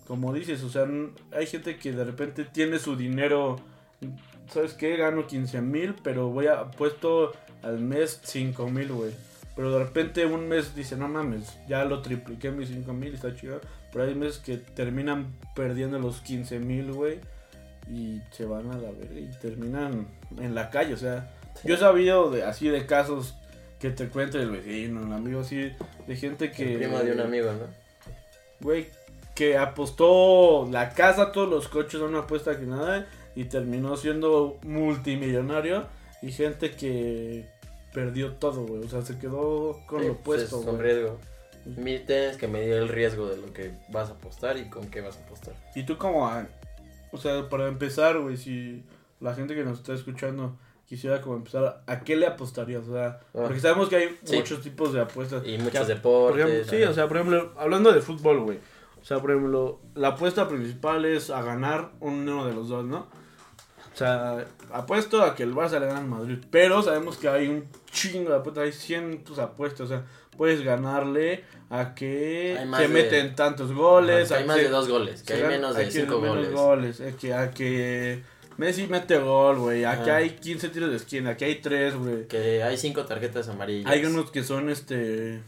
como 0.08 0.34
dices, 0.34 0.64
o 0.64 0.70
sea, 0.70 0.88
hay 1.32 1.48
gente 1.48 1.78
que 1.78 1.92
de 1.92 2.04
repente 2.04 2.46
tiene 2.46 2.80
su 2.80 2.96
dinero, 2.96 3.58
¿sabes 4.50 4.74
qué? 4.74 4.96
Gano 4.96 5.28
15 5.28 5.62
mil, 5.62 5.96
pero 6.04 6.30
voy 6.30 6.48
a 6.48 6.62
apuesto 6.62 7.32
al 7.64 7.80
mes 7.80 8.20
5 8.24 8.70
mil, 8.70 8.92
güey. 8.92 9.12
Pero 9.56 9.72
de 9.72 9.80
repente 9.80 10.26
un 10.26 10.48
mes 10.48 10.76
dice, 10.76 10.96
no 10.96 11.08
mames, 11.08 11.58
ya 11.68 11.84
lo 11.86 12.02
tripliqué 12.02 12.52
mis 12.52 12.70
5 12.70 12.94
mil, 12.94 13.14
está 13.14 13.36
chido. 13.36 13.60
Pero 13.92 14.06
hay 14.06 14.16
meses 14.16 14.40
que 14.40 14.58
terminan 14.58 15.34
perdiendo 15.56 16.00
los 16.00 16.22
15 16.22 16.60
mil, 16.60 16.92
güey. 16.94 17.20
Y 17.92 18.22
se 18.32 18.46
van 18.46 18.72
a 18.72 18.78
la 18.78 18.92
verga 18.92 19.20
y 19.20 19.30
terminan 19.42 20.08
en 20.40 20.56
la 20.56 20.70
calle, 20.70 20.94
o 20.94 20.98
sea. 20.98 21.30
Yo 21.64 21.76
he 21.76 21.78
sabido 21.78 22.32
de, 22.32 22.44
así 22.44 22.68
de 22.70 22.86
casos 22.86 23.36
que 23.80 23.90
te 23.90 24.08
cuenta 24.10 24.38
el 24.38 24.52
vecino, 24.52 25.06
el 25.06 25.14
amigo, 25.14 25.42
así, 25.42 25.72
de 26.08 26.16
gente 26.16 26.52
que... 26.52 26.74
el 26.74 26.80
primo 26.80 27.00
de 27.00 27.12
un 27.14 27.20
amigo, 27.22 27.52
¿no? 27.52 27.68
Güey, 28.60 28.88
que 29.36 29.58
apostó 29.58 30.68
la 30.70 30.90
casa, 30.90 31.32
todos 31.32 31.50
los 31.50 31.68
coches 31.68 32.00
a 32.02 32.06
una 32.06 32.20
apuesta 32.20 32.60
que 32.60 32.66
nada 32.66 33.08
y 33.36 33.46
terminó 33.46 33.98
siendo 33.98 34.60
multimillonario 34.64 35.88
y 36.22 36.32
gente 36.32 36.72
que 36.72 37.48
perdió 37.94 38.34
todo, 38.34 38.66
güey, 38.66 38.84
o 38.84 38.90
sea, 38.90 39.02
se 39.02 39.18
quedó 39.18 39.80
con 39.88 40.02
Sí, 40.02 40.08
lo 40.08 40.14
pues, 40.18 40.42
puesto, 40.42 40.60
es 40.60 40.66
un 40.66 40.78
güey. 40.78 40.94
riesgo. 40.94 41.20
Tienes 42.06 42.38
que 42.38 42.48
medir 42.48 42.74
el 42.74 42.88
riesgo 42.88 43.30
de 43.30 43.38
lo 43.38 43.54
que 43.54 43.72
vas 43.90 44.10
a 44.10 44.14
apostar 44.14 44.58
y 44.58 44.70
con 44.70 44.90
qué 44.90 45.02
vas 45.02 45.18
a 45.18 45.22
apostar. 45.22 45.54
Y 45.76 45.84
tú 45.84 45.98
como, 45.98 46.28
ah, 46.28 46.48
o 47.12 47.18
sea, 47.18 47.50
para 47.50 47.68
empezar, 47.68 48.20
güey, 48.20 48.38
si 48.38 48.84
la 49.20 49.36
gente 49.36 49.54
que 49.56 49.64
nos 49.64 49.80
está 49.80 49.94
escuchando 49.94 50.58
quisiera 50.92 51.22
como 51.22 51.38
empezar, 51.38 51.84
¿a 51.88 52.00
qué 52.02 52.18
le 52.18 52.28
apostarías? 52.28 52.86
O 52.86 52.92
sea, 52.94 53.18
porque 53.32 53.62
sabemos 53.62 53.88
que 53.88 53.96
hay 53.96 54.04
Ah. 54.12 54.26
Sí. 54.26 54.36
muchos 54.36 54.62
tipos 54.62 54.92
de 54.92 55.00
apuestas. 55.00 55.42
Y 55.48 55.58
muchos 55.58 55.88
deportes. 55.88 56.46
Ejemplo, 56.46 56.70
sí, 56.70 56.84
o 56.84 56.94
sea, 56.94 57.08
por 57.08 57.16
ejemplo, 57.16 57.54
hablando 57.58 57.94
de 57.94 58.02
fútbol, 58.02 58.42
güey. 58.42 58.60
O 59.02 59.06
sea, 59.06 59.20
por 59.20 59.32
ejemplo, 59.32 59.80
la 59.96 60.10
apuesta 60.10 60.50
principal 60.50 61.06
es 61.06 61.30
a 61.30 61.42
ganar 61.44 61.92
uno 62.02 62.46
de 62.46 62.54
los 62.54 62.68
dos, 62.68 62.84
¿no? 62.84 63.08
O 63.94 63.98
sea, 63.98 64.46
apuesto 64.74 65.24
a 65.24 65.34
que 65.34 65.44
el 65.44 65.54
Barça 65.56 65.80
le 65.80 65.86
gana 65.86 66.00
al 66.00 66.08
Madrid. 66.08 66.40
Pero 66.52 66.82
sabemos 66.84 67.16
que 67.18 67.30
hay 67.30 67.48
un 67.48 67.64
chingo 67.90 68.32
de 68.32 68.36
apuestas, 68.36 68.66
hay 68.66 68.74
cientos 68.74 69.38
de 69.38 69.44
apuestas. 69.44 69.82
O 69.82 69.88
sea, 69.88 70.04
puedes 70.36 70.62
ganarle 70.62 71.46
a 71.70 71.96
que 71.96 72.58
se 72.76 72.82
de- 72.82 72.88
meten 72.90 73.34
tantos 73.36 73.72
goles. 73.74 74.28
que 74.28 74.34
a 74.34 74.38
hay 74.40 74.46
más 74.46 74.58
que 74.58 74.64
de 74.64 74.70
dos 74.70 74.90
goles, 74.90 75.24
que 75.24 75.34
hay 75.36 75.44
menos 75.44 75.74
de 75.74 75.90
cinco 75.90 76.20
menos 76.20 76.36
goles. 76.52 76.52
goles, 76.52 77.02
a 77.02 77.18
que, 77.18 77.34
a 77.34 77.50
que 77.52 78.24
Messi 78.62 78.86
mete 78.86 79.18
gol, 79.18 79.58
güey. 79.58 79.86
Aquí 79.86 80.12
Ajá. 80.12 80.18
hay 80.18 80.30
15 80.36 80.70
tiros 80.70 80.92
de 80.92 80.98
esquina, 80.98 81.32
aquí 81.32 81.46
hay 81.46 81.56
3, 81.56 81.96
güey. 81.96 82.28
Que 82.28 82.62
hay 82.62 82.78
cinco 82.78 83.06
tarjetas 83.06 83.50
amarillas. 83.50 83.92
Hay 83.92 84.06
unos 84.06 84.30
que 84.30 84.44
son 84.44 84.70
este 84.70 85.42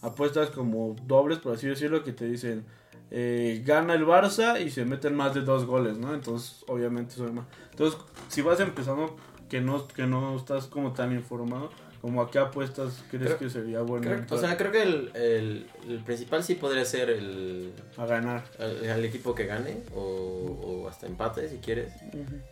apuestas 0.00 0.50
como 0.50 0.94
dobles, 1.08 1.38
por 1.38 1.56
así 1.56 1.66
decirlo, 1.66 2.04
que 2.04 2.12
te 2.12 2.24
dicen 2.24 2.64
eh, 3.10 3.64
gana 3.66 3.94
el 3.94 4.06
Barça 4.06 4.64
y 4.64 4.70
se 4.70 4.84
meten 4.84 5.16
más 5.16 5.34
de 5.34 5.40
dos 5.40 5.64
goles, 5.64 5.98
¿no? 5.98 6.14
Entonces, 6.14 6.64
obviamente 6.68 7.16
son 7.16 7.34
más. 7.34 7.46
Entonces, 7.72 7.98
si 8.28 8.42
vas 8.42 8.60
empezando 8.60 9.16
que 9.48 9.60
no 9.60 9.88
que 9.88 10.06
no 10.06 10.36
estás 10.36 10.66
como 10.66 10.92
tan 10.92 11.12
informado, 11.12 11.70
como 12.06 12.22
a 12.22 12.30
qué 12.30 12.38
apuestas 12.38 13.02
crees 13.10 13.24
Creo- 13.26 13.38
que 13.38 13.50
sería 13.50 13.80
bueno 13.80 14.04
Creo- 14.08 14.24
o 14.30 14.40
sea, 14.40 14.56
creo 14.56 14.70
que 14.70 14.82
el, 14.84 15.10
el, 15.14 15.66
el 15.88 15.98
principal 16.04 16.44
sí 16.44 16.54
podría 16.54 16.84
ser 16.84 17.10
el, 17.10 17.72
a 17.96 18.06
ganar. 18.06 18.44
el 18.60 19.04
equipo 19.04 19.34
que 19.34 19.44
gane 19.46 19.78
o, 19.94 20.00
o 20.00 20.88
hasta 20.88 21.06
empate 21.08 21.48
si 21.48 21.56
quieres. 21.56 21.92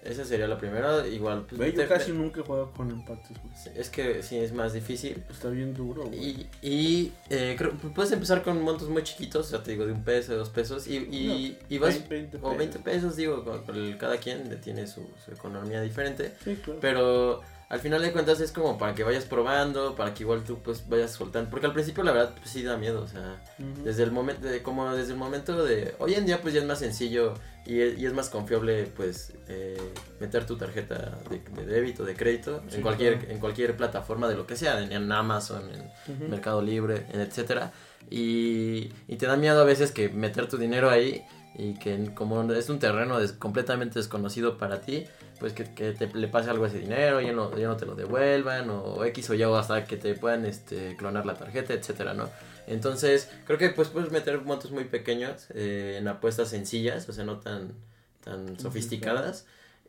Esa 0.02 0.24
sería 0.24 0.48
la 0.48 0.58
primera. 0.58 1.06
Igual, 1.06 1.46
pues, 1.48 1.58
Ve, 1.60 1.72
yo 1.72 1.82
te- 1.82 1.86
casi 1.86 2.10
nunca 2.10 2.40
he 2.40 2.42
jugado 2.42 2.72
con 2.72 2.90
empates, 2.90 3.30
güey. 3.40 3.78
es 3.78 3.88
que 3.90 4.22
sí 4.24 4.38
es 4.38 4.52
más 4.52 4.72
difícil. 4.72 5.22
Está 5.30 5.50
bien 5.50 5.72
duro, 5.72 6.04
güey. 6.06 6.18
Y, 6.20 6.46
y 6.62 7.12
eh, 7.30 7.54
creo, 7.56 7.72
puedes 7.94 8.10
empezar 8.10 8.42
con 8.42 8.60
montos 8.60 8.88
muy 8.88 9.04
chiquitos, 9.04 9.46
o 9.46 9.50
sea, 9.50 9.62
te 9.62 9.70
digo, 9.70 9.86
de 9.86 9.92
un 9.92 10.02
peso, 10.02 10.32
de 10.32 10.38
dos 10.38 10.50
pesos, 10.50 10.88
y, 10.88 10.96
y, 10.96 11.56
y 11.68 11.78
vas, 11.78 11.94
20, 12.08 12.08
20 12.08 12.38
o 12.42 12.56
20 12.56 12.78
pesos. 12.80 12.82
pesos, 12.82 13.16
digo, 13.16 13.44
con- 13.44 13.62
con 13.64 13.76
el- 13.76 13.96
cada 13.98 14.16
quien 14.16 14.60
tiene 14.60 14.86
su, 14.88 15.06
su 15.24 15.30
economía 15.30 15.80
diferente, 15.80 16.32
Sí, 16.42 16.56
claro. 16.56 16.80
pero 16.80 17.40
al 17.74 17.80
final 17.80 18.00
de 18.02 18.12
cuentas 18.12 18.38
es 18.38 18.52
como 18.52 18.78
para 18.78 18.94
que 18.94 19.02
vayas 19.02 19.24
probando, 19.24 19.96
para 19.96 20.14
que 20.14 20.22
igual 20.22 20.44
tú 20.44 20.60
pues 20.62 20.88
vayas 20.88 21.10
soltando, 21.10 21.50
porque 21.50 21.66
al 21.66 21.72
principio 21.72 22.04
la 22.04 22.12
verdad 22.12 22.32
pues 22.38 22.48
sí 22.50 22.62
da 22.62 22.76
miedo, 22.76 23.02
o 23.02 23.08
sea, 23.08 23.42
desde 23.82 24.04
el 24.04 24.12
momento, 24.12 24.46
de, 24.46 24.62
como 24.62 24.94
desde 24.94 25.10
el 25.12 25.18
momento 25.18 25.64
de, 25.64 25.92
hoy 25.98 26.14
en 26.14 26.24
día 26.24 26.40
pues 26.40 26.54
ya 26.54 26.60
es 26.60 26.66
más 26.66 26.78
sencillo 26.78 27.34
y 27.66 27.80
es, 27.80 27.98
y 27.98 28.06
es 28.06 28.12
más 28.12 28.30
confiable 28.30 28.84
pues 28.96 29.32
eh, 29.48 29.76
meter 30.20 30.46
tu 30.46 30.56
tarjeta 30.56 31.18
de, 31.28 31.40
de 31.40 31.66
débito, 31.66 32.04
de 32.04 32.14
crédito, 32.14 32.62
Sí, 32.68 32.76
en 32.76 32.82
cualquier, 32.82 33.18
claro. 33.18 33.32
en 33.32 33.40
cualquier 33.40 33.76
plataforma 33.76 34.28
de 34.28 34.36
lo 34.36 34.46
que 34.46 34.54
sea, 34.54 34.80
en, 34.80 34.92
en 34.92 35.10
Amazon, 35.10 35.68
en. 35.74 36.30
Mercado 36.30 36.62
Libre, 36.62 37.06
en 37.12 37.20
etcétera, 37.22 37.72
y, 38.08 38.92
y 39.08 39.16
te 39.16 39.26
da 39.26 39.36
miedo 39.36 39.60
a 39.60 39.64
veces 39.64 39.90
que 39.90 40.10
meter 40.10 40.48
tu 40.48 40.58
dinero 40.58 40.90
ahí 40.90 41.26
y 41.56 41.74
que 41.74 42.12
como 42.14 42.42
es 42.52 42.68
un 42.68 42.78
terreno 42.78 43.18
des- 43.18 43.32
completamente 43.32 43.98
desconocido 43.98 44.58
para 44.58 44.80
ti, 44.80 45.06
pues 45.38 45.52
que, 45.52 45.64
que 45.74 45.92
te, 45.92 46.06
le 46.14 46.28
pase 46.28 46.50
algo 46.50 46.64
a 46.64 46.68
ese 46.68 46.78
dinero, 46.78 47.20
ya 47.20 47.32
no, 47.32 47.56
ya 47.56 47.68
no 47.68 47.76
te 47.76 47.86
lo 47.86 47.94
devuelvan, 47.94 48.70
o 48.70 49.04
X 49.04 49.30
o 49.30 49.34
Y, 49.34 49.42
o 49.44 49.56
hasta 49.56 49.84
que 49.84 49.96
te 49.96 50.14
puedan 50.14 50.46
este, 50.46 50.96
clonar 50.96 51.26
la 51.26 51.34
tarjeta, 51.34 51.72
etcétera, 51.74 52.14
¿no? 52.14 52.28
Entonces, 52.66 53.28
creo 53.46 53.58
que 53.58 53.70
pues 53.70 53.88
puedes 53.88 54.10
meter 54.10 54.40
montos 54.42 54.70
muy 54.70 54.84
pequeños 54.84 55.46
eh, 55.54 55.96
en 55.98 56.08
apuestas 56.08 56.48
sencillas, 56.48 57.08
o 57.08 57.12
sea, 57.12 57.24
no 57.24 57.38
tan, 57.40 57.72
tan 58.22 58.58
sofisticadas. 58.58 59.46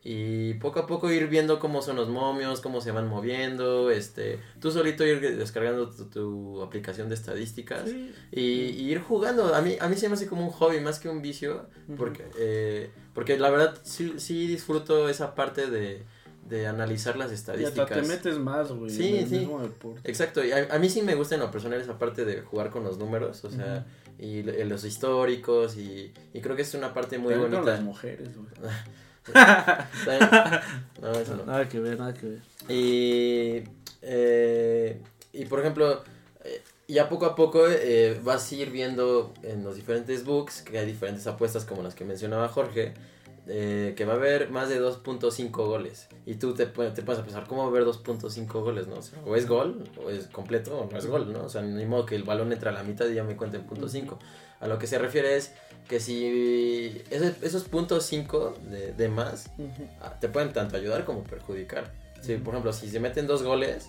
Y 0.07 0.53
poco 0.55 0.79
a 0.79 0.85
poco 0.85 1.11
ir 1.11 1.25
viendo 1.27 1.57
cómo 1.59 1.81
son 1.81 1.95
los 1.95 2.09
momios, 2.09 2.61
cómo 2.61 2.79
se 2.79 2.91
van 2.91 3.07
moviendo, 3.07 3.89
este, 3.89 4.39
tú 4.61 4.69
solito 4.69 5.03
ir 5.03 5.19
descargando 5.35 5.89
tu, 5.89 6.05
tu 6.05 6.61
aplicación 6.61 7.09
de 7.09 7.15
estadísticas 7.15 7.89
Sí. 7.89 8.13
y, 8.31 8.41
y 8.41 8.91
ir 8.91 8.99
jugando. 9.01 9.55
A 9.55 9.61
mí, 9.63 9.77
a 9.79 9.89
mí 9.89 9.95
se 9.95 10.07
me 10.07 10.13
hace 10.13 10.27
como 10.27 10.43
un 10.45 10.51
hobby 10.51 10.79
más 10.79 10.99
que 10.99 11.09
un 11.09 11.23
vicio, 11.23 11.65
porque, 11.97 12.23
eh, 12.37 12.91
porque 13.15 13.39
la 13.39 13.49
verdad 13.49 13.79
sí, 13.81 14.13
sí 14.17 14.45
disfruto 14.45 15.09
esa 15.09 15.33
parte 15.33 15.71
de, 15.71 16.03
de 16.47 16.67
analizar 16.67 17.17
las 17.17 17.31
Y 17.31 17.33
hasta 17.33 17.53
estadísticas. 17.53 17.89
te 17.89 18.07
metes 18.07 18.37
más, 18.37 18.71
güey. 18.71 18.91
Sí, 18.91 19.07
en 19.09 19.23
el 19.23 19.27
sí. 19.27 19.39
mismo 19.39 19.59
deporte. 19.63 20.01
Exacto, 20.07 20.45
y 20.45 20.51
a, 20.51 20.67
a 20.71 20.77
mí 20.77 20.87
sí 20.87 21.01
me 21.01 21.15
gusta 21.15 21.33
en 21.33 21.41
lo 21.41 21.49
personal 21.49 21.81
esa 21.81 21.97
parte 21.97 22.25
de 22.25 22.41
jugar 22.41 22.69
con 22.69 22.83
los 22.83 22.99
números, 22.99 23.43
o 23.43 23.49
sea, 23.49 23.87
y 24.19 24.41
l- 24.41 24.65
los 24.65 24.85
históricos, 24.85 25.77
y, 25.77 26.13
y 26.31 26.41
creo 26.41 26.55
que 26.55 26.61
es 26.61 26.75
una 26.75 26.93
parte 26.93 27.17
muy 27.17 27.31
También 27.33 27.49
con 27.53 27.61
bonita. 27.61 27.75
las 27.77 27.83
mujeres, 27.83 28.29
güey. 28.37 28.49
No, 31.01 31.11
eso 31.11 31.35
no. 31.35 31.45
Nada 31.45 31.67
que 31.67 31.79
ver, 31.79 31.99
nada 31.99 32.13
que 32.13 32.25
ver. 32.25 32.39
Y, 32.67 33.63
eh, 34.01 35.01
y 35.33 35.45
por 35.45 35.59
ejemplo, 35.59 36.03
eh, 36.43 36.63
ya 36.87 37.09
poco 37.09 37.25
a 37.25 37.35
poco 37.35 37.67
eh, 37.67 38.19
vas 38.23 38.51
a 38.51 38.55
ir 38.55 38.71
viendo 38.71 39.33
en 39.43 39.63
los 39.63 39.75
diferentes 39.75 40.25
books 40.25 40.61
que 40.61 40.79
hay 40.79 40.85
diferentes 40.85 41.27
apuestas 41.27 41.65
como 41.65 41.83
las 41.83 41.95
que 41.95 42.05
mencionaba 42.05 42.47
Jorge, 42.47 42.93
eh, 43.47 43.93
que 43.95 44.05
va 44.05 44.13
a 44.13 44.15
haber 44.15 44.49
más 44.49 44.69
de 44.69 44.81
2.5 44.81 45.51
goles. 45.51 46.07
Y 46.25 46.35
tú 46.35 46.53
te, 46.53 46.65
te 46.65 47.01
puedes 47.03 47.21
pensar, 47.21 47.45
¿cómo 47.47 47.61
va 47.61 47.67
a 47.67 47.69
haber 47.69 47.85
2.5 47.85 48.47
goles? 48.63 48.87
¿no? 48.87 48.95
O, 48.95 49.01
sea, 49.01 49.19
o 49.23 49.35
es 49.35 49.47
gol, 49.47 49.83
o 50.03 50.09
es 50.09 50.27
completo, 50.27 50.79
o 50.79 50.89
no 50.91 50.97
es 50.97 51.05
gol, 51.05 51.31
¿no? 51.31 51.43
O 51.43 51.49
sea, 51.49 51.61
ni 51.61 51.85
modo 51.85 52.05
que 52.05 52.15
el 52.15 52.23
balón 52.23 52.51
entre 52.51 52.69
a 52.69 52.71
la 52.71 52.83
mitad 52.83 53.07
y 53.07 53.13
ya 53.13 53.23
me 53.23 53.35
cuenten 53.35 53.63
punto 53.63 53.87
5. 53.87 54.17
A 54.59 54.67
lo 54.67 54.79
que 54.79 54.87
se 54.87 54.97
refiere 54.97 55.35
es 55.35 55.51
que 55.87 55.99
si 55.99 57.01
ese- 57.11 57.35
esos 57.41 57.63
puntos 57.65 58.05
5 58.05 58.55
de, 58.69 58.93
de 58.93 59.09
más 59.09 59.47
ah, 60.01 60.17
te 60.19 60.29
pueden 60.29 60.53
tanto 60.53 60.77
ayudar 60.77 61.05
como 61.05 61.23
perjudicar. 61.23 61.91
Si, 62.21 62.35
por 62.37 62.53
ejemplo, 62.55 62.73
si 62.73 62.89
se 62.89 62.99
meten 62.99 63.27
dos 63.27 63.43
goles, 63.43 63.87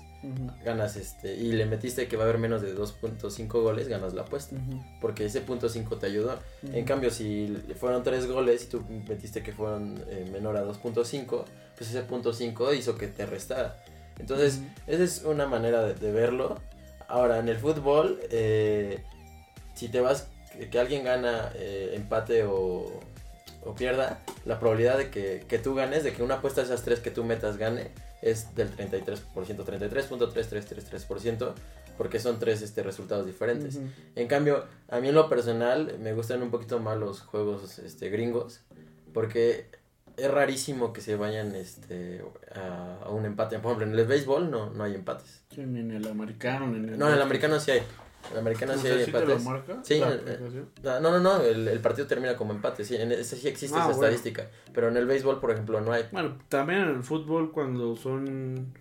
ganas 0.65 0.97
este 0.97 1.35
y 1.37 1.53
le 1.53 1.67
metiste 1.67 2.09
que 2.09 2.17
va 2.17 2.25
a 2.25 2.27
haber 2.27 2.39
menos 2.39 2.61
de 2.61 2.75
2.5 2.75 3.47
goles, 3.63 3.87
ganas 3.87 4.13
la 4.13 4.23
apuesta, 4.23 4.57
porque 5.01 5.25
ese 5.27 5.41
punto 5.41 5.69
5 5.69 5.97
te 5.99 6.07
ayudó. 6.07 6.39
En 6.75 6.85
cambio, 6.85 7.11
si 7.11 7.57
fueron 7.79 8.03
tres 8.03 8.27
goles 8.27 8.65
y 8.65 8.67
tú 8.67 8.83
metiste 9.09 9.43
que 9.43 9.53
fueron 9.53 10.03
eh, 10.09 10.29
menor 10.33 10.57
a 10.57 10.65
2.5, 10.65 11.45
pues 11.79 11.91
ese 11.91 12.03
punto 12.03 12.33
5 12.33 12.75
hizo 12.75 12.99
que 12.99 13.07
te 13.07 13.25
restara. 13.25 13.83
Entonces, 14.19 14.61
esa 14.87 15.05
es 15.05 15.23
una 15.25 15.47
manera 15.47 15.83
de, 15.85 15.95
de 15.95 16.11
verlo. 16.13 16.59
Ahora, 17.09 17.39
en 17.39 17.49
el 17.49 17.57
fútbol, 17.59 18.19
eh, 18.31 19.03
si 19.75 19.89
te 19.89 20.01
vas, 20.01 20.27
que, 20.71 20.79
alguien 20.79 21.05
gana 21.05 21.51
eh, 21.55 21.93
empate 21.95 22.45
o, 22.45 23.01
o 23.65 23.75
pierda, 23.75 24.21
la 24.45 24.59
probabilidad 24.59 24.99
de 24.99 25.11
que, 25.11 25.45
que 25.49 25.59
tú 25.59 25.75
ganes, 25.75 26.05
de 26.05 26.13
que 26.13 26.23
una 26.23 26.37
apuesta 26.37 26.61
de 26.61 26.67
esas 26.67 26.83
tres 26.83 27.01
que 27.01 27.11
tú 27.11 27.25
metas 27.25 27.57
gane, 27.57 27.91
es 28.23 28.55
del 28.55 28.75
33%, 28.75 29.21
33.3333%, 29.35 31.53
porque 31.97 32.19
son 32.19 32.39
tres 32.39 32.63
este, 32.63 32.83
resultados 32.83 33.27
diferentes. 33.27 33.79
En 34.15 34.29
cambio, 34.29 34.65
a 34.89 35.01
mí 35.01 35.09
en 35.09 35.15
lo 35.15 35.29
personal 35.29 35.99
me 36.01 36.13
gustan 36.13 36.43
un 36.43 36.51
poquito 36.51 36.79
más 36.79 36.99
los 36.99 37.21
juegos 37.21 37.79
este, 37.79 38.11
gringos, 38.11 38.61
porque 39.13 39.71
es 40.17 40.31
rarísimo 40.31 40.93
que 40.93 41.01
se 41.01 41.17
vayan 41.17 41.55
este, 41.55 42.23
a, 42.55 42.99
a 43.05 43.11
un 43.11 43.25
empate. 43.25 43.59
Por 43.59 43.73
ejemplo, 43.73 43.87
en 43.87 43.99
el 43.99 44.07
béisbol 44.07 44.51
no, 44.51 44.71
no 44.71 44.85
hay 44.85 44.95
empates. 44.95 45.43
Sí, 45.55 45.63
ni 45.63 45.81
en 45.81 45.91
el 45.91 46.07
americano, 46.07 46.67
ni 46.67 46.79
en 46.79 46.89
el. 46.91 46.99
No, 46.99 47.09
en 47.09 47.15
el 47.15 47.23
americano 47.23 47.59
sí 47.61 47.73
hay. 47.73 47.83
El 48.35 48.47
O 48.47 48.79
sí 48.79 48.87
hay 48.89 49.05
¿sí 49.05 49.13
te 49.13 49.19
lo 49.27 49.33
empates. 49.37 49.45
marca? 49.45 49.79
Sí, 49.83 49.99
la 50.01 50.11
eh, 50.11 50.15
aplicación? 50.15 50.69
No, 50.83 51.01
no, 51.01 51.19
no, 51.21 51.41
el, 51.43 51.69
el 51.69 51.81
partido 51.81 52.07
termina 52.07 52.37
como 52.37 52.53
empate, 52.53 52.85
sí, 52.85 52.97
en 52.97 53.13
ese 53.13 53.37
sí 53.37 53.49
existe 53.49 53.77
Ah, 53.77 53.81
esa 53.83 53.87
bueno. 53.97 54.03
estadística, 54.13 54.51
pero 54.73 54.89
en 54.89 54.97
el 54.97 55.07
béisbol, 55.07 55.41
por 55.41 55.51
ejemplo, 55.51 55.81
no 55.81 55.93
hay. 55.93 56.05
Bueno, 56.13 56.39
también 56.49 56.81
en 56.81 56.89
el 56.97 57.03
fútbol 57.03 57.53
cuando 57.53 57.95
son 57.97 58.73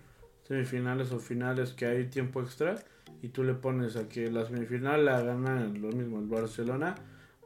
semifinales 0.46 1.12
o 1.12 1.18
finales 1.18 1.72
que 1.72 1.86
hay 1.86 2.04
tiempo 2.06 2.40
extra 2.40 2.76
y 3.22 3.28
tú 3.28 3.42
le 3.44 3.54
pones 3.54 3.96
a 3.96 4.08
que 4.08 4.30
la 4.30 4.44
semifinal 4.46 5.04
la 5.04 5.20
gana 5.20 5.60
lo 5.66 5.88
mismo 5.88 6.18
el 6.18 6.26
Barcelona, 6.26 6.94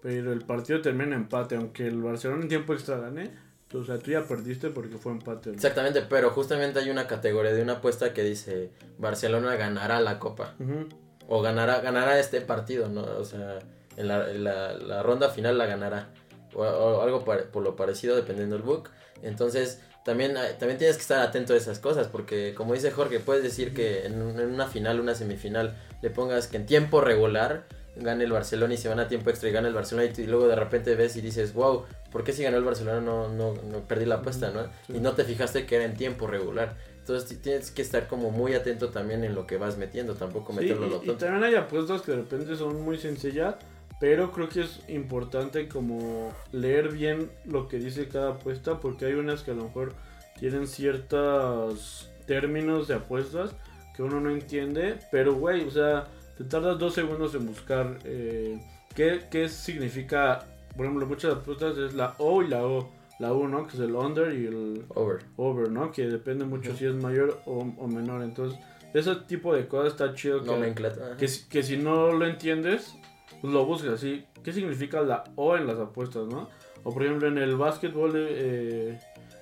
pero 0.03 0.33
el 0.33 0.41
partido 0.45 0.81
termina 0.81 1.07
en 1.17 1.23
empate, 1.23 1.57
aunque 1.57 1.87
el 1.87 2.01
Barcelona 2.03 2.43
en 2.43 2.49
tiempo 2.49 2.73
extra 2.73 2.99
gane, 2.99 3.31
o 3.73 3.85
sea, 3.85 3.99
tú 3.99 4.11
ya 4.11 4.23
perdiste 4.25 4.71
porque 4.71 4.97
fue 4.99 5.13
empate. 5.13 5.51
¿no? 5.51 5.55
Exactamente, 5.55 6.03
pero 6.09 6.31
justamente 6.31 6.81
hay 6.81 6.91
una 6.91 7.07
categoría 7.07 7.53
de 7.53 7.63
una 7.63 7.75
apuesta 7.75 8.13
que 8.13 8.23
dice 8.25 8.71
Barcelona 8.99 9.55
ganará 9.57 10.01
la 10.01 10.19
copa. 10.19 10.55
Ujú. 10.59 10.89
O 11.31 11.41
ganará, 11.43 11.81
ganará 11.81 12.19
este 12.19 12.41
partido, 12.43 12.89
¿no? 12.89 13.03
O 13.03 13.25
sea, 13.25 13.61
en 13.97 14.09
la, 14.09 14.31
en 14.31 14.45
la, 14.45 14.73
la 14.75 15.03
ronda 15.03 15.31
final 15.31 15.57
la 15.57 15.65
ganará. 15.67 16.09
O, 16.55 16.63
o 16.63 17.01
algo 17.03 17.25
por 17.25 17.63
lo 17.63 17.77
parecido, 17.77 18.17
dependiendo 18.17 18.57
del 18.57 18.65
book. 18.65 18.91
Entonces, 19.23 19.81
también, 20.05 20.37
hay- 20.37 20.55
también 20.59 20.77
tienes 20.79 20.97
que 20.97 21.03
estar 21.03 21.21
atento 21.21 21.55
a 21.55 21.57
esas 21.57 21.79
cosas, 21.79 22.09
porque 22.09 22.55
como 22.57 22.75
dice 22.75 22.91
Jorge, 22.91 23.21
puedes 23.21 23.43
decir 23.45 23.73
que 23.75 24.07
en, 24.07 24.21
un- 24.21 24.41
en 24.41 24.49
una 24.53 24.67
final, 24.67 24.99
una 25.01 25.15
semifinal, 25.15 25.77
le 26.03 26.11
pongas 26.11 26.49
que 26.49 26.57
en 26.57 26.67
tiempo 26.67 27.01
regular 27.01 27.65
gane 27.97 28.25
el 28.25 28.33
Barcelona 28.33 28.75
y 28.75 28.77
se 28.79 28.89
van 28.89 28.99
a 29.01 29.09
tiempo 29.09 29.31
extra 29.31 29.49
y 29.49 29.53
gana 29.53 29.69
el 29.69 29.75
Barcelona 29.75 30.09
y, 30.09 30.13
tú- 30.13 30.23
y 30.23 30.27
luego 30.27 30.49
de 30.49 30.57
repente 30.57 30.95
ves 30.97 31.15
y 31.17 31.21
dices, 31.21 31.53
wow, 31.55 31.85
¿por 32.11 32.25
qué 32.25 32.33
si 32.33 32.43
ganó 32.43 32.57
el 32.57 32.65
Barcelona 32.65 33.01
no, 33.01 33.29
no, 33.29 33.55
no 33.55 33.81
perdí 33.87 34.07
la 34.07 34.17
apuesta, 34.17 34.51
no? 34.51 34.65
Sí. 34.87 34.95
Y 34.97 35.01
no 35.01 35.13
te 35.13 35.25
fijaste 35.25 35.67
que 35.67 35.77
era 35.77 35.85
en 35.85 35.95
tiempo 35.97 36.27
regular. 36.27 36.77
Entonces 37.11 37.29
ti- 37.37 37.43
tienes 37.43 37.71
que 37.73 37.83
estar 37.83 38.07
como 38.07 38.31
muy 38.31 38.55
atento 38.55 38.91
también 38.91 39.25
en 39.25 39.35
lo 39.35 39.45
que 39.47 39.57
vas 39.57 39.77
metiendo, 39.77 40.15
tampoco 40.15 40.53
Sí, 40.53 40.61
meterlo 40.61 40.87
a 40.87 40.89
lo 40.89 40.97
y, 40.97 41.03
y 41.03 41.07
tonto. 41.09 41.25
también 41.25 41.43
hay 41.45 41.55
apuestas 41.57 42.03
que 42.03 42.13
de 42.13 42.19
repente 42.19 42.55
son 42.57 42.81
muy 42.83 42.99
sencillas, 42.99 43.57
pero 43.99 44.31
creo 44.31 44.49
que 44.49 44.61
es 44.63 44.81
importante 44.89 45.69
como 45.69 46.33
leer 46.53 46.91
bien 46.93 47.29
lo 47.47 47.67
que 47.67 47.79
dice 47.79 48.07
cada 48.09 48.31
apuesta, 48.31 48.79
porque 48.79 49.07
hay 49.07 49.15
unas 49.15 49.43
que 49.43 49.51
a 49.51 49.55
lo 49.55 49.65
mejor 49.65 49.93
tienen 50.39 50.67
ciertos 50.69 52.09
términos 52.27 52.87
de 52.89 52.95
apuestas 52.95 53.51
que 53.97 54.03
uno 54.05 54.21
no 54.21 54.31
entiende, 54.31 54.99
pero 55.11 55.35
güey, 55.35 55.67
o 55.67 55.71
sea, 55.71 56.07
te 56.39 56.45
tardas 56.45 56.79
dos 56.79 56.95
segundos 56.95 57.35
en 57.35 57.45
buscar 57.47 57.99
eh, 58.05 58.59
qué, 58.95 59.23
qué 59.31 59.49
significa, 59.49 60.47
por 60.77 60.87
ejemplo, 60.87 61.07
muchas 61.07 61.33
apuestas 61.35 61.77
es 61.77 61.93
la 61.95 62.15
O 62.19 62.43
y 62.43 62.49
la 62.49 62.65
O. 62.65 62.89
la 63.21 63.33
U, 63.33 63.47
¿no? 63.49 63.67
Que 63.67 63.75
es 63.75 63.81
el 63.81 63.95
under 63.95 64.33
y 64.33 64.47
el 64.47 64.85
Over. 64.89 65.19
over, 65.37 65.71
¿no? 65.71 65.93
Que 65.93 66.09
depende 66.09 66.45
mucho 66.45 66.75
si 66.77 66.87
es 66.87 66.95
mayor 66.95 67.39
o, 67.47 67.59
o 67.79 67.87
menor. 67.87 68.23
Entonces, 68.23 68.59
ese 68.95 69.15
tipo 69.29 69.55
de 69.55 69.69
cosas 69.69 69.93
está 69.93 70.15
chido 70.15 70.41
que, 70.43 70.47
Nomenclatura. 70.47 71.17
que, 71.17 71.29
si- 71.29 71.49
que 71.49 71.63
si 71.63 71.77
no 71.77 72.13
lo 72.13 72.27
entiendes, 72.27 72.95
pues 73.41 73.53
lo 73.53 73.65
buscas 73.67 73.93
así. 73.93 74.25
¿Qué 74.43 74.53
significa 74.53 75.03
la 75.03 75.25
O 75.37 75.57
en 75.57 75.67
las 75.67 75.79
apuestas, 75.79 76.27
no? 76.27 76.49
O 76.83 76.93
por 76.95 77.05
ejemplo 77.05 77.29
en 77.29 77.37
el 77.39 77.57
básquetbol, 77.57 78.13
eh, 78.17 78.99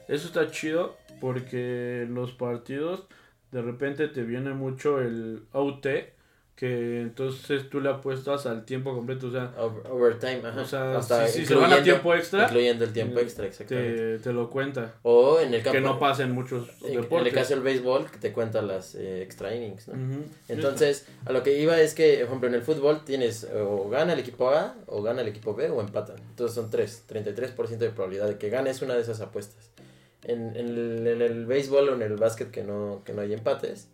eso 0.08 0.26
está 0.26 0.50
chido 0.50 0.96
porque 1.20 2.02
en 2.02 2.14
los 2.14 2.32
partidos 2.32 3.06
de 3.52 3.62
repente 3.62 4.08
te 4.08 4.22
viene 4.24 4.52
mucho 4.54 5.00
el 5.00 5.44
OT, 5.52 5.86
que 6.58 7.02
entonces 7.02 7.70
tú 7.70 7.80
le 7.80 7.88
apuestas 7.88 8.44
al 8.46 8.64
tiempo 8.64 8.92
completo, 8.92 9.28
o 9.28 9.30
sea, 9.30 9.54
Over- 9.56 9.86
overtime, 9.92 10.40
ajá. 10.44 10.60
o 10.62 10.64
sea 10.64 10.96
Hasta 10.98 11.28
si, 11.28 11.40
si 11.40 11.46
se 11.46 11.54
van 11.54 11.72
a 11.72 11.80
tiempo 11.84 12.12
extra, 12.16 12.46
Incluyendo 12.46 12.84
el 12.84 12.92
tiempo 12.92 13.20
eh, 13.20 13.22
extra, 13.22 13.46
exactamente. 13.46 13.96
te, 13.96 14.18
te 14.18 14.32
lo 14.32 14.50
cuenta. 14.50 14.94
O 15.02 15.38
en 15.38 15.54
el 15.54 15.62
campo. 15.62 15.76
Que 15.78 15.80
no 15.80 16.00
pasa 16.00 16.24
en 16.24 16.32
muchos 16.32 16.68
en, 16.82 16.94
en 16.96 17.00
deportes. 17.02 17.28
el 17.28 17.34
caso 17.34 17.54
del 17.54 17.62
béisbol, 17.62 18.10
que 18.10 18.18
te 18.18 18.32
cuenta 18.32 18.60
las 18.60 18.96
eh, 18.96 19.22
extra 19.22 19.54
innings, 19.54 19.86
¿no? 19.86 19.94
Entonces, 20.48 21.06
a 21.26 21.30
lo 21.32 21.44
que 21.44 21.60
iba 21.60 21.80
es 21.80 21.94
que, 21.94 22.14
por 22.18 22.26
ejemplo, 22.26 22.48
en 22.48 22.54
el 22.56 22.62
fútbol 22.62 23.04
tienes 23.04 23.46
o 23.54 23.88
gana 23.88 24.14
el 24.14 24.18
equipo 24.18 24.50
A, 24.50 24.74
o 24.86 25.00
gana 25.00 25.20
el 25.22 25.28
equipo 25.28 25.54
B, 25.54 25.70
o 25.70 25.80
empatan. 25.80 26.16
Entonces 26.30 26.56
son 26.56 26.70
tres, 26.70 27.04
33% 27.08 27.78
de 27.78 27.90
probabilidad 27.90 28.26
de 28.26 28.36
que 28.36 28.50
ganes 28.50 28.82
una 28.82 28.94
de 28.96 29.02
esas 29.02 29.20
apuestas. 29.20 29.70
En, 30.24 30.56
en 30.56 30.68
el, 30.68 31.06
en 31.06 31.22
el 31.22 31.46
béisbol 31.46 31.88
o 31.90 31.94
en 31.94 32.02
el 32.02 32.16
básquet 32.16 32.50
que 32.50 32.64
no, 32.64 33.02
que 33.04 33.12
no 33.12 33.22
hay 33.22 33.32
empates, 33.32 33.86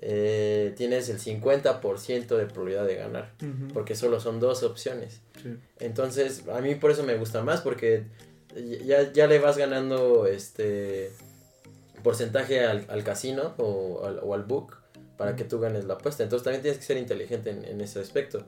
eh, 0.00 0.74
tienes 0.76 1.08
el 1.08 1.18
50% 1.18 2.36
de 2.36 2.46
probabilidad 2.46 2.86
de 2.86 2.96
ganar, 2.96 3.32
porque 3.74 3.94
solo 3.94 4.20
son 4.20 4.40
dos 4.40 4.62
opciones. 4.62 5.20
Sí. 5.42 5.56
Entonces, 5.78 6.44
a 6.48 6.60
mí 6.60 6.74
por 6.74 6.90
eso 6.90 7.02
me 7.02 7.16
gusta 7.16 7.42
más, 7.42 7.60
porque 7.60 8.04
ya, 8.84 9.12
ya 9.12 9.26
le 9.26 9.38
vas 9.38 9.56
ganando 9.56 10.26
este 10.26 11.10
porcentaje 12.02 12.64
al, 12.64 12.86
al 12.88 13.04
casino 13.04 13.54
o 13.58 14.04
al, 14.04 14.20
o 14.22 14.34
al 14.34 14.44
book 14.44 14.76
para 15.16 15.36
que 15.36 15.44
tú 15.44 15.60
ganes 15.60 15.84
la 15.84 15.94
apuesta. 15.94 16.22
Entonces 16.22 16.44
también 16.44 16.62
tienes 16.62 16.78
que 16.78 16.84
ser 16.84 16.96
inteligente 16.96 17.50
en, 17.50 17.64
en 17.64 17.80
ese 17.82 18.00
aspecto. 18.00 18.42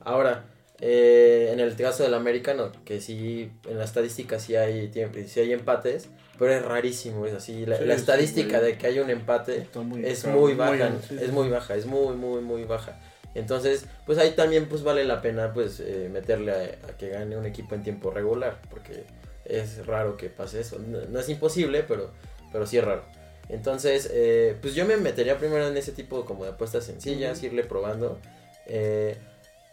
Ahora, 0.00 0.46
eh, 0.80 1.50
en 1.52 1.60
el 1.60 1.76
caso 1.76 2.02
del 2.02 2.14
americano, 2.14 2.72
que 2.84 3.00
sí, 3.00 3.50
en 3.68 3.78
la 3.78 3.84
estadística 3.84 4.38
sí 4.38 4.56
hay, 4.56 4.90
sí 5.26 5.40
hay 5.40 5.52
empates, 5.52 6.08
pero 6.38 6.52
es 6.52 6.62
rarísimo, 6.64 7.26
es 7.26 7.34
así. 7.34 7.64
La, 7.66 7.76
Sí, 7.78 7.84
la 7.84 7.94
sí, 7.94 8.00
estadísca 8.00 8.58
güey. 8.58 8.72
de 8.72 8.78
que 8.78 8.86
hay 8.86 8.98
un 8.98 9.10
empate 9.10 9.66
muy- 9.74 10.04
es 10.04 10.24
muy 10.26 10.54
baja, 10.54 10.92
sí, 11.08 11.16
es 11.20 11.30
muy 11.32 11.48
baja, 11.48 11.74
es 11.76 11.86
muy, 11.86 12.14
muy, 12.16 12.40
muy 12.40 12.64
baja. 12.64 12.98
Entonces, 13.34 13.86
pues 14.06 14.18
ahí 14.18 14.30
también 14.32 14.66
pues 14.68 14.82
vale 14.82 15.04
la 15.04 15.20
pena 15.20 15.52
pues 15.52 15.80
eh, 15.80 16.08
meterle 16.12 16.52
a, 16.52 16.88
a 16.88 16.96
que 16.96 17.08
gane 17.08 17.36
un 17.36 17.46
equipo 17.46 17.74
en 17.74 17.82
tiempo 17.82 18.10
regular, 18.10 18.60
porque 18.70 19.04
es 19.44 19.84
raro 19.86 20.16
que 20.16 20.28
pase 20.28 20.60
eso. 20.60 20.78
No, 20.78 21.00
no 21.08 21.18
es 21.20 21.28
imposible, 21.28 21.82
pero, 21.86 22.10
pero 22.52 22.66
sí 22.66 22.78
es 22.78 22.84
raro. 22.84 23.02
Entonces, 23.48 24.08
eh, 24.12 24.56
pues 24.62 24.74
yo 24.74 24.86
me 24.86 24.96
metería 24.96 25.36
primero 25.36 25.66
en 25.68 25.76
ese 25.76 25.92
tipo 25.92 26.24
como 26.24 26.44
de 26.44 26.50
apuestas 26.50 26.84
sencillas, 26.84 27.42
irle 27.42 27.64
probando. 27.64 28.18
eh, 28.66 29.16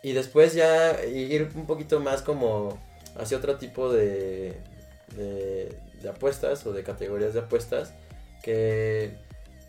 y 0.03 0.13
después 0.13 0.53
ya 0.55 1.05
ir 1.05 1.49
un 1.55 1.67
poquito 1.67 1.99
más 1.99 2.23
como 2.23 2.81
hacia 3.17 3.37
otro 3.37 3.57
tipo 3.57 3.93
de, 3.93 4.55
de, 5.15 5.69
de 6.01 6.09
apuestas 6.09 6.65
o 6.65 6.73
de 6.73 6.83
categorías 6.83 7.33
de 7.33 7.41
apuestas 7.41 7.93
que, 8.43 9.15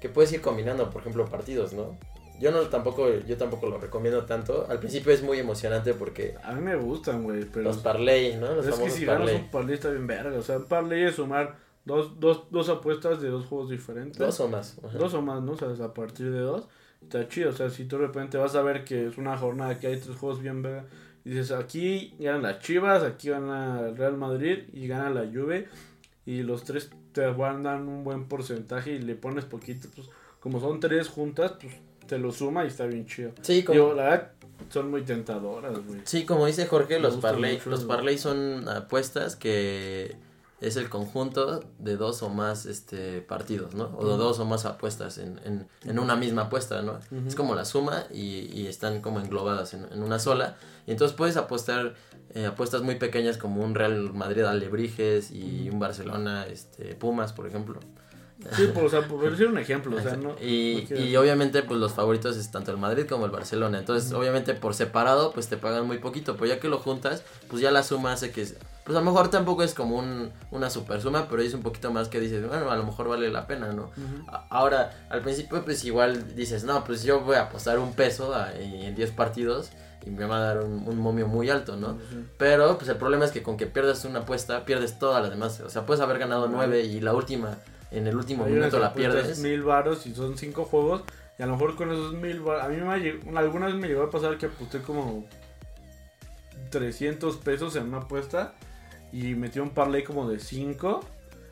que 0.01 0.09
puedes 0.09 0.33
ir 0.33 0.41
combinando, 0.41 0.91
por 0.91 1.03
ejemplo, 1.03 1.25
partidos, 1.27 1.73
¿no? 1.73 1.97
Yo 2.41 2.51
no 2.51 2.63
tampoco, 2.63 3.09
yo 3.09 3.37
tampoco 3.37 3.69
lo 3.69 3.79
recomiendo 3.79 4.25
tanto. 4.25 4.67
Al 4.69 4.81
principio 4.81 5.13
es 5.13 5.23
muy 5.23 5.39
emocionante 5.39 5.95
porque 5.95 6.35
A 6.43 6.53
mí 6.53 6.61
me 6.61 6.75
gustan, 6.75 7.23
güey, 7.23 7.45
pero... 7.45 7.67
los 7.67 7.79
parlay, 7.79 8.37
¿no? 8.37 8.53
Los 8.55 8.67
es 8.67 8.75
que 8.75 8.91
si 8.91 9.05
ganas 9.05 9.21
parlay. 9.21 9.43
un 9.43 9.51
parlay 9.51 9.75
está 9.75 9.91
bien 9.91 10.07
verga. 10.09 10.37
O 10.37 10.43
sea, 10.43 10.57
un 10.57 10.65
parlay 10.65 11.05
es 11.05 11.15
sumar 11.15 11.57
dos, 11.85 12.19
dos, 12.19 12.51
dos 12.51 12.69
apuestas 12.69 13.21
de 13.21 13.29
dos 13.29 13.47
juegos 13.47 13.71
diferentes. 13.71 14.19
Dos 14.19 14.41
o 14.41 14.49
más. 14.49 14.77
ajá. 14.85 14.99
Dos 14.99 15.15
o 15.15 15.23
más, 15.23 15.41
¿no? 15.41 15.53
O 15.53 15.57
sea, 15.57 15.85
a 15.85 15.95
partir 15.95 16.33
de 16.33 16.41
dos. 16.41 16.69
Está 17.01 17.29
chido. 17.29 17.51
O 17.51 17.53
sea, 17.53 17.71
si 17.71 17.85
tú 17.85 17.97
de 17.97 18.09
repente 18.09 18.39
vas 18.39 18.57
a 18.57 18.63
ver 18.63 18.85
que 18.85 19.07
es 19.07 19.19
una 19.19 19.39
jornada 19.39 19.79
que 19.79 19.87
hay 19.87 19.99
tres 19.99 20.17
juegos 20.17 20.41
bien 20.43 20.63
verga. 20.63 20.87
Dices, 21.25 21.53
aquí 21.53 22.17
ganan 22.19 22.43
las 22.43 22.59
Chivas, 22.59 23.05
aquí 23.05 23.29
gana 23.29 23.87
el 23.89 23.97
Real 23.97 24.17
Madrid 24.17 24.65
y 24.73 24.89
gana 24.89 25.11
la 25.11 25.21
Juve. 25.33 25.69
Y 26.25 26.43
los 26.43 26.65
tres 26.65 26.91
te 27.13 27.31
guardan 27.31 27.89
un 27.89 28.05
buen 28.05 28.27
porcentaje 28.27 28.93
y 28.93 28.99
le 29.01 29.15
pones 29.15 29.45
poquito. 29.45 29.89
Pues 29.95 30.09
como 30.41 30.61
son 30.61 30.81
tres 30.81 31.09
juntas, 31.09 31.55
pues 31.61 31.75
te 32.07 32.19
lo 32.19 32.33
suma 32.33 32.65
y 32.65 32.69
está 32.69 32.87
bien 32.87 33.07
chido. 33.07 33.33
Sí, 33.43 33.65
como, 33.65 33.75
Digo, 33.75 33.95
la 33.95 34.03
verdad, 34.05 34.33
son 34.69 34.91
muy 34.91 35.03
tentadoras, 35.03 35.85
güey. 35.87 36.01
sí, 36.05 36.25
como 36.25 36.47
dice 36.47 36.67
Jorge, 36.67 36.97
Me 36.97 37.01
los 37.01 37.17
parlay, 37.17 37.61
los 37.67 37.85
parlay 37.85 38.19
son 38.19 38.69
apuestas 38.69 39.37
que 39.37 40.17
es 40.63 40.77
el 40.77 40.89
conjunto 40.89 41.65
de 41.79 41.97
dos 41.97 42.23
o 42.23 42.29
más 42.29 42.67
este 42.67 43.21
partidos, 43.21 43.75
¿no? 43.75 43.91
O 43.99 44.09
de 44.09 44.17
dos 44.17 44.39
o 44.39 44.45
más 44.45 44.65
apuestas 44.65 45.19
en, 45.19 45.41
en, 45.45 45.69
en 45.85 45.99
una 45.99 46.15
misma 46.15 46.43
apuesta, 46.43 46.83
¿no? 46.83 47.01
Es 47.27 47.35
como 47.35 47.57
la 47.57 47.65
suma 47.65 48.05
y, 48.13 48.49
y 48.53 48.69
están 48.69 49.03
como 49.03 49.21
englobadas 49.21 49.75
en, 49.75 49.87
en 49.93 50.03
una 50.03 50.21
sola. 50.21 50.57
Y 50.87 50.93
entonces 50.93 51.17
puedes 51.17 51.37
apostar 51.37 51.95
eh, 52.35 52.47
apuestas 52.47 52.83
muy 52.83 52.95
pequeñas 52.95 53.39
como 53.39 53.63
un 53.63 53.75
Real 53.75 54.15
Madrid 54.15 54.45
Alebrijes 54.45 55.33
y 55.33 55.69
un 55.69 55.81
Barcelona 55.81 56.47
este 56.47 56.95
Pumas, 56.95 57.33
por 57.33 57.49
ejemplo. 57.49 57.81
Sí, 58.57 58.71
pues, 58.73 58.87
o 58.87 58.89
sea, 58.89 59.07
por 59.07 59.31
decir 59.31 59.47
un 59.47 59.59
ejemplo, 59.59 59.97
o 59.97 60.01
sea, 60.01 60.17
no. 60.17 60.37
y, 60.43 60.87
no 60.91 60.97
y 60.97 61.17
obviamente 61.17 61.63
pues 61.63 61.79
los 61.79 61.93
favoritos 61.93 62.37
es 62.37 62.51
tanto 62.51 62.71
el 62.71 62.79
Madrid 62.79 63.07
como 63.09 63.27
el 63.27 63.33
Barcelona. 63.33 63.79
Entonces 63.79 64.13
obviamente 64.13 64.55
por 64.55 64.75
separado 64.75 65.33
pues 65.33 65.49
te 65.49 65.57
pagan 65.57 65.87
muy 65.87 65.99
poquito. 65.99 66.35
Pero 66.37 66.47
ya 66.47 66.61
que 66.61 66.69
lo 66.69 66.79
juntas 66.79 67.25
pues 67.49 67.61
ya 67.61 67.73
la 67.73 67.83
suma 67.83 68.13
hace 68.13 68.31
que... 68.31 68.47
Pues 68.85 68.97
a 68.97 69.01
lo 69.01 69.07
mejor 69.07 69.29
tampoco 69.31 69.63
es 69.63 69.75
como 69.75 69.97
un, 69.97 70.33
una 70.51 70.69
super 70.69 71.01
suma, 71.01 71.29
pero 71.29 71.41
es 71.41 71.55
un 71.55 71.63
poquito 71.63 71.93
más 71.93 72.09
que 72.09 72.19
dices, 72.19 72.47
bueno, 72.49 72.69
a 72.71 72.77
lo 72.77 72.85
mejor 72.85 73.09
vale 73.09 73.31
la 73.31 73.47
pena, 73.47 73.73
¿no? 73.73 73.85
Ujú. 73.85 74.29
A- 74.29 74.47
Ahora, 74.51 75.07
al 75.09 75.21
principio 75.23 75.65
pues 75.65 75.85
igual 75.85 76.35
dices, 76.35 76.65
no, 76.65 76.83
pues 76.85 77.05
yo 77.05 77.21
voy 77.21 77.37
a 77.37 77.43
apostar 77.43 77.79
un 77.79 77.93
peso 77.95 78.35
a- 78.35 78.53
en 78.55 78.95
10 78.97 79.13
partidos 79.13 79.71
y 80.05 80.11
me 80.11 80.25
va 80.25 80.39
a 80.39 80.41
dar 80.41 80.59
un, 80.65 80.83
un 80.89 80.99
momio 80.99 81.29
muy 81.29 81.49
alto, 81.49 81.77
¿no? 81.77 81.97
Sí. 82.11 82.27
Pero 82.39 82.77
pues 82.77 82.89
el 82.91 82.97
problema 82.97 83.25
es 83.25 83.31
que 83.31 83.43
con 83.45 83.57
que 83.57 83.67
pierdas 83.67 84.05
una 84.05 84.21
apuesta, 84.21 84.65
pierdes 84.65 84.99
todas 84.99 85.23
las 85.23 85.31
demás. 85.31 85.61
O 85.61 85.71
sea, 85.71 85.87
puedes 85.87 86.01
haber 86.03 86.19
ganado 86.19 86.43
Claro. 86.49 86.57
9 86.57 86.81
y 86.83 87.01
la 87.01 87.15
última, 87.15 87.59
en 87.93 88.09
el 88.09 88.17
último 88.17 88.45
Hay 88.47 88.53
minuto 88.53 88.81
la 88.81 88.93
pierdes. 88.95 89.39
mil 89.39 89.63
varos 89.63 90.07
y 90.07 90.15
son 90.15 90.37
cinco 90.37 90.65
juegos. 90.65 91.03
Y 91.39 91.43
a 91.45 91.47
lo 91.47 91.53
mejor 91.53 91.77
con 91.77 91.93
esos 91.93 92.15
mil 92.15 92.41
varos. 92.41 92.65
A 92.65 92.69
mí 92.69 92.77
me 92.79 92.89
ha 92.93 92.97
lleg- 92.99 93.37
alguna 93.37 93.67
vez 93.67 93.77
me 93.77 93.87
llegó 93.87 94.03
a 94.03 94.11
pasar 94.11 94.37
que 94.39 94.47
aposté 94.47 94.83
como 94.83 95.25
300 96.71 97.37
pesos 97.37 97.77
en 97.77 97.85
una 97.89 97.99
apuesta. 97.99 98.55
Y 99.13 99.35
metí 99.35 99.59
un 99.61 99.71
parlay 99.71 100.03
como 100.05 100.29
de 100.29 100.39
5. 100.39 101.01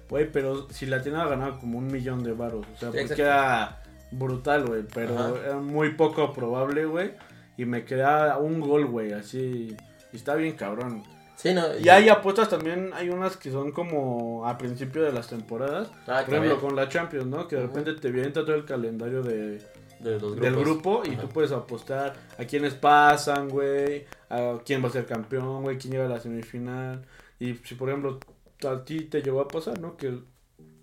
Güey, 0.08 0.30
pero 0.32 0.68
si 0.70 0.86
la 0.86 1.02
tenía 1.02 1.24
ganado 1.26 1.58
como 1.58 1.78
un 1.78 1.86
millón 1.86 2.22
de 2.24 2.32
varos. 2.32 2.66
O 2.74 2.78
sea, 2.78 2.90
Sí, 2.90 2.98
porque 3.06 3.22
era 3.22 3.82
brutal, 4.10 4.66
güey. 4.66 4.82
Pero 4.92 5.16
Ajá. 5.18 5.32
era 5.46 5.56
muy 5.56 5.90
poco 5.94 6.32
probable, 6.32 6.84
güey. 6.86 7.12
Y 7.56 7.64
me 7.64 7.84
quedaba 7.84 8.38
un 8.38 8.60
gol, 8.60 8.86
güey. 8.86 9.12
Así. 9.12 9.76
Y 10.12 10.16
está 10.16 10.34
bien 10.34 10.54
cabrón. 10.56 11.02
Sí, 11.36 11.54
no. 11.54 11.62
Y 11.78 11.88
hay 11.88 12.08
apuestas 12.08 12.48
también, 12.50 12.90
hay 12.92 13.08
unas 13.08 13.36
que 13.38 13.50
son 13.50 13.70
como 13.72 14.46
a 14.46 14.58
principio 14.58 15.02
de 15.02 15.12
las 15.12 15.28
temporadas. 15.28 15.90
Ah, 16.06 16.22
Por 16.26 16.34
ejemplo, 16.34 16.60
con 16.60 16.76
la 16.76 16.88
Champions, 16.88 17.26
¿no? 17.26 17.48
Que 17.48 17.56
de 17.56 17.62
repente 17.62 17.94
te 17.94 18.10
viene 18.10 18.28
todo 18.30 18.54
el 18.54 18.66
calendario 18.66 19.22
de, 19.22 19.58
de 20.00 20.18
los 20.20 20.34
grupos. 20.34 20.40
del 20.40 20.56
grupo 20.56 21.02
y 21.06 21.12
Ajá. 21.12 21.20
tú 21.22 21.28
puedes 21.30 21.52
apostar 21.52 22.12
a 22.38 22.44
quiénes 22.44 22.74
pasan, 22.74 23.48
güey, 23.48 24.04
a 24.28 24.58
quién 24.66 24.82
va 24.84 24.88
a 24.88 24.90
ser 24.90 25.06
campeón, 25.06 25.62
güey, 25.62 25.78
quién 25.78 25.92
llega 25.94 26.04
a 26.06 26.08
la 26.10 26.20
semifinal. 26.20 27.06
Y 27.40 27.54
si, 27.64 27.74
por 27.74 27.88
ejemplo, 27.88 28.20
a 28.68 28.84
ti 28.84 29.00
te 29.06 29.22
llegó 29.22 29.40
a 29.40 29.48
pasar, 29.48 29.80
¿no? 29.80 29.96
Que 29.96 30.20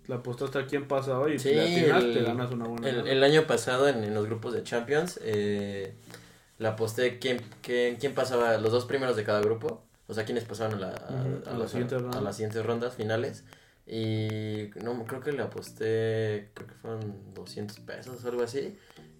la 0.06 0.16
apostaste 0.16 0.58
a 0.58 0.66
quién 0.66 0.88
pasa 0.88 1.18
hoy 1.18 1.34
y 1.34 1.38
Sí, 1.38 1.52
la 1.52 1.64
el- 1.64 2.12
te 2.12 2.22
ganas 2.22 2.50
una 2.50 2.66
buena. 2.66 2.88
El, 2.88 3.22
año 3.22 3.46
pasado 3.46 3.88
en, 3.88 4.02
en 4.04 4.14
los 4.14 4.26
grupos 4.26 4.52
de 4.52 4.62
Champions, 4.64 5.20
eh, 5.22 5.94
la 6.58 6.70
aposté 6.70 7.18
quién, 7.18 7.40
quién, 7.62 7.96
quién 7.96 8.14
pasaba, 8.14 8.58
los 8.58 8.72
dos 8.72 8.86
primeros 8.86 9.16
de 9.16 9.24
cada 9.24 9.40
grupo, 9.40 9.84
o 10.08 10.14
sea, 10.14 10.24
quiénes 10.24 10.44
pasaban 10.44 10.74
a, 10.74 10.78
la, 10.78 10.88
a, 10.90 11.52
las- 11.54 11.74
a 11.74 12.20
las 12.20 12.36
siguientes 12.36 12.64
rondas 12.66 12.94
finales. 12.94 13.44
Y 13.86 14.68
no, 14.82 15.04
creo 15.06 15.20
que 15.20 15.32
le 15.32 15.42
aposté, 15.42 16.50
creo 16.54 16.66
que 16.68 16.74
fueron 16.74 17.34
200 17.34 17.78
pesos 17.80 18.22
o 18.24 18.28
algo 18.28 18.42
así. 18.42 18.76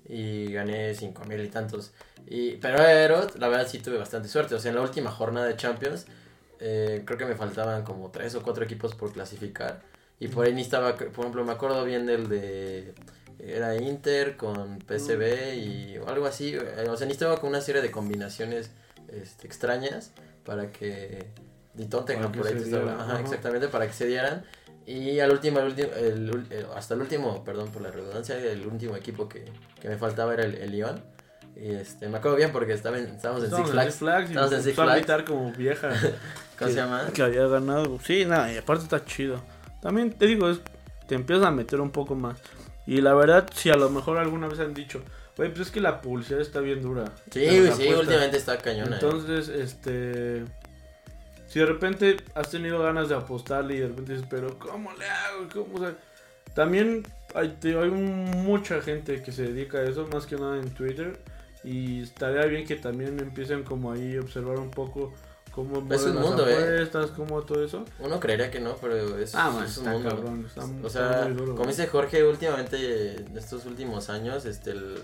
Y 0.07 0.51
gané 0.53 0.95
5 0.95 1.25
mil 1.25 1.41
y 1.43 1.49
tantos. 1.49 1.93
Y, 2.27 2.53
pero 2.57 2.79
la 3.39 3.49
verdad 3.49 3.67
sí 3.69 3.79
tuve 3.79 3.99
bastante 3.99 4.29
suerte. 4.29 4.55
O 4.55 4.59
sea, 4.59 4.71
en 4.71 4.77
la 4.77 4.83
última 4.83 5.11
jornada 5.11 5.47
de 5.47 5.57
Champions, 5.57 6.07
eh, 6.61 7.03
creo 7.05 7.19
que 7.19 7.25
me 7.27 7.35
faltaban 7.35 7.83
como 7.85 8.11
3 8.11 8.35
o 8.37 8.43
4 8.43 8.65
equipos 8.65 8.95
por 8.95 9.13
clasificar. 9.13 9.81
Y 10.21 10.29
por 10.29 10.47
ahí 10.47 10.53
ni 10.55 10.63
estaba, 10.63 10.97
por 10.97 11.21
ejemplo, 11.21 11.45
me 11.45 11.53
acuerdo 11.53 11.85
bien 11.85 12.07
del 12.07 12.29
de... 12.29 12.95
Era 13.39 13.77
Inter 13.77 14.37
con 14.37 14.81
PSV 14.81 15.55
y 15.55 15.97
algo 16.09 16.27
así. 16.27 16.55
eh, 16.55 16.87
O 16.89 16.97
sea, 16.97 17.07
ni 17.07 17.13
estaba 17.13 17.37
con 17.41 17.51
una 17.51 17.61
serie 17.61 17.81
de 17.83 17.91
combinaciones 17.93 18.71
este, 19.09 19.47
extrañas 19.47 20.11
para 20.45 20.73
que... 20.73 21.27
Di 21.75 21.85
Tottenham 21.87 22.33
por 22.33 22.47
ahí 22.49 22.55
estaba- 22.65 22.93
ajá, 23.05 23.13
exactamente, 23.21 23.69
para 23.69 23.87
que 23.87 23.93
se 23.93 24.07
dieran. 24.07 24.45
Y 24.87 25.21
al 25.21 25.31
último, 25.31 25.61
el 25.61 25.67
último 25.67 25.89
el 25.95 26.47
el- 26.51 26.67
hasta 26.75 26.95
el 26.95 27.03
último, 27.03 27.45
perdón 27.45 27.71
por 27.71 27.83
la 27.83 27.91
redundancia, 27.93 28.37
el 28.37 28.67
último 28.67 28.97
equipo 28.97 29.29
que, 29.29 29.45
que 29.81 29.89
me 29.89 29.97
faltaba 29.97 30.35
era 30.35 30.45
el, 30.45 30.57
el 30.57 30.73
Lyon. 30.73 31.01
Y 31.61 31.71
este, 31.73 32.09
me 32.09 32.19
acuerdo 32.19 32.37
bien 32.37 32.53
porque 32.53 32.73
estaba 32.73 32.99
en- 32.99 33.07
estábamos 33.07 33.43
en 33.45 33.51
Six 33.51 33.71
Flags. 33.71 33.97
Flags 33.97 34.29
Estábamos 34.31 34.53
en 34.55 34.63
Six 34.63 34.79
a 34.79 34.83
Flags. 34.85 34.97
gritar 34.99 35.25
como 35.25 35.53
vieja. 35.53 35.89
¿Cómo 36.59 36.69
se 36.71 36.77
que- 36.77 36.81
llama? 36.81 37.07
Que 37.13 37.23
había 37.23 37.47
ganado. 37.49 37.99
Sí, 38.05 38.25
nada, 38.25 38.53
y 38.53 38.57
aparte 38.59 38.85
está 38.85 39.05
chido. 39.05 39.43
También 39.83 40.13
te 40.13 40.27
digo, 40.27 40.49
es, 40.51 40.61
te 41.09 41.15
empiezas 41.17 41.47
a 41.47 41.51
meter 41.51 41.81
un 41.81 41.91
poco 41.91 42.15
más. 42.15 42.39
Y 42.87 43.01
la 43.01 43.13
verdad, 43.15 43.49
si 43.55 43.71
a 43.71 43.77
lo 43.77 43.91
mejor 43.91 44.19
alguna 44.19 44.47
vez 44.49 44.61
han 44.61 44.73
dicho, 44.73 45.03
güey, 45.37 45.51
pues 45.51 45.67
es 45.67 45.71
que 45.73 45.81
la 45.81 46.01
publicidad 46.01 46.41
está 46.41 46.61
bien 46.61 46.81
dura. 46.83 47.05
Sí, 47.31 47.41
sí, 47.49 47.59
apuestas". 47.69 47.99
últimamente 48.01 48.37
está 48.37 48.59
cañona. 48.59 48.97
eh. 48.97 49.01
Entonces, 49.03 49.49
este. 49.49 50.45
Si 51.49 51.59
de 51.59 51.67
repente 51.67 52.17
has 52.35 52.51
tenido 52.51 52.79
ganas 52.83 53.09
de 53.09 53.15
apostarle 53.15 53.75
y 53.75 53.79
de 53.81 53.89
repente 53.89 54.13
dices, 54.13 54.27
pero 54.31 54.59
¿cómo 54.59 54.93
le 54.93 55.07
hago? 55.09 55.49
¿Cómo? 55.53 55.77
O 55.77 55.81
sea, 55.81 55.95
también 56.55 57.05
hay, 57.35 57.49
te- 57.61 57.77
hay 57.79 57.91
mucha 57.91 58.81
gente 58.83 59.23
que 59.23 59.33
se 59.33 59.45
dedica 59.45 59.79
a 59.79 59.83
eso, 59.85 60.07
más 60.13 60.27
que 60.27 60.37
nada 60.37 60.59
en 60.59 60.71
Twitter. 60.71 61.19
Y 61.69 62.03
estaría 62.03 62.47
bien 62.47 62.67
que 62.67 62.77
también 62.77 63.19
empiecen 63.21 63.63
como 63.63 63.93
ahí 63.93 64.17
a 64.17 64.21
observar 64.21 64.59
un 64.59 64.71
poco 64.71 65.13
cómo 65.53 65.81
mueven 65.81 66.17
un 66.17 66.23
mundo, 66.23 66.47
¿eh? 66.49 66.89
cómo 67.17 67.43
todo 67.43 67.63
eso. 67.65 67.85
Uno 67.99 68.19
creería 68.21 68.51
que 68.51 68.61
no, 68.61 68.77
pero 68.81 69.19
es, 69.19 69.35
Ah, 69.35 69.51
man, 69.51 69.65
es 69.65 69.77
un 69.77 69.85
está 69.87 69.93
mundo. 69.93 70.09
cabrón, 70.09 70.45
está- 70.47 70.65
o 70.83 70.89
sea, 70.89 71.25
muy 71.25 71.33
duro, 71.37 71.55
como 71.57 71.69
dice 71.69 71.87
Jorge, 71.89 72.25
últimamente, 72.25 73.17
en 73.17 73.37
estos 73.37 73.67
últimos 73.67 74.09
años, 74.09 74.45
este, 74.47 74.71
el, 74.71 74.95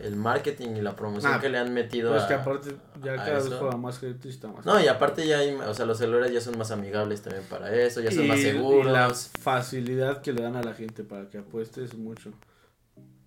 el 0.00 0.14
marketing 0.14 0.76
y 0.76 0.80
la 0.80 0.94
promoción 0.94 1.32
Ah, 1.34 1.40
que 1.40 1.48
le 1.48 1.58
han 1.58 1.74
metido 1.74 2.12
Pues 2.12 2.22
a... 2.22 2.28
que 2.28 2.34
aparte 2.34 2.76
ya 3.02 3.16
cada 3.16 3.40
vez 3.40 3.52
juega 3.58 3.76
más 3.76 3.98
gente 3.98 4.28
y 4.28 4.30
está 4.30 4.46
más. 4.48 4.64
No, 4.64 4.80
y 4.80 4.86
aparte 4.86 5.26
ya 5.26 5.38
hay, 5.38 5.52
o 5.54 5.74
sea, 5.74 5.84
los 5.86 5.98
celulares 5.98 6.32
ya 6.32 6.40
son 6.40 6.56
más 6.56 6.70
amigables 6.70 7.20
también 7.22 7.44
para 7.50 7.74
eso, 7.74 8.00
ya 8.00 8.12
son 8.12 8.24
y, 8.24 8.28
más 8.28 8.38
y 8.38 8.42
seguros. 8.42 8.92
la 8.92 9.12
facilidad 9.40 10.22
que 10.22 10.32
le 10.32 10.42
dan 10.42 10.54
a 10.56 10.62
la 10.62 10.74
gente 10.74 11.02
para 11.02 11.28
que 11.28 11.38
apueste 11.38 11.82
es 11.84 11.94
mucho. 11.94 12.30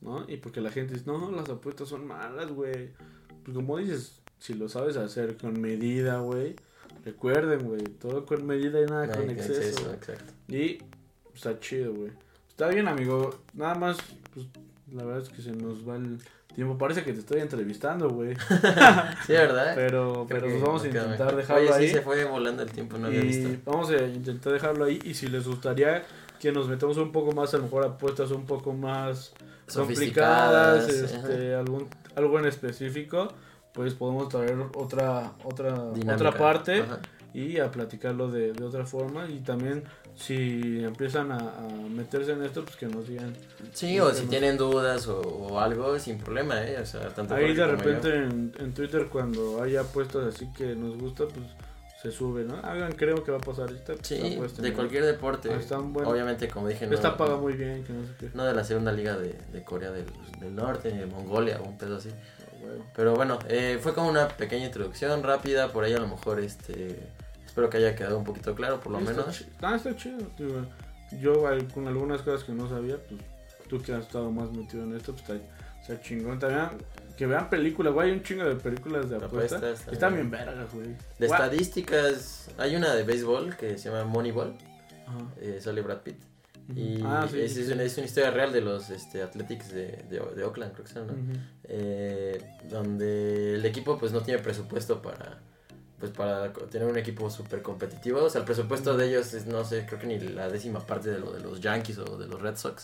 ¿No? 0.02 0.26
Y 0.28 0.38
porque 0.38 0.62
la 0.62 0.72
gente 0.72 0.93
dice, 0.93 1.06
no, 1.06 1.32
las 1.32 1.47
apuestas 1.49 1.89
son 1.89 2.08
malas, 2.08 2.52
güey. 2.52 2.89
Pues 3.43 3.56
como 3.56 3.78
dices, 3.78 4.20
si 4.39 4.56
lo 4.56 4.68
sabes 4.68 4.97
hacer 4.97 5.38
con 5.38 5.60
medida, 5.62 6.20
güey. 6.20 6.56
Recuerden, 7.06 7.68
güey, 7.68 7.84
todo 7.84 8.26
con 8.26 8.45
medida 8.45 8.82
y 8.82 8.86
nada 8.86 9.12
con 9.12 9.30
exceso. 9.30 9.62
exceso, 9.62 9.93
exacto. 9.93 10.34
Y 10.47 10.80
pues, 11.24 11.36
está 11.36 11.60
chido, 11.60 11.93
güey. 11.93 12.12
Está 12.49 12.68
bien, 12.68 12.88
amigo. 12.88 13.39
Nada 13.54 13.76
más, 13.76 13.97
pues 14.34 14.45
la 14.91 15.04
verdad 15.04 15.24
es 15.24 15.30
que 15.30 15.41
se 15.41 15.52
nos 15.52 15.88
va 15.88 15.95
el 15.95 16.20
tiempo. 16.54 16.78
Parece 16.78 17.04
que 17.04 17.14
te 17.14 17.20
estoy 17.20 17.39
entrevistando, 17.41 18.10
güey. 18.10 18.36
Sí, 19.26 19.34
¿verdad? 19.34 19.74
Pero, 19.76 20.26
Creo 20.28 20.28
pero 20.28 20.47
pues 20.47 20.62
vamos 20.62 20.84
a 20.84 20.88
intentar 20.88 21.18
mejor. 21.20 21.36
dejarlo 21.36 21.64
Oye, 21.64 21.74
ahí. 21.74 21.88
sí, 21.88 21.93
se 21.93 22.02
fue 22.02 22.26
volando 22.26 22.64
el 22.64 22.72
tiempo, 22.72 22.97
no 22.97 23.08
había 23.08 23.22
visto. 23.22 23.49
vamos 23.66 23.89
a 23.89 24.04
intentar 24.08 24.54
dejarlo 24.54 24.86
ahí. 24.86 24.99
Y 25.04 25.14
si 25.14 25.28
les 25.28 25.47
gustaría 25.47 26.04
que 26.39 26.52
nos 26.52 26.68
metamos 26.68 26.97
un 26.97 27.12
poco 27.12 27.32
más, 27.32 27.54
a 27.54 27.58
lo 27.58 27.64
mejor 27.64 27.86
apuestas 27.86 28.32
un 28.32 28.45
poco 28.45 28.74
más 28.74 29.34
complicadas, 29.74 30.89
este, 30.89 31.55
algún, 31.55 31.88
algo 32.16 32.39
en 32.39 32.45
específico, 32.45 33.30
pues 33.74 33.93
podemos 33.93 34.30
traer 34.30 34.57
otra 34.76 35.34
otra 35.43 35.72
Dinámica. 35.93 36.16
otra 36.16 36.32
parte 36.38 36.82
Ajá. 36.82 36.99
y 37.34 37.57
a 37.59 37.72
platicarlo 37.72 38.30
de, 38.30 38.53
de 38.53 38.64
otra 38.64 38.86
forma. 38.86 39.28
Y 39.30 39.39
también 39.39 39.84
si 40.16 40.84
empiezan 40.84 41.32
a, 41.32 41.38
a 41.38 41.68
meterse 41.89 42.34
en 42.34 42.43
esto, 42.43 42.64
pues 42.66 42.76
que 42.76 42.88
nos 42.88 43.07
digan. 43.07 43.34
Sí, 43.72 43.99
o 43.99 44.14
si 44.14 44.26
tienen 44.26 44.57
dudas 44.57 45.07
o, 45.07 45.22
o 45.22 45.59
algo, 45.59 45.97
sin 45.99 46.18
problema, 46.18 46.62
¿eh? 46.64 46.78
O 46.82 46.86
sea, 46.86 47.07
tanto 47.09 47.34
Ahí 47.36 47.53
de 47.53 47.66
repente 47.66 48.14
en, 48.14 48.53
en 48.59 48.74
Twitter 48.74 49.07
cuando 49.07 49.64
haya 49.64 49.82
apuestas 49.82 50.36
así 50.36 50.51
que 50.53 50.76
nos 50.76 50.97
gusta, 50.97 51.26
pues 51.26 51.45
se 52.02 52.12
sube, 52.12 52.43
¿no? 52.43 52.56
Hagan, 52.58 52.93
creo 52.93 53.24
que 53.24 53.32
va 53.32 53.38
a 53.38 53.41
pasar 53.41 53.70
esta. 53.72 53.93
pues, 53.93 54.08
Sí, 54.08 54.39
de 54.62 54.74
cualquier 54.74 55.06
deporte. 55.06 55.49
Ah. 55.54 55.78
Obviamente, 56.06 56.47
como 56.47 56.68
dije, 56.68 56.88
no, 56.88 56.95
Esta 56.95 57.16
paga 57.18 57.38
muy 57.38 57.54
bien, 57.54 57.84
que 57.84 57.93
no 57.93 58.04
sé 58.06 58.12
qué. 58.20 58.30
no 58.34 58.43
de 58.43 58.54
la 58.54 58.64
segunda 58.64 58.91
liga 58.91 59.16
de, 59.18 59.36
de 59.52 59.64
Corea 59.64 59.91
del, 59.91 60.06
del 60.39 60.56
Norte, 60.56 60.91
ni 60.91 60.97
de 60.99 61.06
Mongolia, 61.06 61.60
o 61.62 61.68
un 61.70 61.78
pedo 61.78 61.97
así. 61.97 62.10
Ah. 62.10 62.84
Pero 62.95 63.14
bueno, 63.16 63.38
eh, 63.47 63.78
fue 63.82 63.93
como 63.93 64.10
una 64.10 64.28
pequeña 64.30 64.66
introducción 64.66 65.22
rápida, 65.24 65.72
por 65.72 65.84
ahí 65.84 65.93
a 65.93 65.99
lo 65.99 66.08
mejor, 66.08 66.39
este, 66.39 66.99
espero 67.45 67.70
que 67.70 67.78
haya 67.78 67.95
quedado 67.95 68.18
un 68.18 68.24
poquito 68.24 68.56
claro, 68.56 68.80
por 68.80 68.91
lo 68.93 68.99
Está 68.99 69.12
menos. 69.12 69.38
chi- 69.38 69.45
Ah, 69.62 69.76
está 69.76 69.95
chido. 69.95 70.18
yo 71.20 71.43
con 71.74 71.88
algunas 71.88 72.22
cosas 72.22 72.43
que 72.45 72.52
no 72.54 72.68
sabía, 72.70 72.97
pues 72.97 73.22
tú 73.68 73.82
que 73.82 73.93
has 73.93 74.06
estado 74.06 74.32
más 74.32 74.52
metido 74.52 74.84
en 74.84 74.95
esto, 74.95 75.14
pues 75.14 75.30
está, 75.30 75.36
está 75.82 76.02
chingón. 76.02 76.39
También 76.39 76.70
que 77.22 77.28
vean 77.28 77.51
películas, 77.51 77.93
güey, 77.93 78.09
hay 78.09 78.17
un 78.17 78.24
chingo 78.24 78.45
de 78.45 78.55
películas 78.55 79.07
de 79.07 79.17
apuestas. 79.17 79.59
Apuestas, 79.59 79.80
Están 79.93 79.99
también. 79.99 80.32
bien 80.32 80.45
vergas, 80.45 80.74
güey. 80.74 80.88
De 81.19 81.28
estadísticas, 81.28 82.49
hay 82.57 82.76
una 82.76 82.95
de 82.95 83.03
béisbol 83.03 83.55
que 83.57 83.78
se 83.78 83.89
llama 83.89 84.05
Moneyball, 84.05 84.55
Ajá. 85.05 85.19
eh, 85.39 85.59
sale 85.61 85.82
Brad 85.82 85.99
Pitt. 85.99 86.17
Y 86.76 86.99
Ah, 87.03 87.28
sí, 87.30 87.39
es, 87.41 87.53
sí, 87.53 87.59
es 87.61 87.67
sí. 87.67 87.74
una, 87.74 87.84
es 87.84 87.95
una 87.97 88.05
historia 88.07 88.32
real 88.32 88.51
de 88.51 88.61
los 88.61 88.89
este, 88.89 89.22
Athletics 89.22 89.72
de, 89.72 90.03
de, 90.09 90.19
de 90.36 90.43
Oakland, 90.43 90.74
creo 90.74 90.86
que 90.86 90.91
son, 90.91 91.07
¿no? 91.07 91.13
Eh, 91.65 92.41
donde 92.69 93.55
el 93.55 93.65
equipo 93.65 93.99
pues 93.99 94.11
no 94.11 94.22
tiene 94.22 94.41
presupuesto 94.41 94.99
para 95.01 95.38
pues 95.99 96.11
para 96.13 96.51
tener 96.51 96.88
un 96.88 96.97
equipo 96.97 97.30
súper 97.30 97.61
competitivo, 97.61 98.24
o 98.24 98.30
sea, 98.32 98.39
el 98.39 98.45
presupuesto 98.45 98.97
de 98.97 99.07
ellos 99.09 99.36
es 99.36 99.45
no 99.45 99.63
sé, 99.63 99.86
creo 99.86 99.99
que 99.99 100.07
ni 100.07 100.17
la 100.19 100.49
décima 100.49 100.80
parte 100.80 101.11
de 101.11 101.19
lo 101.19 101.32
de 101.32 101.39
los 101.41 101.59
Yankees 101.61 101.99
o 101.99 102.17
de 102.17 102.28
los 102.28 102.41
Red 102.41 102.55
Sox. 102.57 102.84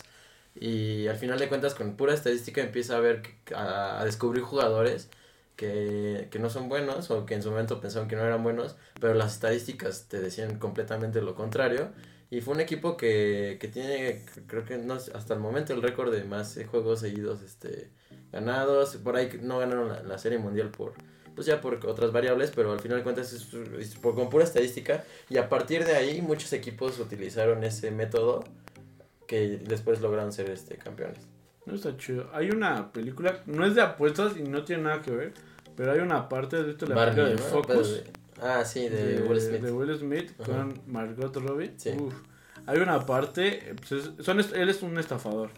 Y 0.54 1.06
al 1.06 1.16
final 1.16 1.38
de 1.38 1.48
cuentas 1.48 1.74
con 1.74 1.96
pura 1.96 2.14
estadística 2.14 2.60
empieza 2.60 2.96
a 2.96 3.00
ver 3.00 3.22
a, 3.54 4.00
a 4.00 4.04
descubrir 4.04 4.42
jugadores 4.42 5.08
que, 5.56 6.28
que 6.30 6.38
no 6.38 6.50
son 6.50 6.68
buenos 6.68 7.10
o 7.10 7.26
que 7.26 7.34
en 7.34 7.42
su 7.42 7.50
momento 7.50 7.80
pensaron 7.80 8.08
que 8.08 8.16
no 8.16 8.24
eran 8.24 8.42
buenos, 8.42 8.76
pero 9.00 9.14
las 9.14 9.34
estadísticas 9.34 10.06
te 10.08 10.20
decían 10.20 10.58
completamente 10.58 11.20
lo 11.20 11.34
contrario. 11.34 11.90
Y 12.30 12.42
fue 12.42 12.54
un 12.54 12.60
equipo 12.60 12.96
que, 12.96 13.56
que 13.60 13.68
tiene, 13.68 14.24
creo 14.46 14.64
que 14.64 14.76
no, 14.78 14.94
hasta 14.94 15.34
el 15.34 15.40
momento, 15.40 15.72
el 15.72 15.82
récord 15.82 16.12
de 16.12 16.24
más 16.24 16.56
eh, 16.58 16.64
juegos 16.64 17.00
seguidos 17.00 17.42
este, 17.42 17.90
ganados. 18.32 18.96
Por 18.96 19.16
ahí 19.16 19.30
no 19.42 19.58
ganaron 19.58 19.88
la, 19.88 20.02
la 20.02 20.18
Serie 20.18 20.38
Mundial 20.38 20.70
por, 20.70 20.92
pues 21.34 21.46
ya 21.46 21.60
por 21.60 21.74
otras 21.86 22.12
variables, 22.12 22.52
pero 22.54 22.72
al 22.72 22.80
final 22.80 22.98
de 22.98 23.04
cuentas 23.04 23.32
es 23.32 23.94
por, 23.96 24.14
con 24.14 24.28
pura 24.28 24.44
estadística. 24.44 25.04
Y 25.30 25.38
a 25.38 25.48
partir 25.48 25.84
de 25.86 25.96
ahí 25.96 26.20
muchos 26.20 26.52
equipos 26.52 26.98
utilizaron 26.98 27.64
ese 27.64 27.90
método 27.90 28.44
que 29.28 29.58
después 29.58 30.00
lograron 30.00 30.32
ser 30.32 30.50
este, 30.50 30.76
campeones. 30.76 31.18
No 31.66 31.74
está 31.74 31.96
chido. 31.98 32.28
Hay 32.32 32.50
una 32.50 32.90
película, 32.92 33.42
no 33.46 33.64
es 33.64 33.74
de 33.76 33.82
apuestas 33.82 34.36
y 34.38 34.42
no 34.42 34.64
tiene 34.64 34.84
nada 34.84 35.02
que 35.02 35.10
ver, 35.12 35.34
pero 35.76 35.92
hay 35.92 36.00
una 36.00 36.28
parte 36.28 36.60
de 36.64 36.70
esto, 36.72 36.86
la 36.86 36.96
película 37.04 37.28
de 37.28 37.38
Focus. 37.38 37.92
de- 37.92 38.04
ah, 38.42 38.64
sí, 38.64 38.88
de, 38.88 39.22
Will 39.28 39.40
Smith. 39.40 39.60
de 39.60 39.70
Will 39.70 39.96
Smith 39.98 40.30
Ajá. 40.40 40.50
con 40.52 40.80
Margot 40.86 41.36
Robbie. 41.36 41.72
Sí. 41.76 41.90
Uf. 41.90 42.14
Hay 42.66 42.78
una 42.80 43.04
parte, 43.06 43.74
pues 43.78 43.92
es- 43.92 44.24
son, 44.24 44.40
él 44.40 44.68
es 44.68 44.82
un 44.82 44.98
estafador 44.98 45.50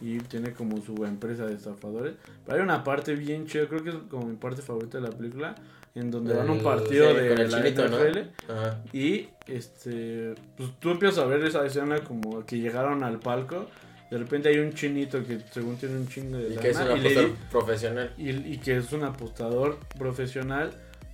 y 0.00 0.18
tiene 0.18 0.52
como 0.52 0.80
su 0.82 1.04
empresa 1.04 1.46
de 1.46 1.54
estafadores. 1.54 2.14
Pero 2.44 2.58
hay 2.58 2.62
una 2.62 2.82
parte 2.84 3.14
bien 3.14 3.46
chida, 3.46 3.66
creo 3.68 3.82
que 3.82 3.90
es 3.90 3.96
como 4.10 4.26
mi 4.26 4.36
parte 4.36 4.60
favorita 4.60 4.98
de 5.00 5.08
la 5.08 5.16
película, 5.16 5.54
en 5.94 6.10
donde 6.10 6.34
van 6.34 6.48
a 6.48 6.52
un 6.52 6.58
El- 6.58 6.64
partido 6.64 7.10
sí, 7.10 7.16
de 7.16 7.48
la 7.48 7.62
chinito, 7.62 7.88
¿no? 7.88 7.98
NFL. 7.98 8.18
Y 8.96 9.28
este, 9.46 10.34
pues 10.56 10.70
tú 10.80 10.90
empiezas 10.90 11.18
a 11.18 11.26
ver 11.26 11.44
esa 11.44 11.64
escena 11.64 12.00
como 12.00 12.44
que 12.44 12.58
llegaron 12.58 13.04
al 13.04 13.18
palco. 13.20 13.66
De 14.10 14.18
repente 14.18 14.48
hay 14.48 14.58
un 14.58 14.72
chinito 14.74 15.24
que 15.24 15.40
según 15.52 15.76
tiene 15.76 15.96
un 15.96 16.08
chingo 16.08 16.36
de 16.36 16.54
Y 16.54 16.56
que 16.56 16.70
es 16.70 16.76
un 16.78 16.88
lana, 16.88 17.08
y, 17.08 17.34
profesional. 17.50 18.12
y, 18.18 18.30
y 18.30 18.58
que 18.58 18.76
es 18.76 18.92
un 18.92 19.04
apostador 19.04 19.78
profesional, 19.98 20.70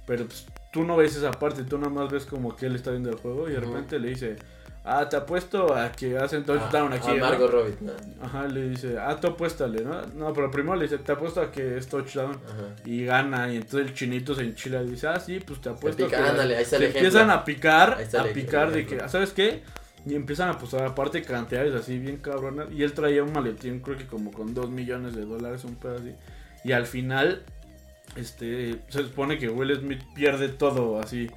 pero 0.06 0.26
pues, 0.26 0.46
tú 0.72 0.84
no 0.84 0.96
ves 0.96 1.16
esa 1.16 1.30
parte, 1.30 1.62
tú 1.64 1.78
nada 1.78 1.90
más 1.90 2.10
ves 2.10 2.26
como 2.26 2.56
que 2.56 2.66
él 2.66 2.74
está 2.74 2.90
viendo 2.90 3.10
el 3.10 3.16
juego 3.16 3.48
y 3.48 3.52
de 3.52 3.60
repente 3.60 3.98
le 3.98 4.08
dice, 4.08 4.36
ah, 4.84 5.08
te 5.08 5.16
apuesto 5.16 5.74
a 5.74 5.92
que 5.92 6.16
hacen 6.18 6.44
touchdown 6.44 6.92
Ah, 6.92 6.96
aquí. 6.96 7.10
a 7.10 7.14
¿no?". 7.14 7.20
Margot 7.20 7.50
Robbie. 7.50 7.74
Ajá, 8.22 8.46
le 8.48 8.70
dice, 8.70 8.96
ah, 8.98 9.16
tú 9.20 9.28
apuéstale, 9.28 9.82
¿no? 9.84 10.02
No, 10.14 10.32
pero 10.32 10.50
primero 10.50 10.76
le 10.76 10.84
dice, 10.84 10.98
te 10.98 11.12
apuesto 11.12 11.40
a 11.40 11.50
que 11.50 11.76
es 11.76 11.86
touchdown. 11.88 12.32
Ajá. 12.32 12.76
Y 12.84 13.04
gana, 13.04 13.52
y 13.52 13.56
entonces 13.56 13.88
el 13.88 13.94
chinito 13.94 14.34
se 14.34 14.42
enchila 14.42 14.82
y 14.82 14.90
dice, 14.90 15.08
ah, 15.08 15.20
sí, 15.20 15.40
pues 15.40 15.60
te 15.60 15.68
apuesto 15.68 16.04
pica, 16.06 16.16
que 16.22 16.28
ándale, 16.30 16.56
ahí 16.56 16.62
está 16.62 16.76
el 16.76 16.82
ejemplo. 16.84 17.00
empiezan 17.00 17.30
a 17.30 17.44
picar, 17.44 17.94
Ahí 17.98 18.04
está 18.04 18.22
a 18.22 18.26
picar 18.26 18.70
de 18.72 18.86
que, 18.86 19.08
¿sabes 19.08 19.32
qué? 19.32 19.62
Y 20.06 20.14
empiezan 20.14 20.48
a 20.48 20.52
apostar 20.52 20.82
aparte 20.86 21.20
cantidades 21.22 21.74
así 21.74 21.98
bien 21.98 22.16
cabronas. 22.16 22.68
Y 22.72 22.82
él 22.82 22.92
traía 22.94 23.22
un 23.22 23.32
maletín, 23.34 23.80
creo 23.80 23.98
que 23.98 24.06
como 24.06 24.30
con 24.32 24.54
2 24.54 24.70
millones 24.70 25.14
de 25.14 25.26
dólares, 25.26 25.62
un 25.64 25.76
pedo 25.76 25.96
así. 25.96 26.14
Y 26.64 26.72
al 26.72 26.86
final, 26.86 27.42
este, 28.16 28.80
se 28.88 29.02
supone 29.02 29.38
que 29.38 29.48
Will 29.50 29.76
Smith 29.78 30.00
pierde 30.14 30.48
todo 30.48 30.98
así. 31.00 31.30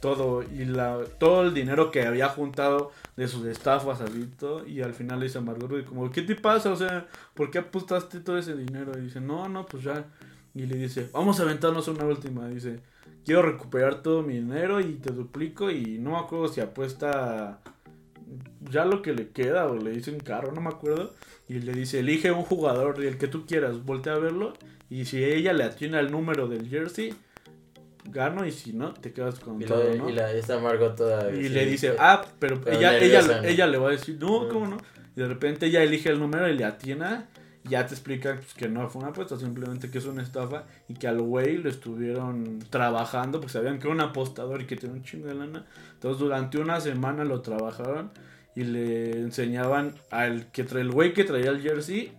Todo, 0.00 0.42
y 0.42 0.64
la, 0.64 1.00
todo 1.18 1.42
el 1.42 1.54
dinero 1.54 1.90
que 1.90 2.06
había 2.06 2.28
juntado 2.28 2.92
de 3.16 3.26
sus 3.26 3.44
estafas, 3.46 4.00
todo, 4.38 4.66
y 4.66 4.80
al 4.80 4.94
final 4.94 5.18
le 5.18 5.26
dice 5.26 5.38
a 5.38 5.40
Margot 5.40 5.68
Robbie 5.68 5.84
como, 5.84 6.10
¿qué 6.10 6.22
te 6.22 6.36
pasa? 6.36 6.70
O 6.70 6.76
sea, 6.76 7.08
¿por 7.34 7.50
qué 7.50 7.58
apostaste 7.58 8.20
todo 8.20 8.38
ese 8.38 8.54
dinero? 8.54 8.92
Y 8.96 9.02
dice, 9.02 9.20
no, 9.20 9.48
no, 9.48 9.66
pues 9.66 9.82
ya. 9.82 10.04
Y 10.54 10.66
le 10.66 10.76
dice, 10.76 11.08
vamos 11.12 11.40
a 11.40 11.42
aventarnos 11.42 11.88
una 11.88 12.04
última. 12.04 12.48
Dice, 12.48 12.80
quiero 13.24 13.42
recuperar 13.42 14.02
todo 14.02 14.22
mi 14.22 14.34
dinero 14.34 14.80
y 14.80 14.94
te 14.94 15.12
duplico 15.12 15.70
y 15.70 15.98
no 15.98 16.12
me 16.12 16.18
acuerdo 16.18 16.48
si 16.48 16.60
apuesta 16.60 17.60
ya 18.70 18.84
lo 18.84 19.02
que 19.02 19.12
le 19.12 19.28
queda 19.28 19.66
o 19.66 19.76
le 19.76 19.90
dice 19.90 20.10
un 20.10 20.20
carro, 20.20 20.52
no 20.52 20.60
me 20.60 20.68
acuerdo. 20.68 21.14
Y 21.48 21.60
le 21.60 21.72
dice, 21.72 22.00
elige 22.00 22.30
un 22.30 22.42
jugador, 22.42 23.02
el 23.04 23.18
que 23.18 23.28
tú 23.28 23.46
quieras, 23.46 23.84
voltea 23.84 24.14
a 24.14 24.18
verlo. 24.18 24.54
Y 24.90 25.04
si 25.04 25.22
ella 25.22 25.52
le 25.52 25.64
atina 25.64 26.00
el 26.00 26.10
número 26.10 26.48
del 26.48 26.68
jersey, 26.68 27.14
gano 28.10 28.46
y 28.46 28.52
si 28.52 28.72
no, 28.72 28.94
te 28.94 29.12
quedas 29.12 29.38
con 29.40 29.60
Y, 29.60 29.64
todo, 29.64 29.94
¿no? 29.94 30.08
y 30.08 30.12
la, 30.12 30.32
esta 30.32 30.58
Margot 30.58 30.96
toda. 30.96 31.30
Y 31.32 31.44
sí, 31.44 31.48
le 31.48 31.66
dice, 31.66 31.94
ah, 31.98 32.24
pero, 32.38 32.60
pero 32.60 32.76
ella, 32.76 32.92
nerviosa, 32.92 33.32
ella, 33.32 33.42
¿no? 33.42 33.48
ella 33.48 33.66
le 33.66 33.78
va 33.78 33.88
a 33.88 33.92
decir, 33.92 34.18
no. 34.20 34.48
¿cómo 34.48 34.66
no? 34.66 34.76
Y 35.16 35.20
de 35.20 35.28
repente 35.28 35.66
ella 35.66 35.82
elige 35.82 36.10
el 36.10 36.18
número 36.18 36.48
y 36.48 36.56
le 36.56 36.64
atina. 36.64 37.28
Ya 37.64 37.86
te 37.86 37.92
explican 37.92 38.36
pues, 38.36 38.54
que 38.54 38.68
no 38.68 38.88
fue 38.88 39.02
una 39.02 39.10
apuesta, 39.10 39.36
simplemente 39.36 39.90
que 39.90 39.98
es 39.98 40.06
una 40.06 40.22
estafa 40.22 40.64
y 40.88 40.94
que 40.94 41.06
al 41.06 41.20
güey 41.20 41.58
lo 41.58 41.68
estuvieron 41.68 42.60
trabajando 42.70 43.40
porque 43.40 43.52
sabían 43.52 43.78
que 43.78 43.88
era 43.88 43.94
un 43.94 44.00
apostador 44.00 44.62
y 44.62 44.66
que 44.66 44.76
tenía 44.76 44.96
un 44.96 45.02
chingo 45.02 45.26
de 45.26 45.34
lana. 45.34 45.66
Entonces 45.92 46.18
durante 46.18 46.58
una 46.58 46.80
semana 46.80 47.24
lo 47.24 47.42
trabajaron 47.42 48.10
y 48.54 48.64
le 48.64 49.10
enseñaban 49.10 49.94
al 50.10 50.50
que 50.50 50.64
trae 50.64 50.82
el 50.82 50.90
güey 50.90 51.12
que 51.12 51.24
traía 51.24 51.50
el 51.50 51.60
jersey 51.60 52.12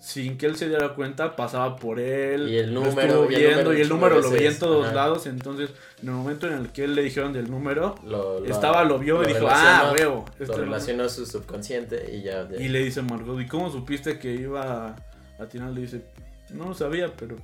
sin 0.00 0.38
que 0.38 0.46
él 0.46 0.56
se 0.56 0.66
diera 0.68 0.94
cuenta, 0.94 1.36
pasaba 1.36 1.76
por 1.76 2.00
él. 2.00 2.48
Y 2.48 2.56
el 2.58 2.72
lo 2.74 2.80
número, 2.84 3.00
estuvo 3.26 3.30
y 3.30 3.34
el 3.34 3.40
viendo, 3.42 3.56
número 3.64 3.78
y 3.78 3.80
el 3.82 3.88
número 3.90 4.20
lo 4.20 4.30
veía 4.30 4.48
en 4.50 4.58
todos 4.58 4.86
ajá. 4.86 4.94
lados. 4.94 5.26
Entonces, 5.26 5.70
en 6.02 6.08
el 6.08 6.14
momento 6.14 6.46
en 6.46 6.54
el 6.54 6.68
que 6.72 6.84
él 6.84 6.94
le 6.94 7.02
dijeron 7.02 7.32
del 7.34 7.50
número, 7.50 7.94
Lo, 8.04 8.40
lo- 8.40 8.46
estaba, 8.46 8.82
lo 8.84 8.98
vio 8.98 9.16
y 9.16 9.22
lo 9.22 9.28
dijo, 9.28 9.40
relacionó- 9.40 9.70
ah, 9.70 9.94
huevo. 9.96 10.24
este 10.32 10.46
Lo 10.46 10.56
no". 10.56 10.64
relacionó 10.64 11.04
a 11.04 11.08
su 11.10 11.26
subconsciente 11.26 12.16
y 12.16 12.22
ya. 12.22 12.48
Y 12.58 12.68
le 12.68 12.78
dice 12.82 13.02
Margot, 13.02 13.38
¿y 13.40 13.46
cómo 13.46 13.70
supiste 13.70 14.18
que 14.18 14.32
iba 14.32 14.88
a 14.88 14.96
atinar? 15.38 15.70
Le 15.72 15.82
dice, 15.82 16.02
no 16.50 16.68
lo 16.68 16.74
sabía, 16.74 17.12
pero... 17.16 17.36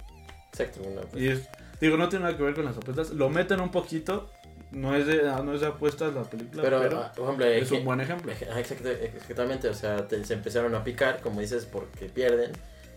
Exacto, 0.50 0.80
una, 0.82 1.02
pues, 1.02 1.22
Y 1.22 1.28
es, 1.28 1.42
digo, 1.80 1.98
no 1.98 2.08
tiene 2.08 2.24
nada 2.24 2.36
que 2.38 2.42
ver 2.42 2.54
con 2.54 2.64
las 2.64 2.76
apuestas. 2.78 3.10
Lo 3.10 3.28
meten 3.28 3.60
un 3.60 3.70
poquito, 3.70 4.30
no 4.76 4.94
es 4.94 5.06
de, 5.06 5.22
no 5.22 5.54
es 5.54 5.60
de 5.62 5.66
apuestas 5.68 6.14
la 6.14 6.22
película, 6.24 6.62
pero, 6.62 6.80
pero, 6.80 6.98
ah, 7.00 7.12
por 7.14 7.24
ejemplo, 7.24 7.46
es 7.46 7.70
un 7.72 7.84
buen 7.84 8.00
ejemplo. 8.00 8.32
eje- 8.32 8.48
ah, 8.52 8.60
exactamente, 8.60 9.68
o 9.68 9.74
sea, 9.74 10.06
te- 10.06 10.24
se 10.24 10.34
empezaron 10.34 10.74
a 10.74 10.84
picar, 10.84 11.20
como 11.20 11.40
dices, 11.40 11.64
porque 11.66 12.06
pierden. 12.08 12.52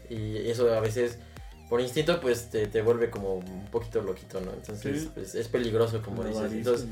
Y 0.09 0.37
eso 0.49 0.71
a 0.73 0.79
veces, 0.79 1.19
por 1.69 1.79
instinto, 1.81 2.19
pues 2.19 2.49
te, 2.49 2.65
te 2.67 2.81
vuelve 2.81 3.09
como 3.09 3.35
un 3.35 3.65
poquito 3.71 4.01
loquito, 4.01 4.41
¿no? 4.41 4.51
Entonces, 4.53 5.03
Sí. 5.03 5.11
pues, 5.13 5.35
es 5.35 5.47
peligroso, 5.47 6.01
como 6.01 6.23
dices. 6.23 6.51
Entonces. 6.51 6.87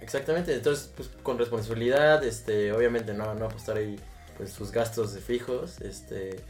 Exactamente, 0.00 0.54
entonces 0.54 0.90
pues 0.96 1.08
con 1.22 1.38
responsabilidad, 1.38 2.22
este, 2.24 2.72
obviamente 2.72 3.14
no, 3.14 3.34
no 3.34 3.46
apostar 3.46 3.76
ahí 3.76 3.96
pues 4.36 4.50
sus 4.52 4.70
gastos 4.72 5.16
fijos, 5.18 5.80
este, 5.80 6.40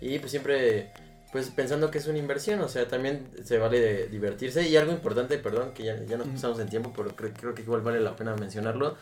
y 0.00 0.18
pues 0.18 0.30
siempre 0.30 0.92
pues 1.32 1.48
pensando 1.50 1.90
que 1.90 1.98
es 1.98 2.06
una 2.08 2.18
inversión, 2.18 2.60
o 2.60 2.68
sea, 2.68 2.88
también 2.88 3.28
se 3.44 3.58
vale 3.58 3.78
de 3.80 4.08
divertirse. 4.08 4.68
Y 4.68 4.76
algo 4.76 4.92
importante, 4.92 5.38
perdón, 5.38 5.72
que 5.72 5.84
ya, 5.84 6.02
ya 6.04 6.16
nos 6.16 6.26
pasamos 6.28 6.58
en 6.58 6.68
tiempo, 6.68 6.92
pero 6.96 7.14
creo, 7.14 7.32
creo 7.32 7.54
que 7.54 7.62
igual 7.62 7.82
vale 7.82 8.00
la 8.00 8.16
pena 8.16 8.34
mencionarlo, 8.34 8.96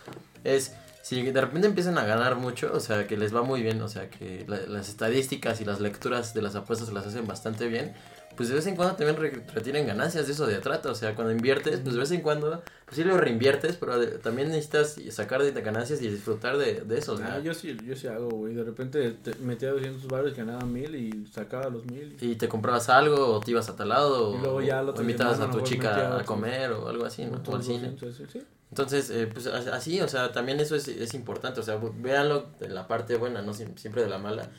es 0.44 0.74
si 1.02 1.22
de 1.22 1.40
repente 1.40 1.66
empiezan 1.68 1.96
a 1.96 2.04
ganar 2.04 2.34
mucho, 2.36 2.70
o 2.74 2.80
sea, 2.80 3.06
que 3.06 3.16
les 3.16 3.34
va 3.34 3.42
muy 3.42 3.62
bien, 3.62 3.80
o 3.80 3.88
sea, 3.88 4.10
que 4.10 4.44
la- 4.46 4.60
las 4.66 4.88
estadísticas 4.90 5.60
y 5.62 5.64
las 5.64 5.80
lecturas 5.80 6.34
de 6.34 6.42
las 6.42 6.54
apuestas 6.54 6.92
las 6.92 7.06
hacen 7.06 7.26
bastante 7.26 7.66
bien, 7.68 7.94
pues 8.38 8.48
de 8.48 8.54
vez 8.54 8.66
en 8.66 8.74
cuando 8.76 8.94
también 8.96 9.16
re- 9.18 9.44
retienen 9.52 9.86
ganancias 9.86 10.26
de 10.26 10.32
eso 10.32 10.46
de 10.46 10.56
trata, 10.60 10.90
o 10.90 10.94
sea, 10.94 11.14
cuando 11.14 11.32
inviertes, 11.34 11.80
pues 11.80 11.92
de 11.94 12.00
vez 12.00 12.10
en 12.12 12.22
cuando, 12.22 12.62
pues 12.86 12.96
sí 12.96 13.04
lo 13.04 13.18
reinviertes, 13.18 13.76
pero 13.76 14.00
también 14.20 14.48
necesitas 14.48 14.96
sacar 15.10 15.42
de 15.42 15.52
ganancias 15.60 16.00
y 16.00 16.08
disfrutar 16.08 16.56
de, 16.56 16.80
de 16.82 16.98
eso, 16.98 17.18
Ah, 17.22 17.34
¿no? 17.38 17.42
yo 17.44 17.52
sí, 17.52 17.76
yo 17.84 17.94
sí 17.94 18.06
hago, 18.06 18.30
güey. 18.30 18.54
De 18.54 18.64
repente 18.64 19.10
te 19.10 19.34
metía 19.40 19.72
200 19.72 20.06
baros, 20.08 20.34
ganaba 20.34 20.64
1000 20.64 20.94
y 20.94 21.26
sacaba 21.26 21.68
los 21.68 21.84
1000. 21.84 22.16
Y 22.20 22.36
te 22.36 22.48
comprabas 22.48 22.88
algo, 22.88 23.34
o 23.34 23.40
te 23.40 23.50
ibas 23.50 23.68
a 23.68 23.76
tal 23.76 23.90
lado, 23.90 24.34
Y 24.34 24.38
luego 24.38 24.62
ya 24.62 24.82
o, 24.82 25.00
invitabas 25.00 25.40
a 25.40 25.50
tu 25.50 25.60
chica 25.62 26.18
a 26.18 26.24
comer 26.24 26.70
o 26.72 26.88
algo 26.88 27.04
así, 27.04 27.24
¿no? 27.26 27.42
O 27.46 27.54
al 27.56 27.62
cine. 27.62 27.90
200, 27.90 28.16
sí, 28.16 28.24
sí. 28.32 28.42
Entonces, 28.70 29.10
eh, 29.10 29.26
pues 29.32 29.46
así, 29.46 30.00
o 30.00 30.08
sea, 30.08 30.30
también 30.30 30.60
eso 30.60 30.76
es, 30.76 30.86
es 30.88 31.14
importante, 31.14 31.58
o 31.58 31.62
sea, 31.62 31.78
véanlo 32.00 32.46
de 32.60 32.68
la 32.68 32.86
parte 32.86 33.16
buena, 33.16 33.42
no 33.42 33.52
Siem- 33.54 33.76
siempre 33.76 34.02
de 34.02 34.08
la 34.10 34.18
mala. 34.18 34.50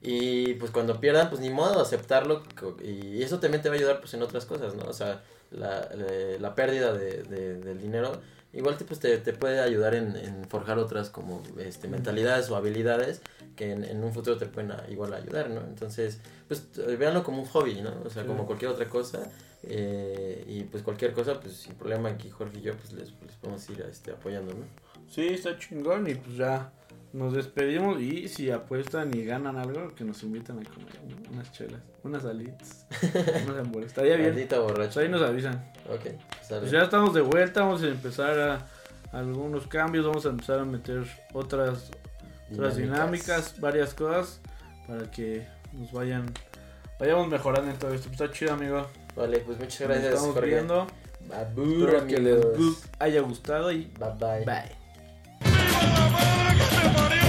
Y 0.00 0.54
pues 0.54 0.70
cuando 0.70 1.00
pierdan, 1.00 1.28
pues 1.28 1.40
ni 1.40 1.50
modo, 1.50 1.80
aceptarlo. 1.80 2.42
Y 2.84 3.22
eso 3.22 3.40
también 3.40 3.62
te 3.62 3.68
va 3.68 3.74
a 3.74 3.78
ayudar 3.78 4.00
pues 4.00 4.14
en 4.14 4.22
otras 4.22 4.44
cosas, 4.46 4.74
¿no? 4.74 4.84
O 4.84 4.92
sea, 4.92 5.22
la, 5.50 5.88
la, 5.94 6.38
la 6.38 6.54
pérdida 6.54 6.92
de, 6.92 7.22
de- 7.24 7.58
del 7.58 7.80
dinero, 7.80 8.12
igual 8.52 8.76
te, 8.76 8.84
pues, 8.84 9.00
te, 9.00 9.16
te 9.18 9.32
puede 9.32 9.60
ayudar 9.60 9.94
en, 9.94 10.14
en 10.16 10.44
forjar 10.48 10.78
otras 10.78 11.10
como 11.10 11.42
este, 11.58 11.88
mentalidades 11.88 12.48
o 12.50 12.56
habilidades 12.56 13.22
que 13.56 13.72
en, 13.72 13.82
en 13.82 14.04
un 14.04 14.12
futuro 14.14 14.36
te 14.38 14.46
pueden 14.46 14.70
a- 14.70 14.84
igual 14.88 15.12
ayudar, 15.14 15.50
¿no? 15.50 15.62
Entonces, 15.62 16.20
pues 16.46 16.64
eh, 16.78 16.94
véanlo 16.96 17.24
como 17.24 17.42
un 17.42 17.48
hobby, 17.48 17.80
¿no? 17.80 17.92
O 18.04 18.10
sea, 18.10 18.24
como 18.24 18.46
cualquier 18.46 18.70
otra 18.70 18.88
cosa. 18.88 19.28
eh, 19.64 20.44
y 20.46 20.62
pues 20.62 20.84
cualquier 20.84 21.12
cosa, 21.12 21.40
pues 21.40 21.54
sin 21.54 21.74
problema 21.74 22.08
aquí 22.10 22.30
Jorge 22.30 22.58
y 22.58 22.62
yo 22.62 22.76
pues 22.76 22.92
les, 22.92 23.10
les 23.26 23.34
podemos 23.40 23.68
ir 23.70 23.80
este, 23.90 24.12
apoyando, 24.12 24.54
¿no? 24.54 24.64
Sí, 25.10 25.26
está 25.26 25.58
chingón 25.58 26.08
y 26.08 26.14
pues 26.14 26.36
ya 26.36 26.70
nos 27.12 27.32
despedimos 27.34 28.00
y 28.00 28.28
si 28.28 28.50
apuestan 28.50 29.14
y 29.14 29.24
ganan 29.24 29.56
algo, 29.56 29.94
que 29.94 30.04
nos 30.04 30.22
inviten 30.22 30.58
a 30.58 30.62
comer 30.64 30.92
¿no? 31.08 31.16
unas 31.32 31.50
chelas, 31.52 31.80
unas 32.04 32.24
alitas, 32.24 32.86
unas 33.46 33.58
hamburguesas. 33.58 33.88
Estaría 33.96 34.16
bien. 34.16 34.30
Maldita 34.30 34.56
Pues 34.56 34.72
borracho. 34.72 35.00
ahí 35.00 35.08
nos 35.08 35.22
avisan. 35.22 35.54
Ok, 35.88 36.06
sale. 36.42 36.60
Pues 36.60 36.70
ya 36.70 36.82
estamos 36.82 37.14
de 37.14 37.20
vuelta, 37.22 37.62
vamos 37.62 37.82
a 37.82 37.88
empezar 37.88 38.38
a 38.38 38.66
algunos 39.12 39.66
cambios, 39.66 40.06
vamos 40.06 40.26
a 40.26 40.28
empezar 40.30 40.58
a 40.60 40.64
meter 40.64 41.04
otras, 41.32 41.90
otras 42.52 42.76
dinámicas, 42.76 43.58
varias 43.60 43.94
cosas 43.94 44.40
para 44.86 45.10
que 45.10 45.46
nos 45.72 45.90
vayan 45.92 46.26
vayamos 46.98 47.28
mejorando 47.28 47.70
en 47.70 47.78
todo 47.78 47.94
esto. 47.94 48.08
Pues 48.08 48.20
está 48.20 48.32
chido, 48.36 48.52
amigo. 48.54 48.86
Vale, 49.16 49.38
pues 49.40 49.58
muchas 49.58 49.80
Nos 49.80 49.88
gracias, 49.88 50.14
estamos 50.14 50.34
Jorge. 50.34 50.50
viendo. 50.50 50.86
Babur, 51.28 51.88
Espero 51.90 52.06
que 52.06 52.18
les 52.20 52.38
haya 52.98 53.20
gustado 53.22 53.72
y 53.72 53.90
Bye 53.98 54.12
bye. 54.18 54.44
bye. 54.44 56.37
¡Viva 56.80 57.08
la 57.08 57.27